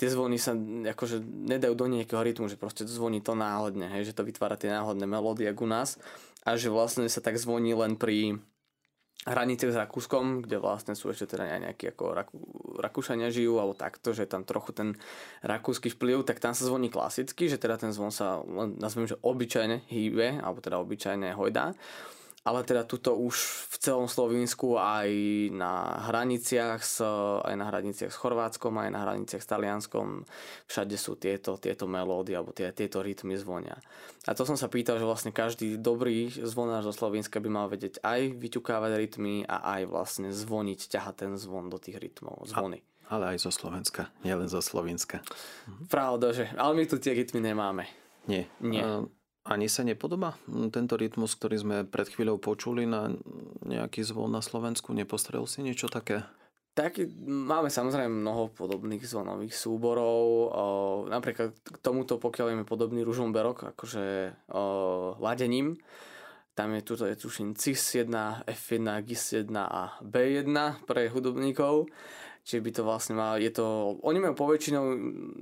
tie 0.00 0.08
zvony 0.08 0.40
sa 0.40 0.56
akože 0.56 1.20
nedajú 1.20 1.76
do 1.76 1.86
nejakého 1.92 2.24
rytmu, 2.24 2.48
že 2.48 2.56
proste 2.56 2.88
zvoní 2.88 3.20
to 3.20 3.36
náhodne, 3.36 3.84
hej, 3.92 4.10
že 4.10 4.16
to 4.16 4.24
vytvára 4.24 4.56
tie 4.56 4.72
náhodné 4.72 5.04
melódie 5.04 5.52
u 5.52 5.68
nás 5.68 6.00
a 6.42 6.56
že 6.56 6.72
vlastne 6.72 7.06
sa 7.06 7.20
tak 7.20 7.38
zvoní 7.38 7.76
len 7.76 7.94
pri 8.00 8.40
hranice 9.22 9.70
s 9.70 9.78
Rakúskom, 9.78 10.42
kde 10.42 10.58
vlastne 10.58 10.98
sú 10.98 11.14
ešte 11.14 11.38
teda 11.38 11.70
nejakí 11.70 11.94
ako 11.94 12.04
Raku, 12.10 12.36
Rakúšania 12.82 13.30
žijú, 13.30 13.62
alebo 13.62 13.78
takto, 13.78 14.10
že 14.10 14.26
tam 14.26 14.42
trochu 14.42 14.74
ten 14.74 14.88
rakúsky 15.46 15.94
vplyv, 15.94 16.26
tak 16.26 16.42
tam 16.42 16.56
sa 16.58 16.66
zvoní 16.66 16.90
klasicky, 16.90 17.46
že 17.46 17.60
teda 17.60 17.78
ten 17.78 17.94
zvon 17.94 18.10
sa 18.10 18.42
nazvem, 18.82 19.06
že 19.06 19.18
obyčajne 19.22 19.86
hýbe, 19.86 20.42
alebo 20.42 20.58
teda 20.58 20.82
obyčajne 20.82 21.38
hojdá 21.38 21.74
ale 22.42 22.66
teda 22.66 22.82
tuto 22.82 23.14
už 23.14 23.38
v 23.70 23.76
celom 23.78 24.10
Slovensku 24.10 24.74
aj 24.74 25.08
na 25.54 26.02
hraniciach 26.10 26.82
s, 26.82 26.98
aj 27.38 27.54
na 27.54 27.70
hraniciach 27.70 28.10
s 28.10 28.18
Chorvátskom, 28.18 28.82
aj 28.82 28.90
na 28.90 29.00
hraniciach 29.06 29.42
s 29.42 29.50
Talianskom, 29.50 30.26
všade 30.66 30.98
sú 30.98 31.14
tieto, 31.14 31.54
tieto 31.54 31.86
melódy 31.86 32.34
alebo 32.34 32.50
tie, 32.50 32.74
tieto 32.74 32.98
rytmy 32.98 33.38
zvonia. 33.38 33.78
A 34.26 34.34
to 34.34 34.42
som 34.42 34.58
sa 34.58 34.66
pýtal, 34.66 34.98
že 34.98 35.06
vlastne 35.06 35.30
každý 35.30 35.78
dobrý 35.78 36.34
zvonár 36.34 36.82
zo 36.82 36.90
Slovenska 36.90 37.38
by 37.38 37.48
mal 37.50 37.66
vedieť 37.70 38.02
aj 38.02 38.34
vyťukávať 38.34 38.92
rytmy 38.98 39.46
a 39.46 39.78
aj 39.78 39.82
vlastne 39.86 40.34
zvoniť, 40.34 40.98
ťahať 40.98 41.14
ten 41.14 41.32
zvon 41.38 41.70
do 41.70 41.78
tých 41.78 42.02
rytmov, 42.02 42.42
zvony. 42.50 42.82
A, 43.06 43.18
ale 43.18 43.38
aj 43.38 43.46
zo 43.46 43.54
Slovenska, 43.54 44.10
nielen 44.26 44.50
zo 44.50 44.58
Slovenska. 44.58 45.22
Pravda, 45.86 46.34
že, 46.34 46.50
ale 46.58 46.74
my 46.74 46.84
tu 46.90 46.98
tie 46.98 47.14
rytmy 47.14 47.38
nemáme. 47.38 47.86
Nie. 48.26 48.50
Nie. 48.62 48.82
Uh, 48.82 49.06
ani 49.42 49.66
sa 49.66 49.82
nepodobá 49.82 50.38
tento 50.70 50.94
rytmus, 50.94 51.34
ktorý 51.34 51.56
sme 51.58 51.76
pred 51.82 52.06
chvíľou 52.06 52.38
počuli 52.38 52.86
na 52.86 53.10
nejaký 53.66 54.06
zvon 54.06 54.30
na 54.30 54.38
Slovensku? 54.38 54.94
Nepostrel 54.94 55.42
si 55.50 55.66
niečo 55.66 55.90
také? 55.90 56.22
Tak 56.72 57.04
máme 57.28 57.68
samozrejme 57.68 58.08
mnoho 58.08 58.48
podobných 58.48 59.04
zvonových 59.04 59.52
súborov. 59.52 60.24
O, 60.24 60.64
napríklad 61.04 61.52
k 61.52 61.76
tomuto, 61.84 62.16
pokiaľ 62.16 62.46
vieme 62.48 62.64
podobný 62.64 63.04
Ružomberok, 63.04 63.76
akože 63.76 64.32
o, 64.48 64.62
ladením, 65.20 65.76
tam 66.56 66.72
je 66.72 66.80
tuto 66.84 67.04
je 67.04 67.16
tuším 67.16 67.52
CIS 67.56 68.08
1, 68.08 68.48
F1, 68.48 68.88
GIS 69.04 69.44
1 69.44 69.52
a 69.52 70.00
B1 70.00 70.56
pre 70.88 71.08
hudobníkov. 71.12 71.88
Čiže 72.42 72.64
by 72.64 72.70
to 72.74 72.82
vlastne 72.82 73.14
mal, 73.14 73.38
je 73.38 73.54
to, 73.54 73.98
oni 74.02 74.18
majú 74.18 74.34
poväčšinou, 74.34 74.84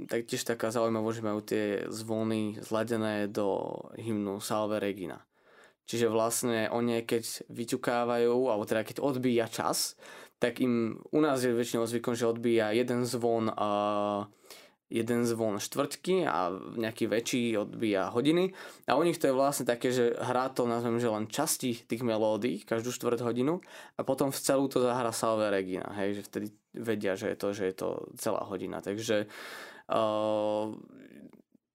tak 0.04 0.28
tiež 0.28 0.44
taká 0.44 0.68
zaujímavosť, 0.68 1.16
že 1.16 1.24
majú 1.24 1.40
tie 1.40 1.64
zvony 1.88 2.60
zladené 2.60 3.24
do 3.24 3.72
hymnu 3.96 4.36
Salve 4.44 4.76
Regina. 4.76 5.24
Čiže 5.88 6.12
vlastne 6.12 6.68
oni 6.68 7.00
keď 7.02 7.48
vyťukávajú, 7.48 8.36
alebo 8.52 8.68
teda 8.68 8.84
keď 8.84 9.00
odbíja 9.00 9.48
čas, 9.48 9.96
tak 10.40 10.60
im, 10.60 11.00
u 11.12 11.20
nás 11.24 11.40
je 11.40 11.56
väčšinou 11.56 11.88
zvykom, 11.88 12.16
že 12.16 12.28
odbíja 12.28 12.72
jeden 12.76 13.08
zvon 13.08 13.48
uh, 13.48 14.28
jeden 14.90 15.22
zvon 15.22 15.62
štvrtky 15.62 16.26
a 16.26 16.50
nejaký 16.74 17.06
väčší 17.06 17.54
odbíja 17.54 18.10
hodiny. 18.10 18.50
A 18.90 18.98
u 18.98 19.06
nich 19.06 19.22
to 19.22 19.30
je 19.30 19.38
vlastne 19.38 19.64
také, 19.64 19.94
že 19.94 20.18
hrá 20.18 20.50
to, 20.50 20.66
nazvem, 20.66 20.98
že 20.98 21.06
len 21.06 21.30
časti 21.30 21.78
tých 21.86 22.02
melódií, 22.02 22.66
každú 22.66 22.90
štvrť 22.90 23.22
hodinu 23.22 23.62
a 23.94 24.02
potom 24.02 24.34
v 24.34 24.42
celú 24.42 24.66
to 24.66 24.82
zahrá 24.82 25.14
Salve 25.14 25.46
Regina, 25.46 25.86
hej, 25.94 26.20
že 26.20 26.22
vtedy 26.26 26.46
vedia, 26.74 27.14
že 27.14 27.30
je 27.30 27.36
to, 27.38 27.48
že 27.54 27.64
je 27.70 27.74
to 27.78 27.88
celá 28.18 28.42
hodina. 28.44 28.82
Takže 28.82 29.30
uh, 29.94 30.74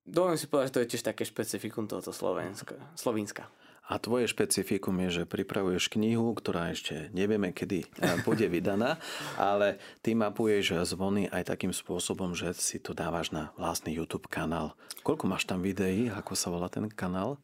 dovolím 0.03 0.37
si 0.37 0.51
povedať, 0.51 0.67
že 0.67 0.75
to 0.75 0.81
je 0.83 0.91
tiež 0.91 1.03
také 1.07 1.23
špecifikum 1.23 1.87
tohoto 1.87 2.11
Slovenska. 2.11 2.75
Slovenska. 2.99 3.47
A 3.85 4.01
tvoje 4.01 4.25
špecifikum 4.25 4.97
je, 5.05 5.21
že 5.21 5.29
pripravuješ 5.29 5.93
knihu, 5.93 6.33
ktorá 6.33 6.73
ešte 6.73 7.13
nevieme, 7.13 7.53
kedy 7.53 7.85
eh, 7.85 8.17
bude 8.25 8.49
vydaná, 8.49 8.97
ale 9.37 9.77
ty 10.01 10.17
mapuješ 10.17 10.85
zvony 10.89 11.29
aj 11.29 11.53
takým 11.53 11.69
spôsobom, 11.69 12.33
že 12.33 12.53
si 12.57 12.81
to 12.81 12.97
dávaš 12.97 13.29
na 13.29 13.53
vlastný 13.61 13.93
YouTube 13.93 14.25
kanál. 14.25 14.73
Koľko 15.05 15.29
máš 15.29 15.45
tam 15.45 15.61
videí? 15.61 16.09
Ako 16.09 16.33
sa 16.33 16.49
volá 16.49 16.65
ten 16.65 16.89
kanál? 16.89 17.37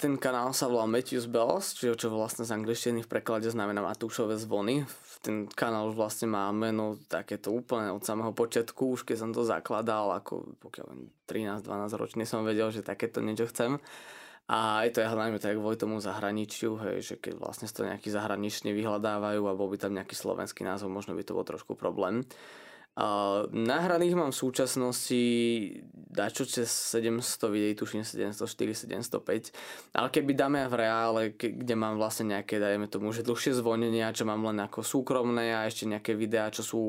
Ten 0.00 0.16
kanál 0.16 0.56
sa 0.56 0.64
volá 0.64 0.88
Matthews 0.88 1.28
Bells, 1.28 1.76
čiže 1.76 2.00
čo 2.00 2.08
vlastne 2.08 2.40
z 2.40 2.56
angličtiny 2.56 3.04
v 3.04 3.10
preklade 3.12 3.52
znamená 3.52 3.84
Matúšové 3.84 4.40
zvony. 4.40 4.88
Ten 5.20 5.44
kanál 5.44 5.92
už 5.92 5.96
vlastne 6.00 6.24
má 6.24 6.48
meno 6.56 6.96
takéto 7.04 7.52
úplne 7.52 7.92
od 7.92 8.00
samého 8.00 8.32
počiatku, 8.32 8.96
už 8.96 9.04
keď 9.04 9.16
som 9.20 9.30
to 9.36 9.44
zakladal, 9.44 10.08
ako 10.16 10.56
pokiaľ 10.56 10.88
13-12 11.28 11.68
ročný 12.00 12.24
som 12.24 12.48
vedel, 12.48 12.72
že 12.72 12.80
takéto 12.80 13.20
niečo 13.20 13.44
chcem. 13.52 13.76
A 14.52 14.84
je 14.84 14.92
to 14.92 15.00
ja 15.00 15.08
hlavne 15.08 15.40
tak 15.40 15.56
kvôli 15.56 15.80
tomu 15.80 15.96
zahraničiu, 15.96 16.76
hej, 16.84 16.96
že 17.00 17.14
keď 17.16 17.40
vlastne 17.40 17.64
to 17.72 17.88
nejakí 17.88 18.12
zahraniční 18.12 18.76
vyhľadávajú 18.76 19.48
a 19.48 19.56
bol 19.56 19.72
by 19.72 19.80
tam 19.80 19.96
nejaký 19.96 20.12
slovenský 20.12 20.60
názov, 20.60 20.92
možno 20.92 21.16
by 21.16 21.24
to 21.24 21.32
bol 21.32 21.40
trošku 21.40 21.72
problém. 21.72 22.20
Uh, 22.92 23.48
nahraných 23.48 24.12
mám 24.12 24.36
v 24.36 24.40
súčasnosti 24.44 25.24
dačo 25.96 26.44
cez 26.44 26.68
700 26.68 27.48
videí, 27.48 27.72
tuším 27.72 28.04
704, 28.04 28.36
705, 28.84 29.96
ale 29.96 30.12
keby 30.12 30.36
dáme 30.36 30.68
v 30.68 30.74
reále, 30.76 31.22
kde 31.32 31.72
mám 31.72 31.96
vlastne 31.96 32.36
nejaké, 32.36 32.60
dajme 32.60 32.92
tomu, 32.92 33.16
že 33.16 33.24
dlhšie 33.24 33.56
zvonenia, 33.56 34.12
čo 34.12 34.28
mám 34.28 34.44
len 34.44 34.60
ako 34.60 34.84
súkromné 34.84 35.56
a 35.56 35.64
ešte 35.64 35.88
nejaké 35.88 36.12
videá, 36.12 36.52
čo 36.52 36.60
sú 36.60 36.80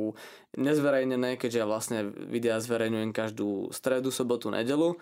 nezverejnené, 0.60 1.40
keďže 1.40 1.60
ja 1.64 1.72
vlastne 1.72 2.04
videá 2.12 2.60
zverejňujem 2.60 3.16
každú 3.16 3.72
stredu, 3.72 4.12
sobotu, 4.12 4.52
nedelu, 4.52 5.00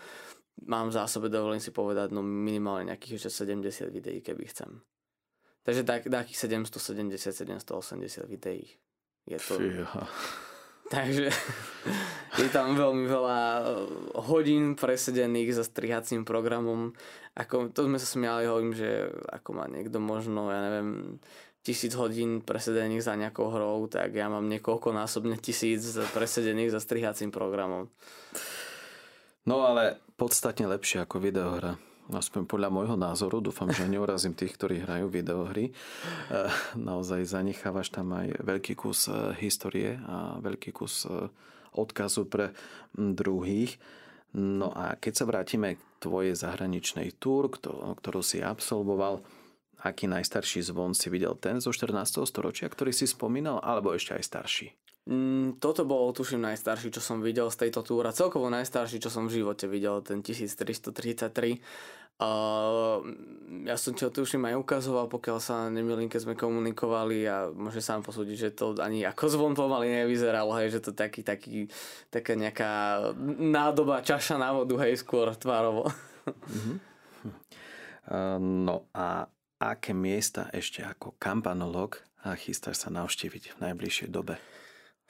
mám 0.66 0.90
v 0.90 0.98
zásobe, 0.98 1.30
dovolím 1.30 1.64
si 1.64 1.74
povedať, 1.74 2.14
no 2.14 2.22
minimálne 2.22 2.94
nejakých 2.94 3.22
ešte 3.22 3.46
70 3.50 3.90
videí, 3.90 4.20
keby 4.22 4.44
chcem. 4.50 4.82
Takže 5.62 5.86
tak, 5.86 6.10
takých 6.10 6.38
770, 6.50 7.46
780 7.66 8.26
videí. 8.26 8.66
Je 9.30 9.38
to... 9.38 9.62
Fíha. 9.62 10.04
Takže 10.92 11.32
je 12.44 12.50
tam 12.52 12.76
veľmi 12.76 13.08
veľa 13.08 13.40
eh, 13.40 13.64
hodín 14.28 14.76
presedených 14.76 15.56
za 15.56 15.64
strihacím 15.64 16.28
programom. 16.28 16.92
Ako, 17.32 17.72
to 17.72 17.88
sme 17.88 17.96
sa 17.96 18.04
smiali, 18.04 18.44
hovorím, 18.44 18.76
že 18.76 19.08
ako 19.32 19.50
má 19.56 19.72
niekto 19.72 20.04
možno, 20.04 20.52
ja 20.52 20.60
neviem, 20.68 21.22
tisíc 21.64 21.96
hodín 21.96 22.44
presedených 22.44 23.08
za 23.08 23.16
nejakou 23.16 23.48
hrou, 23.54 23.88
tak 23.88 24.18
ja 24.18 24.28
mám 24.28 24.52
niekoľko 24.52 24.92
násobne 24.92 25.40
tisíc 25.40 25.96
presedených 26.12 26.76
za 26.76 26.84
strihacím 26.84 27.32
programom. 27.32 27.88
No 29.46 29.66
ale 29.66 29.98
podstatne 30.18 30.70
lepšie 30.70 31.06
ako 31.06 31.18
videohra 31.18 31.82
aspoň 32.18 32.44
podľa 32.48 32.70
môjho 32.74 32.98
názoru, 33.00 33.40
dúfam, 33.40 33.72
že 33.72 33.88
neurazím 33.88 34.36
tých, 34.36 34.56
ktorí 34.60 34.84
hrajú 34.84 35.08
videohry. 35.08 35.72
Eh, 35.72 36.52
naozaj 36.76 37.24
zanechávaš 37.24 37.94
tam 37.94 38.12
aj 38.12 38.44
veľký 38.44 38.74
kus 38.76 39.08
eh, 39.08 39.36
histórie 39.40 39.96
a 40.04 40.36
veľký 40.44 40.76
kus 40.76 41.08
eh, 41.08 41.32
odkazu 41.72 42.28
pre 42.28 42.52
hm, 42.98 43.16
druhých. 43.16 43.80
No 44.36 44.72
a 44.72 44.96
keď 44.96 45.14
sa 45.14 45.26
vrátime 45.28 45.76
k 45.76 45.82
tvojej 46.00 46.36
zahraničnej 46.40 47.20
túr, 47.20 47.52
ktorú 47.52 48.24
si 48.24 48.40
absolvoval, 48.40 49.20
aký 49.84 50.08
najstarší 50.08 50.64
zvon 50.64 50.96
si 50.96 51.12
videl? 51.12 51.36
Ten 51.36 51.60
zo 51.60 51.76
14. 51.76 52.24
storočia, 52.24 52.72
ktorý 52.72 52.96
si 52.96 53.04
spomínal, 53.12 53.60
alebo 53.60 53.92
ešte 53.92 54.16
aj 54.16 54.24
starší? 54.24 54.68
Mm, 55.10 55.58
toto 55.58 55.82
bol, 55.82 56.14
tuším, 56.14 56.46
najstarší, 56.46 56.94
čo 56.94 57.02
som 57.02 57.26
videl 57.26 57.50
z 57.50 57.66
tejto 57.66 57.82
túra. 57.82 58.14
Celkovo 58.14 58.54
najstarší, 58.54 59.02
čo 59.02 59.10
som 59.10 59.26
v 59.26 59.42
živote 59.42 59.66
videl, 59.66 60.06
ten 60.06 60.22
1333. 60.22 61.58
Uh, 62.22 63.02
ja 63.66 63.74
som 63.82 63.98
ti 63.98 64.06
ho 64.06 64.14
tuším 64.14 64.46
aj 64.46 64.62
ukazoval, 64.62 65.10
pokiaľ 65.10 65.38
sa 65.42 65.74
nemilím, 65.74 66.06
keď 66.06 66.30
sme 66.30 66.36
komunikovali 66.38 67.26
a 67.26 67.50
môže 67.50 67.82
sám 67.82 68.06
posúdiť, 68.06 68.38
že 68.38 68.50
to 68.54 68.78
ani 68.78 69.02
ako 69.02 69.26
zvon 69.26 69.58
pomaly 69.58 69.90
nevyzeralo, 69.90 70.54
hej, 70.62 70.78
že 70.78 70.86
to 70.86 70.92
taký, 70.94 71.26
taký, 71.26 71.66
taká 72.14 72.38
nejaká 72.38 72.72
nádoba 73.42 74.06
čaša 74.06 74.38
na 74.38 74.54
vodu, 74.54 74.86
hej, 74.86 75.02
skôr 75.02 75.34
tvárovo. 75.34 75.90
Uh, 78.06 78.38
no 78.38 78.86
a 78.94 79.26
aké 79.58 79.98
miesta 79.98 80.46
ešte 80.54 80.86
ako 80.86 81.18
kampanolog 81.18 82.06
chystáš 82.38 82.86
sa 82.86 82.94
navštíviť 82.94 83.58
v 83.58 83.62
najbližšej 83.66 84.10
dobe? 84.14 84.38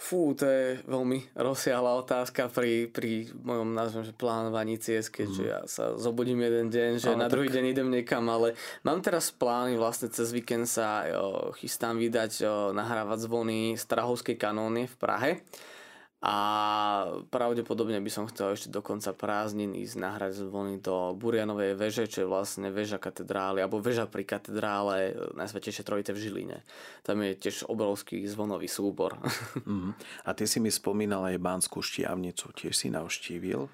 Fú, 0.01 0.33
to 0.33 0.49
je 0.49 0.81
veľmi 0.89 1.37
rozsiahla 1.37 2.01
otázka 2.01 2.49
pri, 2.49 2.89
pri 2.89 3.29
mojom 3.37 3.77
nazvem, 3.77 4.01
že 4.01 4.17
plánovaní 4.17 4.81
ciest, 4.81 5.13
keďže 5.13 5.43
mm. 5.45 5.51
ja 5.53 5.59
sa 5.69 5.93
zobudím 5.93 6.41
jeden 6.41 6.73
deň, 6.73 6.91
že 6.97 7.13
ale 7.13 7.21
na 7.21 7.29
tak... 7.29 7.37
druhý 7.37 7.53
deň 7.53 7.65
idem 7.69 7.89
niekam, 7.93 8.25
ale 8.25 8.57
mám 8.81 8.97
teraz 9.05 9.29
plány, 9.29 9.77
vlastne 9.77 10.09
cez 10.09 10.33
víkend 10.33 10.65
sa 10.65 11.05
jo, 11.05 11.53
chystám 11.53 12.01
vydať, 12.01 12.31
jo, 12.33 12.55
nahrávať 12.73 13.29
zvony 13.29 13.77
Strahovskej 13.77 14.41
kanóny 14.41 14.89
v 14.89 14.95
Prahe 14.97 15.31
a 16.21 16.37
pravdepodobne 17.33 17.97
by 17.97 18.11
som 18.13 18.29
chcel 18.29 18.53
ešte 18.53 18.69
do 18.69 18.85
konca 18.85 19.09
prázdnin 19.09 19.73
ísť 19.73 19.97
nahrať 19.97 20.45
zvony 20.45 20.77
do 20.77 21.17
Burianovej 21.17 21.73
veže, 21.73 22.05
čo 22.05 22.21
je 22.21 22.29
vlastne 22.29 22.69
väža 22.69 23.01
katedrály, 23.01 23.65
alebo 23.65 23.81
väža 23.81 24.05
pri 24.05 24.29
katedrále 24.29 25.17
Najsvetejšie 25.33 25.81
Trojice 25.81 26.13
v 26.13 26.21
Žiline. 26.21 26.57
Tam 27.01 27.17
je 27.25 27.33
tiež 27.33 27.65
obrovský 27.65 28.21
zvonový 28.29 28.69
súbor. 28.69 29.17
Mm. 29.61 29.93
A 30.25 30.33
ty 30.33 30.49
si 30.49 30.57
mi 30.57 30.73
spomínal 30.73 31.27
aj 31.31 31.37
Banskú 31.37 31.85
štiavnicu, 31.85 32.49
tiež 32.55 32.73
si 32.75 32.87
navštívil 32.89 33.61
e, 33.61 33.69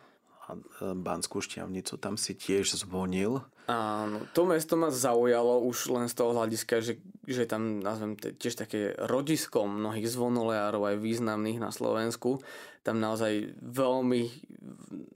Banskú 0.79 1.43
šťavnicu, 1.43 1.99
tam 1.99 2.15
si 2.15 2.31
tiež 2.31 2.79
zvonil. 2.79 3.43
Áno, 3.67 4.23
to 4.31 4.47
mesto 4.47 4.79
ma 4.79 4.87
zaujalo 4.87 5.59
už 5.67 5.91
len 5.91 6.07
z 6.07 6.15
toho 6.15 6.31
hľadiska, 6.31 6.79
že, 6.79 7.03
že 7.27 7.43
tam 7.43 7.83
nazvem 7.83 8.15
tiež 8.15 8.55
také 8.63 8.95
rodisko 8.95 9.67
mnohých 9.67 10.07
zvonoleárov 10.07 10.87
aj 10.87 11.03
významných 11.03 11.59
na 11.59 11.75
Slovensku. 11.75 12.39
Tam 12.87 13.03
naozaj 13.03 13.59
veľmi, 13.59 14.31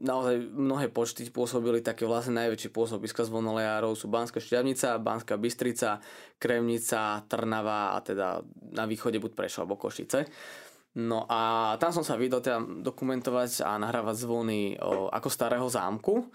naozaj 0.04 0.52
mnohé 0.52 0.92
počty 0.92 1.24
pôsobili 1.32 1.80
také 1.80 2.04
vlastne 2.04 2.36
najväčšie 2.44 2.76
pôsobiska 2.76 3.24
zvonoleárov 3.24 3.96
sú 3.96 4.12
Banská 4.12 4.44
šťavnica, 4.44 5.00
Banská 5.00 5.40
Bystrica, 5.40 6.04
Kremnica, 6.36 7.24
Trnava 7.32 7.96
a 7.96 8.04
teda 8.04 8.44
na 8.76 8.84
východe 8.84 9.16
buď 9.24 9.32
Prešov 9.32 9.64
alebo 9.64 9.80
Košice. 9.80 10.28
No 10.92 11.24
a 11.32 11.74
tam 11.80 11.96
som 11.96 12.04
sa 12.04 12.20
vydal 12.20 12.44
teda 12.44 12.60
dokumentovať 12.60 13.64
a 13.64 13.80
nahrávať 13.80 14.28
zvony 14.28 14.76
o, 14.76 15.08
ako 15.08 15.30
starého 15.32 15.68
zámku, 15.72 16.28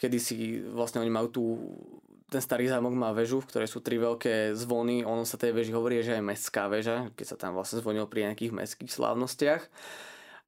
kedy 0.00 0.16
si 0.16 0.36
vlastne 0.72 1.04
oni 1.04 1.12
majú 1.12 1.28
tú 1.28 1.44
ten 2.30 2.38
starý 2.38 2.70
zámok 2.70 2.94
má 2.94 3.10
väžu, 3.10 3.42
v 3.42 3.50
ktorej 3.50 3.68
sú 3.68 3.82
tri 3.82 3.98
veľké 3.98 4.54
zvony. 4.54 5.02
Ono 5.02 5.26
sa 5.26 5.34
tej 5.34 5.50
veži 5.50 5.74
hovorí, 5.74 5.98
že 5.98 6.14
aj 6.14 6.22
mestská 6.30 6.70
väža, 6.70 7.10
keď 7.18 7.26
sa 7.26 7.36
tam 7.36 7.58
vlastne 7.58 7.82
zvonil 7.82 8.06
pri 8.06 8.30
nejakých 8.30 8.54
mestských 8.54 8.86
slávnostiach. 8.86 9.66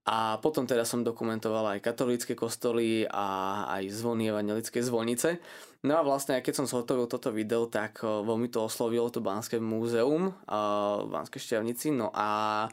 A 0.06 0.38
potom 0.38 0.66
teda 0.66 0.86
som 0.86 1.02
dokumentoval 1.02 1.74
aj 1.74 1.82
katolícke 1.82 2.38
kostoly 2.38 3.06
a 3.06 3.66
aj 3.78 3.90
zvony 3.90 4.30
evangelické 4.30 4.78
zvonice. 4.82 5.42
No 5.82 5.98
a 5.98 6.06
vlastne, 6.06 6.38
keď 6.38 6.62
som 6.62 6.70
zhotovil 6.70 7.10
toto 7.10 7.34
video, 7.34 7.66
tak 7.66 8.02
veľmi 8.02 8.46
to 8.46 8.62
oslovilo 8.62 9.10
to 9.10 9.18
Banské 9.18 9.58
múzeum 9.58 10.34
v 10.46 11.06
Banskej 11.10 11.42
šťavnici. 11.42 11.94
No 11.94 12.14
a 12.14 12.66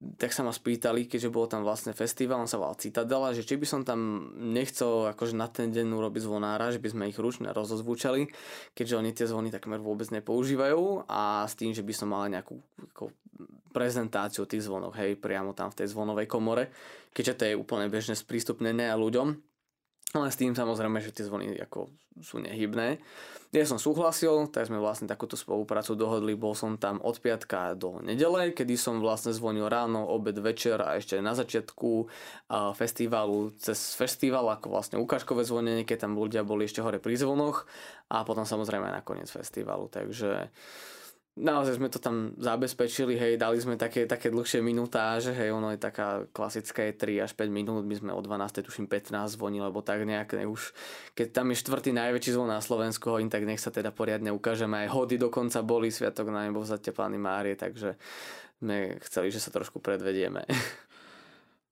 tak 0.00 0.32
sa 0.32 0.40
ma 0.40 0.48
spýtali, 0.48 1.04
keďže 1.04 1.28
bol 1.28 1.44
tam 1.44 1.60
vlastne 1.60 1.92
festival, 1.92 2.40
on 2.40 2.48
sa 2.48 2.56
volal 2.56 2.80
Citadela, 2.80 3.36
že 3.36 3.44
či 3.44 3.60
by 3.60 3.66
som 3.68 3.80
tam 3.84 4.32
nechcel 4.32 5.12
akože 5.12 5.36
na 5.36 5.44
ten 5.44 5.68
deň 5.68 5.92
urobiť 5.92 6.24
zvonára, 6.24 6.72
že 6.72 6.80
by 6.80 6.88
sme 6.88 7.04
ich 7.12 7.20
ručne 7.20 7.52
rozozvučali, 7.52 8.32
keďže 8.72 8.96
oni 8.96 9.10
tie 9.12 9.28
zvony 9.28 9.52
takmer 9.52 9.76
vôbec 9.76 10.08
nepoužívajú 10.08 11.04
a 11.04 11.44
s 11.44 11.52
tým, 11.52 11.76
že 11.76 11.84
by 11.84 11.92
som 11.92 12.16
mal 12.16 12.32
nejakú 12.32 12.56
ako, 12.96 13.12
prezentáciu 13.76 14.48
tých 14.48 14.64
zvonov, 14.64 14.96
hej, 14.96 15.20
priamo 15.20 15.52
tam 15.52 15.68
v 15.68 15.84
tej 15.84 15.92
zvonovej 15.92 16.26
komore, 16.26 16.72
keďže 17.12 17.36
to 17.36 17.42
je 17.46 17.54
úplne 17.60 17.86
bežne 17.92 18.16
sprístupnené 18.16 18.90
ľuďom. 18.96 19.49
Ale 20.10 20.26
s 20.26 20.38
tým 20.38 20.58
samozrejme, 20.58 20.98
že 20.98 21.14
tie 21.14 21.22
zvony 21.22 21.54
ako 21.54 21.86
sú 22.18 22.42
nehybné. 22.42 22.98
Ja 23.50 23.66
som 23.66 23.82
súhlasil, 23.82 24.46
tak 24.50 24.70
sme 24.70 24.78
vlastne 24.78 25.10
takúto 25.10 25.34
spoluprácu 25.34 25.98
dohodli. 25.98 26.38
Bol 26.38 26.54
som 26.54 26.78
tam 26.78 27.02
od 27.02 27.18
piatka 27.18 27.74
do 27.74 27.98
nedele, 28.02 28.54
kedy 28.54 28.78
som 28.78 29.02
vlastne 29.02 29.34
zvonil 29.34 29.66
ráno, 29.66 30.06
obed, 30.06 30.38
večer 30.38 30.78
a 30.82 30.94
ešte 30.98 31.18
na 31.18 31.34
začiatku 31.34 32.06
festivalu 32.78 33.50
cez 33.58 33.98
festival 33.98 34.46
ako 34.54 34.66
vlastne 34.70 34.96
ukážkové 35.02 35.42
zvonenie, 35.42 35.82
keď 35.82 36.06
tam 36.06 36.18
ľudia 36.18 36.46
boli 36.46 36.66
ešte 36.66 36.82
hore 36.82 37.02
pri 37.02 37.18
zvonoch 37.18 37.66
a 38.10 38.22
potom 38.22 38.46
samozrejme 38.46 38.86
aj 38.86 38.94
na 38.98 39.02
koniec 39.02 39.30
festivalu. 39.30 39.90
Takže 39.90 40.50
naozaj 41.40 41.80
sme 41.80 41.88
to 41.88 41.96
tam 41.96 42.36
zabezpečili, 42.36 43.16
hej, 43.16 43.40
dali 43.40 43.56
sme 43.56 43.80
také, 43.80 44.04
také 44.04 44.28
dlhšie 44.28 44.60
minutáže, 44.60 45.32
hej, 45.32 45.50
ono 45.50 45.72
je 45.72 45.80
taká 45.80 46.28
klasická 46.30 46.86
je 46.86 46.92
3 47.18 47.24
až 47.26 47.32
5 47.32 47.48
minút, 47.48 47.82
my 47.88 47.96
sme 47.96 48.10
o 48.12 48.20
12. 48.20 48.60
tuším 48.60 48.86
15 48.86 49.40
zvonili, 49.40 49.64
lebo 49.64 49.80
tak 49.80 50.04
nejak 50.04 50.36
ne, 50.36 50.44
už, 50.46 50.76
keď 51.16 51.28
tam 51.32 51.50
je 51.50 51.56
štvrtý 51.64 51.90
najväčší 51.96 52.36
zvon 52.36 52.52
na 52.52 52.60
Slovensku, 52.60 53.08
hoň, 53.08 53.32
tak 53.32 53.48
nech 53.48 53.58
sa 53.58 53.72
teda 53.72 53.90
poriadne 53.90 54.30
ukážeme, 54.30 54.86
aj 54.86 54.92
hody 54.92 55.16
dokonca 55.16 55.64
boli, 55.64 55.88
Sviatok 55.88 56.28
na 56.28 56.44
nebo 56.44 56.60
vzate 56.60 56.92
Pány 56.92 57.16
Márie, 57.16 57.56
takže 57.56 57.96
sme 58.60 59.00
chceli, 59.08 59.32
že 59.32 59.40
sa 59.40 59.48
trošku 59.50 59.80
predvedieme. 59.80 60.44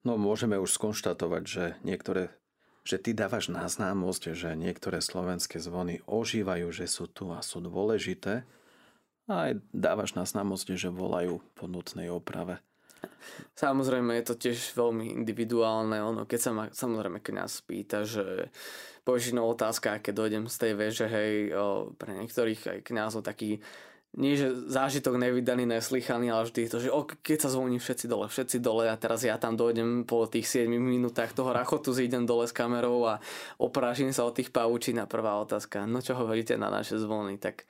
No 0.07 0.15
môžeme 0.15 0.57
už 0.57 0.79
skonštatovať, 0.79 1.43
že 1.45 1.65
niektoré 1.85 2.33
že 2.89 2.97
ty 2.97 3.13
dávaš 3.13 3.53
na 3.53 3.69
známosť, 3.69 4.33
že 4.33 4.57
niektoré 4.57 5.05
slovenské 5.05 5.61
zvony 5.61 6.01
ožívajú, 6.09 6.73
že 6.73 6.89
sú 6.89 7.05
tu 7.05 7.29
a 7.29 7.45
sú 7.45 7.61
dôležité. 7.61 8.49
A 9.29 9.53
aj 9.53 9.61
dávaš 9.71 10.17
na 10.17 10.25
známosť, 10.25 10.75
že 10.75 10.89
volajú 10.89 11.45
po 11.53 11.69
nutnej 11.69 12.09
oprave. 12.09 12.65
Samozrejme 13.55 14.17
je 14.19 14.25
to 14.27 14.35
tiež 14.35 14.75
veľmi 14.75 15.13
individuálne. 15.23 16.01
Ono, 16.01 16.25
keď 16.25 16.41
sa 16.41 16.51
ma, 16.51 16.65
samozrejme, 16.73 17.23
keď 17.23 17.35
nás 17.45 17.61
pýta, 17.63 18.03
že 18.03 18.51
povieš 19.07 19.37
otázka, 19.37 20.03
keď 20.03 20.13
dojdem 20.15 20.45
z 20.49 20.57
tej 20.57 20.73
veže, 20.75 21.07
hej, 21.07 21.55
o, 21.55 21.93
pre 21.95 22.17
niektorých 22.17 22.61
aj 22.67 22.79
kňazov 22.87 23.23
taký 23.23 23.61
nie 24.17 24.41
že 24.41 24.57
zážitok 24.73 25.21
nevydaný, 25.21 25.69
neslychaný, 25.69 26.33
ale 26.33 26.49
vždy 26.49 26.73
to, 26.73 26.81
že 26.81 26.89
ok, 26.89 27.21
keď 27.21 27.39
sa 27.45 27.53
zvoní 27.53 27.77
všetci 27.77 28.09
dole, 28.09 28.27
všetci 28.33 28.57
dole 28.65 28.89
a 28.89 28.97
teraz 28.97 29.21
ja 29.21 29.37
tam 29.37 29.53
dojdem 29.53 30.09
po 30.09 30.25
tých 30.25 30.49
7 30.49 30.73
minútach 30.73 31.37
toho 31.37 31.53
rachotu, 31.53 31.93
zídem 31.93 32.25
dole 32.25 32.49
s 32.49 32.57
kamerou 32.57 33.05
a 33.05 33.21
oprážim 33.61 34.09
sa 34.17 34.25
od 34.25 34.33
tých 34.33 34.49
pavučín 34.49 34.97
a 34.97 35.05
prvá 35.05 35.37
otázka, 35.45 35.85
no 35.85 36.01
čo 36.01 36.17
hovoríte 36.17 36.57
na 36.57 36.73
naše 36.73 36.97
zvony, 36.97 37.37
tak 37.37 37.69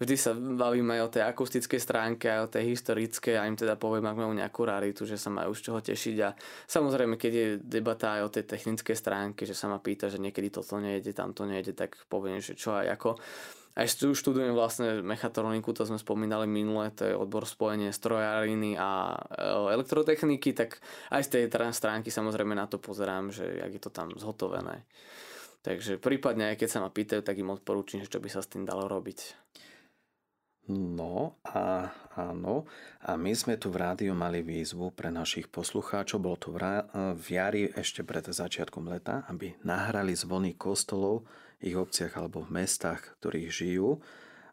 vždy 0.00 0.14
sa 0.16 0.32
bavíme 0.32 0.96
aj 0.96 1.02
o 1.04 1.12
tej 1.12 1.22
akustickej 1.26 1.80
stránke, 1.82 2.32
aj 2.32 2.40
o 2.48 2.52
tej 2.54 2.64
historickej 2.72 3.36
a 3.36 3.44
im 3.50 3.58
teda 3.58 3.76
poviem, 3.76 4.08
ak 4.08 4.16
majú 4.16 4.32
nejakú 4.32 4.62
raritu, 4.64 5.04
že 5.04 5.20
sa 5.20 5.28
majú 5.28 5.52
z 5.52 5.68
čoho 5.68 5.84
tešiť. 5.84 6.16
A 6.24 6.32
samozrejme, 6.64 7.20
keď 7.20 7.32
je 7.34 7.46
debata 7.60 8.16
aj 8.16 8.22
o 8.24 8.32
tej 8.32 8.44
technickej 8.48 8.96
stránke, 8.96 9.44
že 9.44 9.52
sa 9.52 9.68
ma 9.68 9.76
pýta, 9.76 10.08
že 10.08 10.16
niekedy 10.16 10.48
toto 10.48 10.80
nejde, 10.80 11.12
tamto 11.12 11.44
nejde, 11.44 11.76
tak 11.76 12.00
poviem, 12.08 12.40
že 12.40 12.56
čo 12.56 12.72
aj 12.72 12.96
ako 12.96 13.10
aj 13.80 13.96
študujem 14.12 14.52
vlastne 14.52 15.00
mechatroniku, 15.00 15.72
to 15.72 15.88
sme 15.88 15.96
spomínali 15.96 16.44
minule, 16.44 16.92
to 16.92 17.08
je 17.08 17.16
odbor 17.16 17.48
spojenie 17.48 17.88
strojáriny 17.96 18.76
a 18.76 19.16
e, 19.16 19.72
elektrotechniky, 19.72 20.52
tak 20.52 20.84
aj 21.08 21.24
z 21.24 21.28
tej 21.32 21.42
stránky 21.72 22.12
samozrejme 22.12 22.52
na 22.52 22.68
to 22.68 22.76
pozerám, 22.76 23.32
že 23.32 23.48
jak 23.48 23.72
je 23.72 23.82
to 23.82 23.88
tam 23.88 24.12
zhotovené. 24.12 24.84
Takže 25.64 25.96
prípadne 25.96 26.52
aj 26.52 26.60
keď 26.60 26.68
sa 26.68 26.82
ma 26.84 26.92
pýtajú, 26.92 27.24
tak 27.24 27.40
im 27.40 27.52
odporúčam, 27.52 28.04
čo 28.04 28.20
by 28.20 28.28
sa 28.28 28.44
s 28.44 28.52
tým 28.52 28.68
dalo 28.68 28.84
robiť. 28.84 29.36
No 30.70 31.40
a 31.42 31.90
áno, 32.14 32.68
a 33.02 33.18
my 33.18 33.32
sme 33.34 33.58
tu 33.58 33.74
v 33.74 33.80
rádiu 33.80 34.14
mali 34.14 34.38
výzvu 34.38 34.94
pre 34.94 35.10
našich 35.10 35.50
poslucháčov, 35.50 36.22
bolo 36.22 36.38
to 36.38 36.54
v, 36.54 36.58
rá, 36.62 36.86
v 37.16 37.26
jari 37.26 37.62
ešte 37.74 38.06
pred 38.06 38.22
začiatkom 38.22 38.86
leta, 38.86 39.26
aby 39.26 39.56
nahrali 39.66 40.14
zvony 40.14 40.54
kostolov 40.54 41.26
ich 41.60 41.76
obciach 41.76 42.16
alebo 42.16 42.44
v 42.44 42.64
mestách, 42.64 43.04
v 43.04 43.14
ktorých 43.20 43.50
žijú 43.52 43.90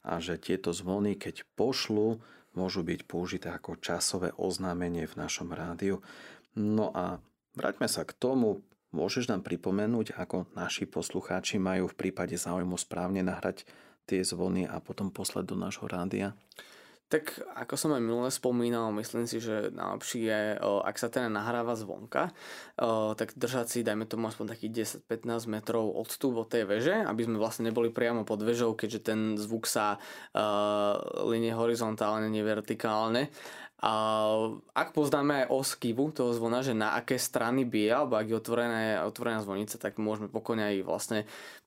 a 0.07 0.23
že 0.23 0.39
tieto 0.39 0.71
zvony, 0.71 1.19
keď 1.19 1.43
pošlu, 1.59 2.19
môžu 2.55 2.81
byť 2.81 2.99
použité 3.05 3.47
ako 3.51 3.79
časové 3.79 4.31
oznámenie 4.35 5.05
v 5.05 5.17
našom 5.19 5.51
rádiu. 5.51 5.99
No 6.55 6.89
a 6.95 7.19
vráťme 7.53 7.85
sa 7.85 8.07
k 8.07 8.15
tomu, 8.15 8.63
môžeš 8.95 9.29
nám 9.29 9.43
pripomenúť, 9.45 10.17
ako 10.17 10.49
naši 10.57 10.89
poslucháči 10.89 11.61
majú 11.61 11.91
v 11.91 12.07
prípade 12.07 12.33
záujmu 12.33 12.79
správne 12.79 13.21
nahrať 13.21 13.67
tie 14.07 14.23
zvony 14.23 14.63
a 14.65 14.79
potom 14.79 15.11
poslať 15.11 15.43
do 15.51 15.55
nášho 15.59 15.85
rádia? 15.85 16.33
Tak 17.07 17.39
ako 17.55 17.79
som 17.79 17.95
aj 17.95 18.03
minule 18.03 18.27
spomínal, 18.27 18.91
myslím 18.99 19.31
si, 19.31 19.39
že 19.39 19.71
najlepšie 19.71 20.27
je, 20.27 20.41
ak 20.59 20.95
sa 20.99 21.07
teda 21.07 21.31
nahráva 21.31 21.79
zvonka, 21.79 22.35
tak 23.15 23.31
držať 23.31 23.65
si, 23.71 23.79
dajme 23.79 24.03
tomu 24.03 24.27
aspoň 24.27 24.51
takých 24.51 24.99
10-15 25.07 25.47
metrov 25.47 25.87
odstup 25.95 26.35
od 26.35 26.51
tej 26.51 26.67
veže, 26.67 26.99
aby 27.07 27.23
sme 27.23 27.39
vlastne 27.39 27.71
neboli 27.71 27.95
priamo 27.95 28.27
pod 28.27 28.43
vežou, 28.43 28.75
keďže 28.75 28.99
ten 29.07 29.19
zvuk 29.39 29.71
sa 29.71 29.95
uh, 29.95 30.99
linie 31.31 31.55
horizontálne, 31.55 32.27
nevertikálne. 32.27 33.31
A 33.77 33.93
ak 34.73 34.97
poznáme 34.97 35.45
aj 35.45 35.53
os 35.53 35.77
toho 36.17 36.33
zvona, 36.33 36.65
že 36.65 36.73
na 36.73 36.97
aké 36.97 37.21
strany 37.21 37.61
bije, 37.61 37.93
alebo 37.93 38.17
ak 38.17 38.25
je 38.25 38.35
otvorená, 38.41 39.05
otvorená 39.05 39.45
zvonica, 39.45 39.77
tak 39.77 40.01
môžeme 40.01 40.33
pokojne 40.33 40.73
aj 40.73 40.77
vlastne 40.81 41.19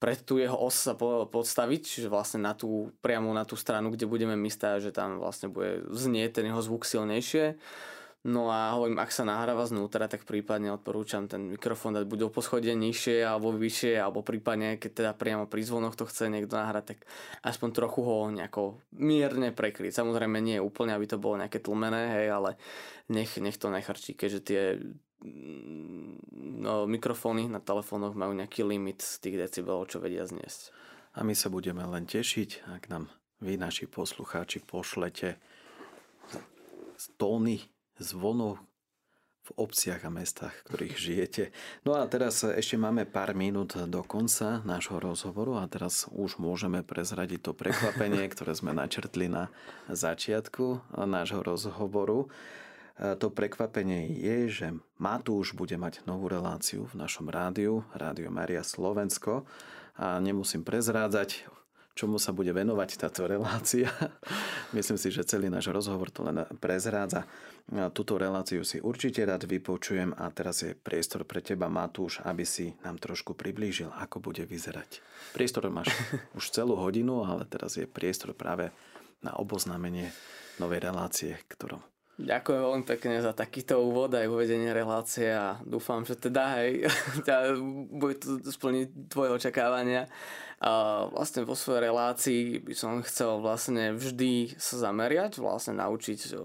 pred 0.03 0.19
tú 0.19 0.43
jeho 0.43 0.59
os 0.59 0.75
sa 0.75 0.99
podstaviť, 0.99 1.81
čiže 1.87 2.09
vlastne 2.11 2.43
na 2.43 2.59
tú, 2.59 2.91
priamo 2.99 3.31
na 3.31 3.47
tú 3.47 3.55
stranu, 3.55 3.95
kde 3.95 4.11
budeme 4.11 4.35
my 4.35 4.51
stáť, 4.51 4.91
že 4.91 4.91
tam 4.91 5.23
vlastne 5.23 5.55
bude 5.55 5.87
znieť 5.87 6.43
ten 6.43 6.51
jeho 6.51 6.59
zvuk 6.59 6.83
silnejšie. 6.83 7.55
No 8.21 8.53
a 8.53 8.77
hovorím, 8.77 9.01
ak 9.01 9.17
sa 9.17 9.25
nahráva 9.25 9.65
znútra, 9.65 10.05
tak 10.05 10.29
prípadne 10.29 10.77
odporúčam 10.77 11.25
ten 11.25 11.49
mikrofón 11.49 11.97
dať 11.97 12.05
buď 12.05 12.29
o 12.29 12.35
poschodie 12.35 12.77
nižšie 12.77 13.25
alebo 13.25 13.49
vyššie, 13.57 13.97
alebo 13.97 14.21
prípadne, 14.21 14.77
keď 14.77 14.91
teda 14.93 15.13
priamo 15.17 15.49
pri 15.49 15.65
zvonoch 15.65 15.97
to 15.97 16.05
chce 16.05 16.29
niekto 16.29 16.53
nahrať, 16.53 16.85
tak 16.85 16.99
aspoň 17.41 17.69
trochu 17.73 18.05
ho 18.05 18.29
nejako 18.29 18.77
mierne 18.93 19.57
prekryť. 19.57 19.97
Samozrejme 19.97 20.37
nie 20.45 20.61
úplne, 20.61 20.93
aby 20.93 21.09
to 21.09 21.17
bolo 21.17 21.41
nejaké 21.41 21.65
tlmené, 21.65 22.21
hej, 22.21 22.29
ale 22.29 22.51
nech, 23.09 23.41
nech 23.41 23.57
to 23.57 23.73
nechrčí, 23.73 24.13
keďže 24.13 24.41
tie 24.45 24.63
mm, 25.25 26.61
no, 26.61 26.85
mikrofóny 26.85 27.49
na 27.49 27.65
telefónoch 27.65 28.13
majú 28.13 28.37
nejaký 28.37 28.69
limit 28.69 29.01
z 29.01 29.17
tých 29.25 29.49
decibelov, 29.49 29.89
čo 29.89 29.97
vedia 29.97 30.29
zniesť. 30.29 30.77
A 31.17 31.25
my 31.25 31.33
sa 31.33 31.49
budeme 31.49 31.89
len 31.89 32.05
tešiť, 32.05 32.69
ak 32.69 32.93
nám 32.93 33.09
vy, 33.41 33.57
naši 33.57 33.89
poslucháči, 33.89 34.61
pošlete 34.61 35.41
tóny 37.17 37.80
zvonov 38.01 38.59
v 39.41 39.51
obciach 39.57 40.05
a 40.05 40.11
mestách, 40.13 40.53
v 40.53 40.65
ktorých 40.67 40.97
žijete. 41.07 41.45
No 41.85 41.97
a 41.97 42.05
teraz 42.09 42.43
ešte 42.45 42.77
máme 42.81 43.09
pár 43.09 43.33
minút 43.33 43.77
do 43.77 44.01
konca 44.05 44.65
nášho 44.65 45.01
rozhovoru 45.01 45.61
a 45.61 45.69
teraz 45.69 46.09
už 46.13 46.41
môžeme 46.41 46.81
prezradiť 46.85 47.51
to 47.51 47.53
prekvapenie, 47.53 48.27
ktoré 48.33 48.53
sme 48.57 48.73
načrtli 48.77 49.29
na 49.29 49.53
začiatku 49.93 50.97
nášho 51.05 51.45
rozhovoru. 51.45 52.29
To 53.01 53.33
prekvapenie 53.33 54.13
je, 54.13 54.37
že 54.53 54.67
Matúš 55.01 55.57
bude 55.57 55.73
mať 55.81 56.05
novú 56.05 56.29
reláciu 56.29 56.85
v 56.85 57.01
našom 57.01 57.33
rádiu, 57.33 57.81
Rádio 57.97 58.29
Maria 58.29 58.61
Slovensko 58.61 59.49
a 59.97 60.21
nemusím 60.21 60.61
prezrádzať, 60.61 61.49
čomu 61.97 62.21
sa 62.21 62.37
bude 62.37 62.53
venovať 62.53 63.01
táto 63.01 63.25
relácia. 63.25 63.89
Myslím 64.77 65.01
si, 65.01 65.09
že 65.09 65.25
celý 65.25 65.49
náš 65.49 65.73
rozhovor 65.73 66.13
to 66.13 66.29
len 66.29 66.45
prezrádza. 66.61 67.25
Túto 67.69 68.17
reláciu 68.17 68.65
si 68.65 68.81
určite 68.81 69.23
rád 69.23 69.47
vypočujem 69.47 70.17
a 70.17 70.31
teraz 70.33 70.65
je 70.65 70.73
priestor 70.73 71.23
pre 71.29 71.45
teba, 71.45 71.71
Matúš, 71.71 72.19
aby 72.25 72.43
si 72.43 72.75
nám 72.83 72.99
trošku 72.99 73.37
priblížil, 73.37 73.93
ako 73.95 74.19
bude 74.19 74.43
vyzerať. 74.49 75.05
Priestor 75.37 75.69
máš 75.71 75.93
už 76.39 76.51
celú 76.51 76.75
hodinu, 76.81 77.23
ale 77.23 77.47
teraz 77.47 77.79
je 77.79 77.87
priestor 77.87 78.35
práve 78.35 78.75
na 79.21 79.37
oboznámenie 79.37 80.11
novej 80.59 80.81
relácie, 80.81 81.37
ktorou 81.49 81.81
Ďakujem 82.21 82.61
veľmi 82.61 82.85
pekne 82.85 83.17
za 83.25 83.33
takýto 83.33 83.81
úvod 83.81 84.13
aj 84.13 84.29
uvedenie 84.29 84.77
relácie 84.77 85.33
a 85.33 85.57
dúfam, 85.65 86.05
že 86.05 86.21
teda 86.21 86.61
hej, 86.61 86.85
bude 88.01 88.21
to 88.21 88.45
splniť 88.45 89.09
tvoje 89.09 89.41
očakávania. 89.41 90.05
A 90.61 91.09
vlastne 91.09 91.49
vo 91.49 91.57
svojej 91.57 91.89
relácii 91.89 92.61
by 92.61 92.75
som 92.77 93.01
chcel 93.01 93.41
vlastne 93.41 93.97
vždy 93.97 94.61
sa 94.61 94.93
zameriať, 94.93 95.41
vlastne 95.41 95.81
naučiť 95.81 96.37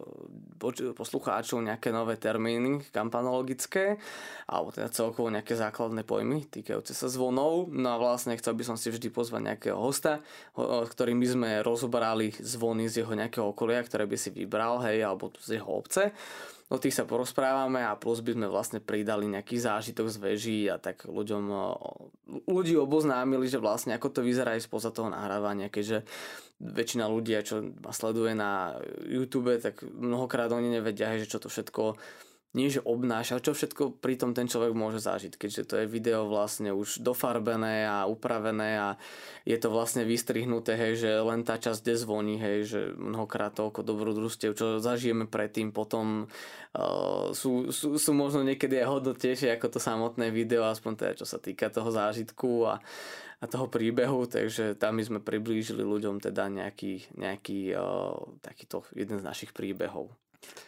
poslucháčov 0.96 1.60
nejaké 1.60 1.92
nové 1.92 2.16
termíny 2.16 2.80
kampanologické, 2.96 4.00
alebo 4.48 4.72
teda 4.72 4.88
celkovo 4.88 5.28
nejaké 5.28 5.60
základné 5.60 6.08
pojmy 6.08 6.48
týkajúce 6.48 6.96
sa 6.96 7.12
zvonov. 7.12 7.68
No 7.76 7.92
a 7.92 8.00
vlastne 8.00 8.40
chcel 8.40 8.56
by 8.56 8.64
som 8.64 8.80
si 8.80 8.88
vždy 8.88 9.12
pozvať 9.12 9.52
nejakého 9.52 9.76
hosta, 9.76 10.24
ktorým 10.56 11.20
by 11.20 11.28
sme 11.28 11.50
rozobrali 11.60 12.32
zvony 12.40 12.88
z 12.88 13.04
jeho 13.04 13.12
nejakého 13.12 13.52
okolia, 13.52 13.84
ktoré 13.84 14.08
by 14.08 14.16
si 14.16 14.32
vybral, 14.32 14.80
hej, 14.88 15.04
alebo 15.04 15.28
z 15.44 15.60
jeho 15.60 15.68
obce 15.76 16.16
o 16.66 16.82
tých 16.82 16.98
sa 16.98 17.06
porozprávame 17.06 17.86
a 17.86 17.94
plus 17.94 18.26
by 18.26 18.34
sme 18.34 18.48
vlastne 18.50 18.80
pridali 18.82 19.30
nejaký 19.30 19.62
zážitok 19.62 20.10
z 20.10 20.18
veží 20.18 20.60
a 20.66 20.82
tak 20.82 21.06
ľuďom, 21.06 21.44
ľudí 22.50 22.74
oboznámili, 22.74 23.46
že 23.46 23.62
vlastne 23.62 23.94
ako 23.94 24.10
to 24.10 24.22
vyzerá 24.26 24.58
aj 24.58 24.66
spoza 24.66 24.90
toho 24.90 25.14
nahrávania, 25.14 25.70
keďže 25.70 26.10
väčšina 26.58 27.06
ľudí, 27.06 27.38
čo 27.46 27.62
ma 27.86 27.94
sleduje 27.94 28.34
na 28.34 28.82
YouTube, 29.06 29.54
tak 29.62 29.86
mnohokrát 29.86 30.50
oni 30.50 30.82
nevedia, 30.82 31.14
že 31.22 31.30
čo 31.30 31.38
to 31.38 31.54
všetko 31.54 32.02
nie 32.56 32.72
že 32.72 32.80
obnáša, 32.80 33.44
čo 33.44 33.52
všetko 33.52 34.00
pritom 34.00 34.32
ten 34.32 34.48
človek 34.48 34.72
môže 34.72 35.04
zažiť, 35.04 35.36
keďže 35.36 35.64
to 35.68 35.76
je 35.84 35.92
video 35.92 36.24
vlastne 36.32 36.72
už 36.72 37.04
dofarbené 37.04 37.84
a 37.84 38.08
upravené 38.08 38.80
a 38.80 38.90
je 39.44 39.60
to 39.60 39.68
vlastne 39.68 40.08
vystrihnuté, 40.08 40.80
hej, 40.80 41.04
že 41.04 41.12
len 41.20 41.44
tá 41.44 41.60
časť, 41.60 41.84
kde 41.84 41.96
zvoní, 42.00 42.36
hej, 42.40 42.58
že 42.64 42.80
mnohokrát 42.96 43.52
toľko 43.52 43.84
dobrodružstiev, 43.84 44.56
čo 44.56 44.80
zažijeme 44.80 45.28
predtým, 45.28 45.76
potom 45.76 46.32
uh, 46.32 47.36
sú, 47.36 47.76
sú, 47.76 48.00
sú 48.00 48.12
možno 48.16 48.48
niekedy 48.48 48.80
aj 48.80 48.88
hodnotejšie 48.88 49.52
ako 49.60 49.76
to 49.76 49.80
samotné 49.84 50.32
video, 50.32 50.64
aspoň 50.66 50.92
teda 50.96 51.14
čo 51.20 51.28
sa 51.28 51.38
týka 51.38 51.68
toho 51.68 51.92
zážitku 51.92 52.72
a, 52.72 52.80
a 53.44 53.46
toho 53.52 53.68
príbehu, 53.68 54.32
takže 54.32 54.80
tam 54.80 54.96
my 54.96 55.04
sme 55.04 55.20
priblížili 55.20 55.84
ľuďom 55.84 56.24
teda 56.24 56.48
nejaký, 56.48 57.20
nejaký 57.20 57.76
uh, 57.76 58.16
takýto 58.40 58.88
jeden 58.96 59.20
z 59.20 59.28
našich 59.28 59.52
príbehov. 59.52 60.08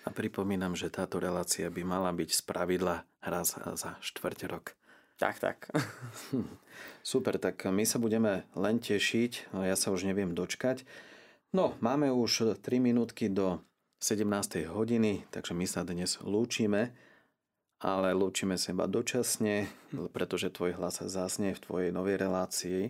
A 0.05 0.09
pripomínam, 0.09 0.73
že 0.73 0.93
táto 0.93 1.19
relácia 1.19 1.67
by 1.67 1.83
mala 1.83 2.11
byť 2.15 2.29
z 2.31 2.41
pravidla 2.47 3.03
raz 3.19 3.55
za 3.55 3.99
štvrť 3.99 4.39
rok. 4.47 4.73
Tak, 5.17 5.41
tak. 5.41 5.57
Super, 7.01 7.41
tak 7.41 7.65
my 7.65 7.83
sa 7.83 7.97
budeme 7.97 8.45
len 8.53 8.77
tešiť, 8.77 9.51
ja 9.65 9.75
sa 9.75 9.89
už 9.89 10.05
neviem 10.05 10.31
dočkať. 10.37 10.85
No, 11.51 11.73
máme 11.81 12.13
už 12.13 12.61
3 12.61 12.77
minútky 12.77 13.27
do 13.27 13.59
17. 13.99 14.69
hodiny, 14.69 15.25
takže 15.33 15.57
my 15.57 15.65
sa 15.65 15.81
dnes 15.81 16.21
lúčime 16.21 16.93
ale 17.77 18.09
lúčime 18.17 18.57
sa 18.57 18.73
iba 18.73 18.89
dočasne, 18.89 19.69
pretože 20.09 20.49
tvoj 20.49 20.81
hlas 20.81 20.97
zásne 21.05 21.53
v 21.53 21.61
tvojej 21.61 21.89
novej 21.93 22.17
relácii 22.17 22.89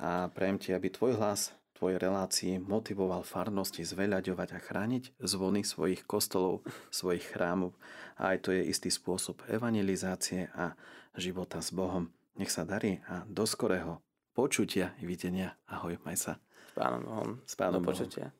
a 0.00 0.32
prajem 0.32 0.56
ti, 0.56 0.70
aby 0.72 0.88
tvoj 0.88 1.20
hlas 1.20 1.52
tvojej 1.82 1.98
relácii 1.98 2.62
motivoval 2.62 3.26
farnosti 3.26 3.82
zveľaďovať 3.82 4.54
a 4.54 4.62
chrániť 4.62 5.18
zvony 5.18 5.66
svojich 5.66 6.06
kostolov, 6.06 6.62
svojich 6.94 7.26
chrámov. 7.34 7.74
A 8.22 8.38
aj 8.38 8.46
to 8.46 8.54
je 8.54 8.62
istý 8.70 8.86
spôsob 8.86 9.42
evangelizácie 9.50 10.46
a 10.54 10.78
života 11.18 11.58
s 11.58 11.74
Bohom. 11.74 12.06
Nech 12.38 12.54
sa 12.54 12.62
darí 12.62 13.02
a 13.10 13.26
do 13.26 13.42
skorého 13.42 13.98
počutia 14.30 14.94
i 15.02 15.10
videnia. 15.10 15.58
Ahoj, 15.66 15.98
maj 16.06 16.22
sa. 16.22 16.32
S 16.70 16.78
pánom 16.78 17.02
Bohom. 17.02 17.30
S 17.42 17.54
pánom 17.58 17.82
do 17.82 17.90
počutia. 17.90 18.30